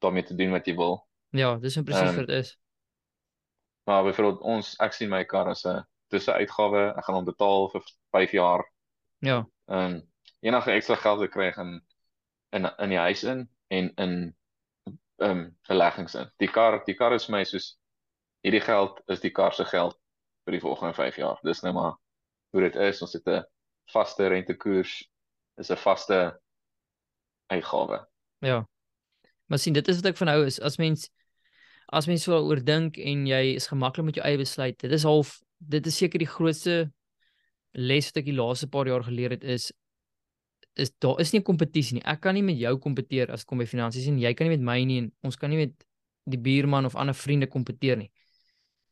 daarmee 0.00 0.22
te 0.22 0.34
doen 0.34 0.50
wat 0.50 0.66
jy 0.66 0.76
wil. 0.76 1.00
Ja 1.30 1.56
dis 1.56 1.76
in 1.76 1.84
presies 1.84 2.10
um, 2.10 2.16
wat 2.16 2.26
dit 2.26 2.44
is 2.44 2.58
Maar 3.84 4.04
byvoorbeeld 4.04 4.40
ons 4.40 4.76
ek 4.80 4.92
sien 4.92 5.10
my 5.10 5.24
kar 5.24 5.48
as 5.48 5.64
'n 5.66 5.84
tussenuitgawe. 6.08 6.94
Ek 6.96 7.04
gaan 7.04 7.14
hom 7.14 7.24
betaal 7.24 7.68
vir 7.70 7.82
5 8.10 8.32
jaar. 8.32 8.64
Ja. 9.18 9.44
En 9.66 10.12
enige 10.40 10.70
ekstra 10.70 10.96
geld 10.96 11.18
wat 11.18 11.28
ek 11.28 11.32
kry 11.32 11.50
in 11.56 11.80
in 12.52 12.70
in 12.78 12.88
die 12.88 12.98
huis 12.98 13.24
in 13.24 13.48
en 13.68 13.94
in 13.94 14.36
ehm 15.16 15.30
um, 15.30 15.56
beleggings 15.68 16.14
in. 16.14 16.30
Die 16.36 16.50
kar, 16.50 16.82
die 16.84 16.94
kar 16.94 17.14
is 17.14 17.28
my 17.28 17.44
soos 17.44 17.78
hierdie 18.44 18.60
geld 18.60 19.00
is 19.06 19.20
die 19.20 19.30
kar 19.30 19.54
se 19.54 19.64
geld 19.64 19.96
vir 20.44 20.58
die 20.58 20.60
volgende 20.60 20.94
5 20.94 21.16
jaar. 21.16 21.38
Dis 21.42 21.62
nou 21.62 21.72
maar 21.74 21.96
hoe 22.52 22.62
dit 22.62 22.76
is. 22.76 23.02
Ons 23.02 23.12
het 23.12 23.26
'n 23.26 23.44
vaste 23.92 24.26
rentekoers. 24.26 25.10
Is 25.56 25.70
'n 25.70 25.76
vaste 25.76 26.40
uitgawe. 27.46 28.06
Ja. 28.38 28.68
Maar 29.46 29.58
sien 29.58 29.72
dit 29.72 29.88
is 29.88 29.96
wat 29.96 30.06
ek 30.06 30.16
van 30.16 30.28
hou 30.28 30.44
is 30.44 30.60
as 30.60 30.76
mens 30.76 31.10
as 31.94 32.08
mens 32.10 32.26
so 32.26 32.36
oor 32.36 32.60
dink 32.60 32.98
en 32.98 33.24
jy 33.28 33.54
is 33.54 33.68
gemaklik 33.70 34.08
met 34.08 34.18
jou 34.18 34.26
eie 34.26 34.38
besluit, 34.40 34.76
dit 34.80 34.92
is 34.92 35.06
half 35.06 35.38
dit 35.58 35.86
is 35.86 35.96
seker 35.96 36.20
die 36.20 36.28
grootste 36.28 36.74
les 37.74 38.10
wat 38.10 38.20
ek 38.20 38.28
die 38.28 38.36
laaste 38.36 38.68
paar 38.70 38.88
jaar 38.90 39.04
geleer 39.06 39.34
het 39.36 39.44
is 39.56 39.70
is 40.74 40.90
daar 40.98 41.20
is 41.22 41.30
nie 41.30 41.42
kompetisie 41.46 42.00
nie. 42.00 42.04
Ek 42.10 42.20
kan 42.24 42.34
nie 42.34 42.42
met 42.42 42.58
jou 42.58 42.74
kompeteer 42.82 43.30
as 43.30 43.44
kom 43.46 43.60
by 43.62 43.66
finansies 43.70 44.08
en 44.10 44.18
jy 44.18 44.32
kan 44.34 44.48
nie 44.48 44.56
met 44.56 44.66
my 44.66 44.78
nie 44.82 44.98
en 45.04 45.10
ons 45.22 45.38
kan 45.38 45.50
nie 45.50 45.60
met 45.60 45.86
die 46.26 46.40
buurman 46.40 46.88
of 46.88 46.96
ander 46.98 47.14
vriende 47.14 47.46
kompeteer 47.46 48.00
nie. 48.00 48.10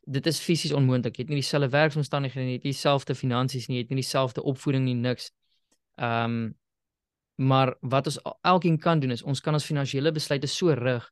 Dit 0.07 0.27
is 0.27 0.39
fisies 0.43 0.75
onmoontlik. 0.75 1.19
Jy 1.19 1.27
het 1.27 1.33
nie 1.33 1.41
dieselfde 1.41 1.71
werksomstandighede 1.73 2.47
nie, 2.47 2.55
jy 2.55 2.61
het 2.61 2.67
nie 2.69 2.75
dieselfde 2.75 3.17
finansies 3.19 3.67
nie, 3.69 3.81
jy 3.81 3.87
het 3.87 3.91
nie 3.91 4.03
dieselfde 4.03 4.45
opvoeding 4.53 4.87
nie, 4.87 4.99
niks. 4.99 5.33
Ehm 5.99 6.43
um, 6.43 6.43
maar 7.43 7.75
wat 7.81 8.07
ons 8.07 8.19
elkeen 8.43 8.77
kan 8.79 9.01
doen 9.01 9.11
is 9.11 9.23
ons 9.23 9.41
kan 9.41 9.57
ons 9.57 9.65
finansiële 9.65 10.13
besluite 10.13 10.47
so 10.47 10.75
rig 10.79 11.09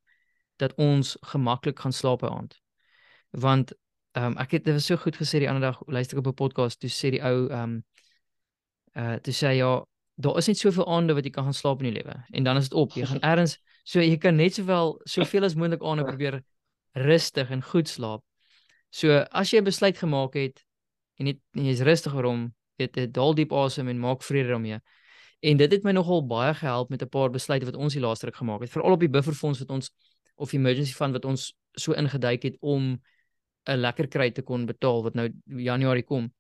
dat 0.60 0.74
ons 0.76 1.16
gemaklik 1.32 1.78
gaan 1.78 1.92
slaap 1.92 2.20
by 2.24 2.30
aand. 2.30 2.58
Want 3.30 3.72
ehm 4.18 4.32
um, 4.32 4.36
ek 4.42 4.56
het 4.56 4.64
dit 4.64 4.74
was 4.74 4.86
so 4.90 4.96
goed 4.98 5.16
gesê 5.16 5.38
die 5.38 5.48
ander 5.48 5.70
dag 5.70 5.82
luister 5.86 6.18
ek 6.18 6.26
op 6.26 6.32
'n 6.32 6.40
podcast 6.42 6.80
toe 6.80 6.90
sê 6.90 7.10
die 7.14 7.22
ou 7.22 7.48
ehm 7.48 7.62
um, 7.62 7.84
uh 8.94 9.16
toe 9.22 9.34
sê 9.34 9.54
ja 9.56 9.84
daar 10.20 10.36
is 10.36 10.46
net 10.46 10.58
soveel 10.58 10.86
aande 10.86 11.14
wat 11.14 11.24
jy 11.24 11.30
kan 11.30 11.44
gaan 11.44 11.54
slaap 11.54 11.82
in 11.82 11.92
die 11.92 12.02
lewe. 12.02 12.24
En 12.30 12.44
dan 12.44 12.56
is 12.56 12.68
dit 12.68 12.78
op. 12.78 12.92
Jy 12.92 13.06
gaan 13.06 13.22
eers 13.30 13.58
so 13.84 14.00
jy 14.00 14.16
kan 14.18 14.36
net 14.36 14.54
sowel 14.54 15.00
soveel 15.04 15.44
as 15.44 15.54
moontlik 15.54 15.82
aande 15.82 16.04
probeer 16.04 16.42
rustig 16.92 17.50
en 17.50 17.62
goed 17.62 17.88
slaap. 17.88 18.22
So 18.90 19.24
as 19.30 19.50
jy 19.50 19.60
'n 19.60 19.64
besluit 19.64 19.98
gemaak 19.98 20.34
het 20.34 20.64
en 21.18 21.26
jy 21.26 21.40
jy's 21.52 21.80
rustig 21.80 22.14
oor 22.14 22.50
weet 22.80 22.94
dit 22.94 23.12
daal 23.12 23.34
diep 23.34 23.52
asem 23.52 23.88
en 23.88 23.98
maak 23.98 24.22
vrede 24.22 24.48
daarmee. 24.48 24.80
En 25.40 25.56
dit 25.56 25.72
het 25.72 25.84
my 25.84 25.92
nogal 25.92 26.26
baie 26.26 26.54
gehelp 26.54 26.90
met 26.90 27.02
'n 27.02 27.08
paar 27.08 27.30
besluite 27.30 27.64
wat 27.64 27.76
ons 27.76 27.92
die 27.92 28.02
laaste 28.02 28.26
ruk 28.26 28.36
gemaak 28.36 28.60
het 28.60 28.70
veral 28.70 28.92
op 28.92 29.00
die 29.00 29.08
bufferfonds 29.08 29.58
wat 29.58 29.70
ons 29.70 29.90
of 30.40 30.52
emergency 30.56 30.94
fund 30.96 31.16
wat 31.16 31.28
ons 31.28 31.50
so 31.78 31.92
ingeduik 31.92 32.42
het 32.48 32.56
om 32.60 32.96
'n 33.68 33.80
lekker 33.80 34.08
kry 34.08 34.30
te 34.30 34.42
kon 34.42 34.66
betaal 34.66 35.02
wat 35.02 35.14
nou 35.14 35.28
Januarie 35.46 36.04
kom 36.04 36.32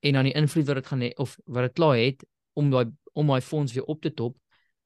en 0.00 0.12
dan 0.12 0.24
die 0.24 0.34
invloed 0.34 0.66
wat 0.66 0.80
dit 0.80 0.86
gaan 0.86 1.02
hê 1.02 1.10
of 1.16 1.36
wat 1.44 1.66
dit 1.68 1.74
klaar 1.74 1.96
het 1.98 2.24
om 2.52 2.70
daai 2.70 2.90
om 3.12 3.26
my 3.26 3.40
fonds 3.40 3.72
weer 3.72 3.84
op 3.84 4.00
te 4.02 4.14
top. 4.14 4.36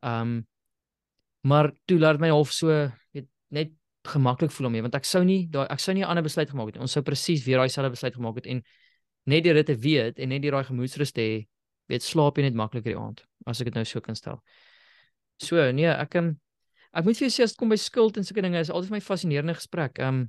Um 0.01 0.47
maar 1.45 1.73
toe 1.85 1.99
laat 1.99 2.21
my 2.21 2.29
half 2.29 2.53
so 2.53 2.69
weet 3.13 3.29
net 3.49 3.71
gemaklik 4.09 4.51
voel 4.51 4.67
om 4.67 4.73
mee 4.73 4.83
want 4.83 4.95
ek 4.95 5.05
sou 5.05 5.25
nie 5.25 5.47
daai 5.49 5.67
ek 5.69 5.81
sou 5.81 5.95
nie 5.95 6.03
'n 6.03 6.09
ander 6.09 6.23
besluit 6.23 6.51
gemaak 6.51 6.73
het. 6.73 6.81
Ons 6.81 6.93
sou 6.93 7.03
presies 7.03 7.45
weer 7.45 7.59
daai 7.59 7.69
selfde 7.69 7.91
besluit 7.91 8.15
gemaak 8.15 8.35
het 8.37 8.47
en 8.47 8.63
net 9.27 9.45
deur 9.45 9.55
dit 9.55 9.67
te 9.67 9.77
weet 9.77 10.19
en 10.19 10.29
net 10.29 10.43
deur 10.43 10.53
daai 10.53 10.65
gemoedsrus 10.65 11.13
te 11.13 11.21
hê, 11.21 11.47
weet 11.89 12.03
slaap 12.03 12.37
jy 12.37 12.43
net 12.43 12.55
makliker 12.55 12.93
die 12.93 13.01
aand 13.01 13.25
as 13.47 13.61
ek 13.61 13.67
dit 13.67 13.75
nou 13.75 13.85
so 13.85 14.01
kan 14.01 14.17
stel. 14.17 14.41
So 15.43 15.71
nee, 15.73 15.89
ek 15.89 16.15
um, 16.15 16.41
ek 16.95 17.05
moet 17.05 17.19
vir 17.19 17.27
jou 17.29 17.35
sê 17.35 17.45
as 17.45 17.55
dit 17.55 17.61
kom 17.61 17.73
by 17.73 17.79
skuld 17.81 18.17
en 18.17 18.27
sulke 18.27 18.43
dinge 18.45 18.61
is 18.61 18.71
altyd 18.71 18.91
vir 18.91 18.97
my 18.97 19.05
fascinerende 19.05 19.55
gesprek. 19.59 20.01
Um 20.03 20.27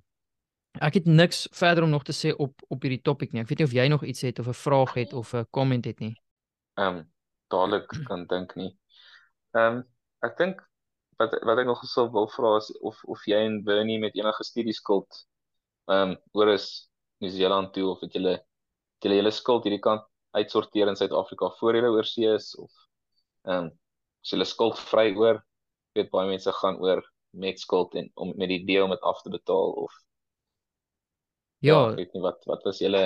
ek 0.83 0.99
het 0.99 1.05
niks 1.07 1.45
verder 1.55 1.85
om 1.85 1.89
nog 1.93 2.03
te 2.03 2.13
sê 2.15 2.33
op 2.35 2.63
op 2.69 2.81
hierdie 2.83 3.01
topik 3.01 3.33
nie. 3.33 3.41
Ek 3.43 3.49
weet 3.51 3.61
nie 3.61 3.67
of 3.69 3.75
jy 3.75 3.87
nog 3.91 4.03
iets 4.03 4.25
het 4.27 4.39
of 4.39 4.47
'n 4.47 4.61
vraag 4.61 4.93
het 4.99 5.13
of 5.13 5.33
'n 5.33 5.45
comment 5.51 5.85
het 5.85 5.99
nie. 5.99 6.15
Ehm 6.77 6.97
um, 6.97 7.03
dadelik 7.49 7.87
kan 8.09 8.25
dink 8.27 8.55
nie. 8.55 8.71
Ehm 9.53 9.77
um, 9.77 9.83
ek 10.21 10.37
dink 10.37 10.61
wat 11.19 11.37
wat 11.47 11.61
ek 11.61 11.69
nog 11.69 11.79
gesou 11.79 12.09
wil 12.11 12.27
vra 12.27 12.57
is 12.57 12.71
of 12.81 12.99
of 13.03 13.23
jy 13.25 13.39
en 13.45 13.63
Bernie 13.63 13.99
met 13.99 14.15
enige 14.15 14.43
studieskuld 14.43 15.25
ehm 15.87 16.09
um, 16.09 16.17
oor 16.33 16.53
is 16.53 16.89
New 17.19 17.31
Zealand 17.31 17.73
toe 17.73 17.87
of 17.89 18.01
het 18.01 18.13
julle 18.13 18.35
julle 18.99 19.15
hele 19.21 19.31
skuld 19.31 19.63
hierdie 19.63 19.83
kant 19.83 20.03
uitsorteer 20.35 20.87
in 20.87 20.95
Suid-Afrika 20.95 21.49
voor 21.59 21.75
julle 21.75 21.93
oorsee 21.95 22.33
is 22.33 22.55
of 22.55 22.71
ehm 23.45 23.65
um, 23.65 23.71
is 24.23 24.33
julle 24.33 24.45
skuld 24.45 24.79
vry 24.79 25.13
oor? 25.15 25.43
Weet 25.95 26.11
baie 26.11 26.27
mense 26.29 26.51
gaan 26.51 26.79
oor 26.83 27.03
met 27.35 27.59
skuld 27.59 27.95
en 27.95 28.09
om 28.15 28.33
met 28.35 28.51
die 28.51 28.61
idee 28.61 28.83
om 28.83 28.91
dit 28.93 29.01
af 29.01 29.21
te 29.21 29.29
betaal 29.29 29.71
of 29.85 29.93
Ja, 31.63 31.73
ja 31.73 31.91
ek 31.91 32.01
weet 32.01 32.13
nie 32.13 32.23
wat 32.23 32.43
wat 32.45 32.63
was 32.67 32.81
julle 32.83 33.05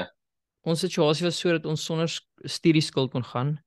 ons 0.68 0.84
situasie 0.84 1.26
was 1.26 1.40
sodat 1.40 1.68
ons 1.70 1.84
sonder 1.86 2.12
studieskuld 2.44 3.14
kon 3.14 3.24
gaan. 3.24 3.58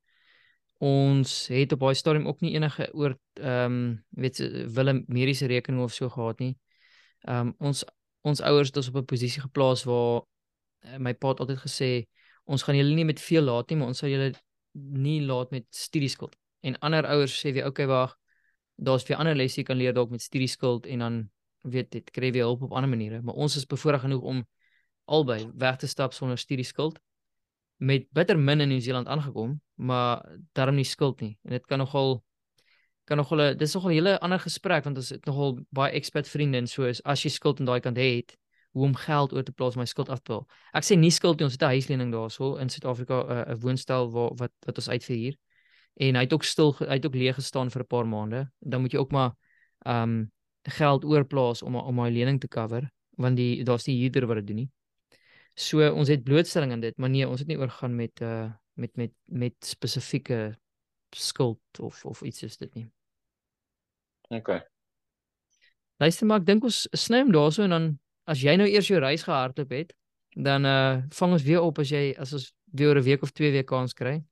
Ons 0.82 1.46
het 1.52 1.72
op 1.72 1.84
baie 1.84 1.96
stadium 1.96 2.26
ook 2.28 2.42
nie 2.42 2.54
enige 2.56 2.88
oor 2.92 3.16
ehm 3.40 3.76
um, 3.78 4.04
weet 4.18 4.38
wille 4.76 5.04
mediese 5.06 5.46
rekening 5.46 5.82
of 5.82 5.94
so 5.94 6.10
gehad 6.10 6.40
nie. 6.40 6.56
Ehm 7.24 7.52
um, 7.52 7.54
ons 7.70 7.84
ons 8.22 8.40
ouers 8.40 8.68
het 8.68 8.76
ons 8.76 8.88
op 8.88 8.96
'n 9.00 9.10
posisie 9.14 9.42
geplaas 9.42 9.84
waar 9.84 10.22
uh, 10.84 10.98
my 10.98 11.14
pa 11.14 11.28
het 11.28 11.40
altyd 11.40 11.58
gesê 11.58 11.90
ons 12.44 12.62
gaan 12.62 12.76
julle 12.76 12.94
nie 12.94 13.04
met 13.04 13.20
veel 13.20 13.42
laat 13.42 13.70
nie, 13.70 13.78
maar 13.78 13.88
ons 13.88 13.98
sal 13.98 14.08
julle 14.08 14.32
nie 14.72 15.20
laat 15.22 15.50
met 15.50 15.66
studieskuld. 15.70 16.36
En 16.60 16.78
ander 16.78 17.06
ouers 17.06 17.34
sê 17.40 17.52
weer 17.52 17.66
okay 17.66 17.86
wag, 17.86 18.16
daar's 18.82 19.06
vir 19.06 19.16
ander 19.16 19.36
lesse 19.38 19.60
jy 19.60 19.64
kan 19.68 19.78
leer 19.78 19.94
dalk 19.94 20.10
met 20.10 20.22
studieskuld 20.22 20.86
en 20.86 20.98
dan 20.98 21.30
weet 21.62 21.90
dit 21.94 22.10
kry 22.10 22.32
jy 22.34 22.42
hulp 22.42 22.62
op 22.66 22.72
ander 22.72 22.90
maniere, 22.90 23.22
maar 23.22 23.34
ons 23.34 23.56
is 23.56 23.66
bevoorreg 23.66 24.04
genoeg 24.06 24.22
om 24.22 24.42
albei 25.06 25.46
weg 25.54 25.78
te 25.78 25.86
stap 25.86 26.12
sonder 26.12 26.38
studieskuld 26.38 26.98
met 27.82 28.06
bitter 28.14 28.38
min 28.38 28.60
in 28.60 28.68
Nieu-Seeland 28.70 29.08
aangekom, 29.10 29.56
maar 29.74 30.22
daarom 30.54 30.76
nie 30.78 30.86
skuld 30.86 31.20
nie. 31.20 31.38
En 31.42 31.50
dit 31.50 31.66
kan 31.66 31.78
nogal 31.78 32.22
kan 33.04 33.18
nogal 33.18 33.56
dis 33.58 33.74
nogal 33.74 33.90
'n 33.90 33.94
hele 33.94 34.20
ander 34.20 34.38
gesprek 34.38 34.84
want 34.84 34.96
ons 34.96 35.08
het 35.08 35.24
nogal 35.26 35.58
baie 35.70 35.92
expat 35.92 36.28
vriende 36.28 36.58
en 36.58 36.66
so 36.66 36.84
is 36.84 37.02
as 37.02 37.22
jy 37.22 37.30
skuld 37.30 37.58
aan 37.60 37.66
daai 37.66 37.80
kant 37.80 37.96
het, 37.96 38.36
hoe 38.72 38.84
om 38.84 38.94
geld 38.94 39.32
oor 39.32 39.42
te 39.42 39.52
plaas 39.52 39.76
my 39.76 39.84
skuld 39.84 40.08
af 40.08 40.18
te 40.18 40.22
betaal. 40.22 40.46
Ek 40.72 40.84
sê 40.84 40.96
nie 40.96 41.10
skuld 41.10 41.38
nie, 41.38 41.44
ons 41.44 41.52
het 41.52 41.62
'n 41.62 41.74
huislening 41.74 42.12
daarso 42.12 42.56
in 42.56 42.68
Suid-Afrika 42.68 43.22
'n 43.22 43.50
uh, 43.50 43.56
woonstel 43.60 44.10
waar 44.10 44.30
wat 44.36 44.52
wat 44.66 44.76
ons 44.76 44.88
uitverhuur. 44.88 45.34
En 46.00 46.14
hy 46.14 46.20
het 46.24 46.32
ook 46.32 46.44
stil 46.44 46.74
hy 46.78 46.96
het 46.96 47.06
ook 47.06 47.14
leeg 47.14 47.34
gestaan 47.34 47.70
vir 47.70 47.82
'n 47.82 47.86
paar 47.86 48.06
maande. 48.06 48.50
Dan 48.58 48.80
moet 48.80 48.92
jy 48.92 48.98
ook 48.98 49.12
maar 49.12 49.32
ehm 49.84 50.02
um, 50.02 50.32
geld 50.62 51.04
oorplaas 51.04 51.62
om 51.62 51.76
om 51.76 51.94
my 51.94 52.10
lening 52.10 52.40
te 52.40 52.48
cover 52.48 52.90
want 53.10 53.36
die 53.36 53.64
daar's 53.64 53.84
die 53.84 53.98
huurder 54.00 54.26
wat 54.26 54.36
dit 54.36 54.46
doen 54.46 54.56
nie. 54.56 54.70
So 55.54 55.84
ons 55.92 56.08
het 56.08 56.24
blootstelling 56.24 56.72
aan 56.72 56.80
dit, 56.80 56.96
maar 56.96 57.10
nee, 57.10 57.28
ons 57.28 57.42
het 57.42 57.48
nie 57.48 57.58
oorgaan 57.58 57.96
met 57.96 58.20
uh 58.20 58.50
met 58.74 58.96
met 58.96 59.12
met 59.28 59.54
spesifieke 59.60 60.56
skuld 61.10 61.60
of 61.80 62.04
of 62.04 62.22
iets 62.22 62.42
is 62.42 62.56
dit 62.56 62.74
nie. 62.74 62.86
OK. 64.28 64.62
Luister 66.00 66.26
maar, 66.26 66.40
ek 66.40 66.46
dink 66.46 66.64
ons 66.64 66.86
sny 66.96 67.20
hom 67.20 67.32
daarso 67.34 67.66
en 67.66 67.76
dan 67.76 67.90
as 68.24 68.40
jy 68.40 68.56
nou 68.56 68.68
eers 68.68 68.88
jou 68.88 69.00
reis 69.00 69.26
gehardloop 69.26 69.74
het, 69.76 69.92
dan 70.34 70.64
uh 70.64 71.02
vang 71.12 71.36
ons 71.36 71.44
weer 71.44 71.60
op 71.60 71.78
as 71.82 71.92
jy 71.92 72.14
as 72.18 72.32
ons 72.32 72.48
weer 72.72 72.96
'n 72.96 73.04
week 73.04 73.22
of 73.22 73.32
twee 73.32 73.52
weer 73.52 73.64
kans 73.64 73.92
kry. 73.92 74.22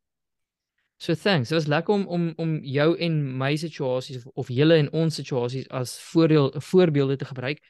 So 1.00 1.14
thanks. 1.14 1.48
Dit 1.48 1.56
was 1.56 1.66
lekker 1.66 1.94
om 1.94 2.06
om 2.06 2.32
om 2.36 2.58
jou 2.62 2.96
en 2.98 3.14
my 3.38 3.54
situasies 3.56 4.16
of, 4.16 4.24
of 4.34 4.48
julle 4.52 4.76
en 4.76 4.90
ons 4.92 5.14
situasies 5.14 5.68
as 5.72 5.94
voordeel 6.10 6.50
voorbeelde 6.60 7.16
te 7.16 7.24
gebruik. 7.24 7.62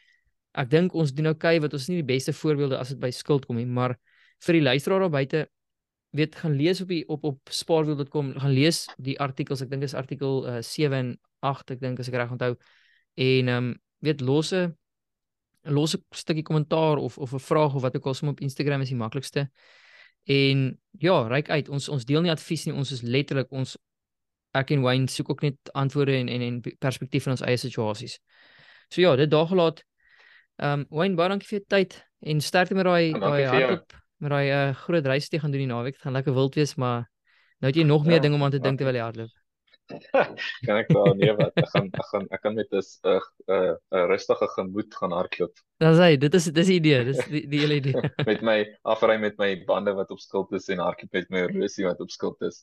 Ek 0.58 0.70
dink 0.70 0.94
ons 0.98 1.12
doen 1.14 1.30
okay 1.30 1.60
wat 1.62 1.76
ons 1.78 1.86
nie 1.88 2.00
die 2.00 2.08
beste 2.08 2.34
voorbeelde 2.34 2.78
as 2.78 2.90
dit 2.90 2.98
by 2.98 3.12
skuld 3.14 3.46
kom 3.46 3.60
nie, 3.60 3.68
maar 3.70 3.94
vir 4.42 4.58
die 4.58 4.62
luisteraar 4.64 5.04
daar 5.04 5.14
buite 5.14 5.44
weet 6.18 6.34
gaan 6.42 6.56
lees 6.58 6.82
op 6.82 6.90
die 6.90 7.04
op 7.06 7.28
op 7.30 7.52
spaarwiel.com 7.54 8.32
gaan 8.34 8.54
lees 8.56 8.88
die 8.98 9.14
artikels. 9.22 9.62
Ek 9.62 9.70
dink 9.70 9.86
is 9.86 9.94
artikel 9.94 10.42
uh, 10.50 10.58
7 10.66 10.98
en 10.98 11.12
8 11.46 11.76
ek 11.76 11.84
dink 11.86 12.02
as 12.02 12.10
ek 12.10 12.18
reg 12.18 12.34
onthou. 12.34 12.56
En 13.14 13.52
ehm 13.54 13.70
um, 13.70 13.76
weet 14.02 14.24
losse 14.26 14.64
losse 15.70 16.02
stukkie 16.10 16.42
kommentaar 16.42 16.98
of 16.98 17.18
of 17.18 17.30
'n 17.32 17.46
vraag 17.46 17.78
of 17.78 17.82
wat 17.86 17.94
ook 17.94 18.06
al 18.10 18.14
som 18.14 18.34
op 18.34 18.40
Instagram 18.40 18.80
is 18.80 18.90
die 18.90 18.98
maklikste 18.98 19.50
en 20.24 20.78
ja 20.98 21.28
ryk 21.28 21.50
uit. 21.50 21.68
Ons 21.68 21.88
ons 21.88 22.04
deel 22.04 22.22
nie 22.22 22.33
advies 22.33 22.66
nie. 22.66 22.74
Ons 22.74 22.92
is 22.92 23.02
letterlik 23.02 23.52
ons 23.52 23.76
ek 24.54 24.72
en 24.74 24.83
Wayne 24.83 25.09
soek 25.09 25.30
ook 25.30 25.42
net 25.46 25.70
antwoorde 25.78 26.16
en 26.18 26.28
en 26.28 26.42
en 26.42 26.61
perspektief 26.78 27.28
van 27.28 27.37
ons 27.37 27.46
eie 27.46 27.56
situasies. 27.56 28.18
So 28.90 29.00
ja 29.00 29.16
dit 29.16 29.30
daar 29.30 29.46
gelaat 29.46 29.85
Ehm 30.61 30.80
um, 30.80 30.87
Wayne, 30.92 31.16
baie 31.16 31.30
dankie 31.33 31.48
vir 31.48 31.56
jou 31.56 31.66
tyd 31.72 31.94
en 32.28 32.40
sterkte 32.44 32.76
met 32.76 32.85
daai 32.85 33.16
daai 33.16 33.46
hardop 33.48 33.94
met 34.20 34.33
daai 34.35 34.48
uh, 34.52 34.74
groot 34.76 35.06
reis 35.09 35.24
wat 35.24 35.37
jy 35.37 35.38
gaan 35.40 35.54
doen 35.54 35.62
die 35.64 35.70
naweek. 35.70 35.96
Dit 35.96 36.04
gaan 36.04 36.18
lekker 36.18 36.35
wild 36.37 36.59
wees, 36.59 36.74
maar 36.76 37.06
nou 37.64 37.70
het 37.70 37.78
jy 37.80 37.87
nog 37.88 38.04
meer 38.04 38.18
ja, 38.18 38.24
dinge 38.26 38.37
om 38.37 38.44
aan 38.44 38.52
te 38.52 38.61
dink 38.61 38.76
terwyl 38.76 38.98
jy 38.98 39.06
hardloop. 39.06 39.39
kan 40.66 40.79
ek 40.81 40.92
wel 40.94 41.14
nee 41.18 41.33
wat 41.38 41.57
ek 41.61 41.68
gaan 41.72 41.88
ek 41.92 42.07
gaan 42.12 42.29
ek 42.31 42.42
kan 42.44 42.55
met 42.59 42.70
'n 42.72 42.83
'n 42.83 43.76
'n 43.92 44.07
rustige 44.12 44.48
gemoed 44.57 44.94
gaan 44.94 45.16
hardloop. 45.16 45.55
Dan 45.83 45.96
sê 45.98 46.16
dis 46.18 46.31
dis 46.31 46.50
dis 46.53 46.70
die 46.72 46.79
idee, 46.81 47.05
dis 47.05 47.24
die 47.26 47.46
die 47.48 47.61
hele 47.64 47.81
idee. 47.81 47.96
met 48.31 48.42
my 48.42 48.59
afry 48.83 49.18
met 49.18 49.38
my 49.38 49.50
bande 49.66 49.94
wat 49.94 50.11
op 50.11 50.20
skuld 50.20 50.53
is 50.53 50.68
en 50.68 50.79
hardloop 50.79 51.12
met 51.12 51.31
my 51.31 51.44
rusie 51.53 51.87
wat 51.87 52.00
op 52.00 52.11
skuld 52.11 52.40
is. 52.42 52.62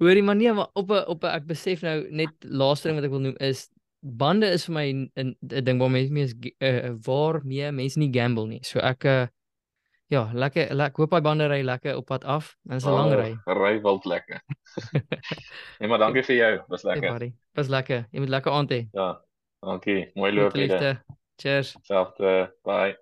Hoorie 0.00 0.22
man 0.22 0.38
nee, 0.38 0.52
maar 0.52 0.70
op 0.74 0.90
'n 0.90 1.04
op 1.06 1.24
'n 1.24 1.34
ek 1.36 1.46
besef 1.46 1.82
nou 1.82 2.06
net 2.10 2.32
laaste 2.40 2.88
ding 2.88 2.96
wat 2.96 3.04
ek 3.04 3.14
wil 3.16 3.26
noem 3.26 3.36
is 3.38 3.68
bande 4.00 4.46
is 4.48 4.64
vir 4.64 4.74
my 4.74 4.86
'n 4.92 5.36
ding 5.42 5.78
waar 5.78 5.90
mense 5.90 6.12
mee 6.12 6.24
is 6.24 6.34
uh, 6.60 6.94
waar 7.04 7.40
mee 7.44 7.72
mense 7.72 7.98
nie 7.98 8.12
gamble 8.12 8.46
nie. 8.46 8.62
So 8.64 8.78
ek 8.80 9.04
uh, 9.04 9.26
ja, 10.10 10.24
lekker 10.34 10.72
ek 10.86 10.98
hoop 10.98 11.14
hy 11.14 11.20
bande 11.24 11.46
ry 11.50 11.60
lekker 11.66 11.96
op 12.00 12.08
pad 12.10 12.26
af. 12.26 12.56
Dit 12.66 12.82
is 12.82 12.86
'n 12.86 12.90
oh, 12.90 12.98
lang 12.98 13.14
ry. 13.14 13.30
Ry 13.62 13.80
wild 13.84 14.04
lekker. 14.04 14.42
nee, 15.78 15.88
maar 15.88 15.98
dankie 16.02 16.24
vir 16.28 16.36
jou. 16.36 16.52
Was 16.68 16.82
lekker. 16.82 17.18
Hey, 17.18 17.32
was 17.54 17.68
lekker. 17.68 18.06
Jy 18.10 18.26
moet 18.26 18.34
lekker 18.36 18.52
aand 18.52 18.74
hê. 18.74 18.82
Ja. 18.92 19.10
Dankie. 19.60 20.10
Mooi 20.14 20.32
loop 20.32 20.52
hier. 20.56 21.02
Cheers. 21.36 21.76
Selfde. 21.82 22.52
Bye. 22.64 22.96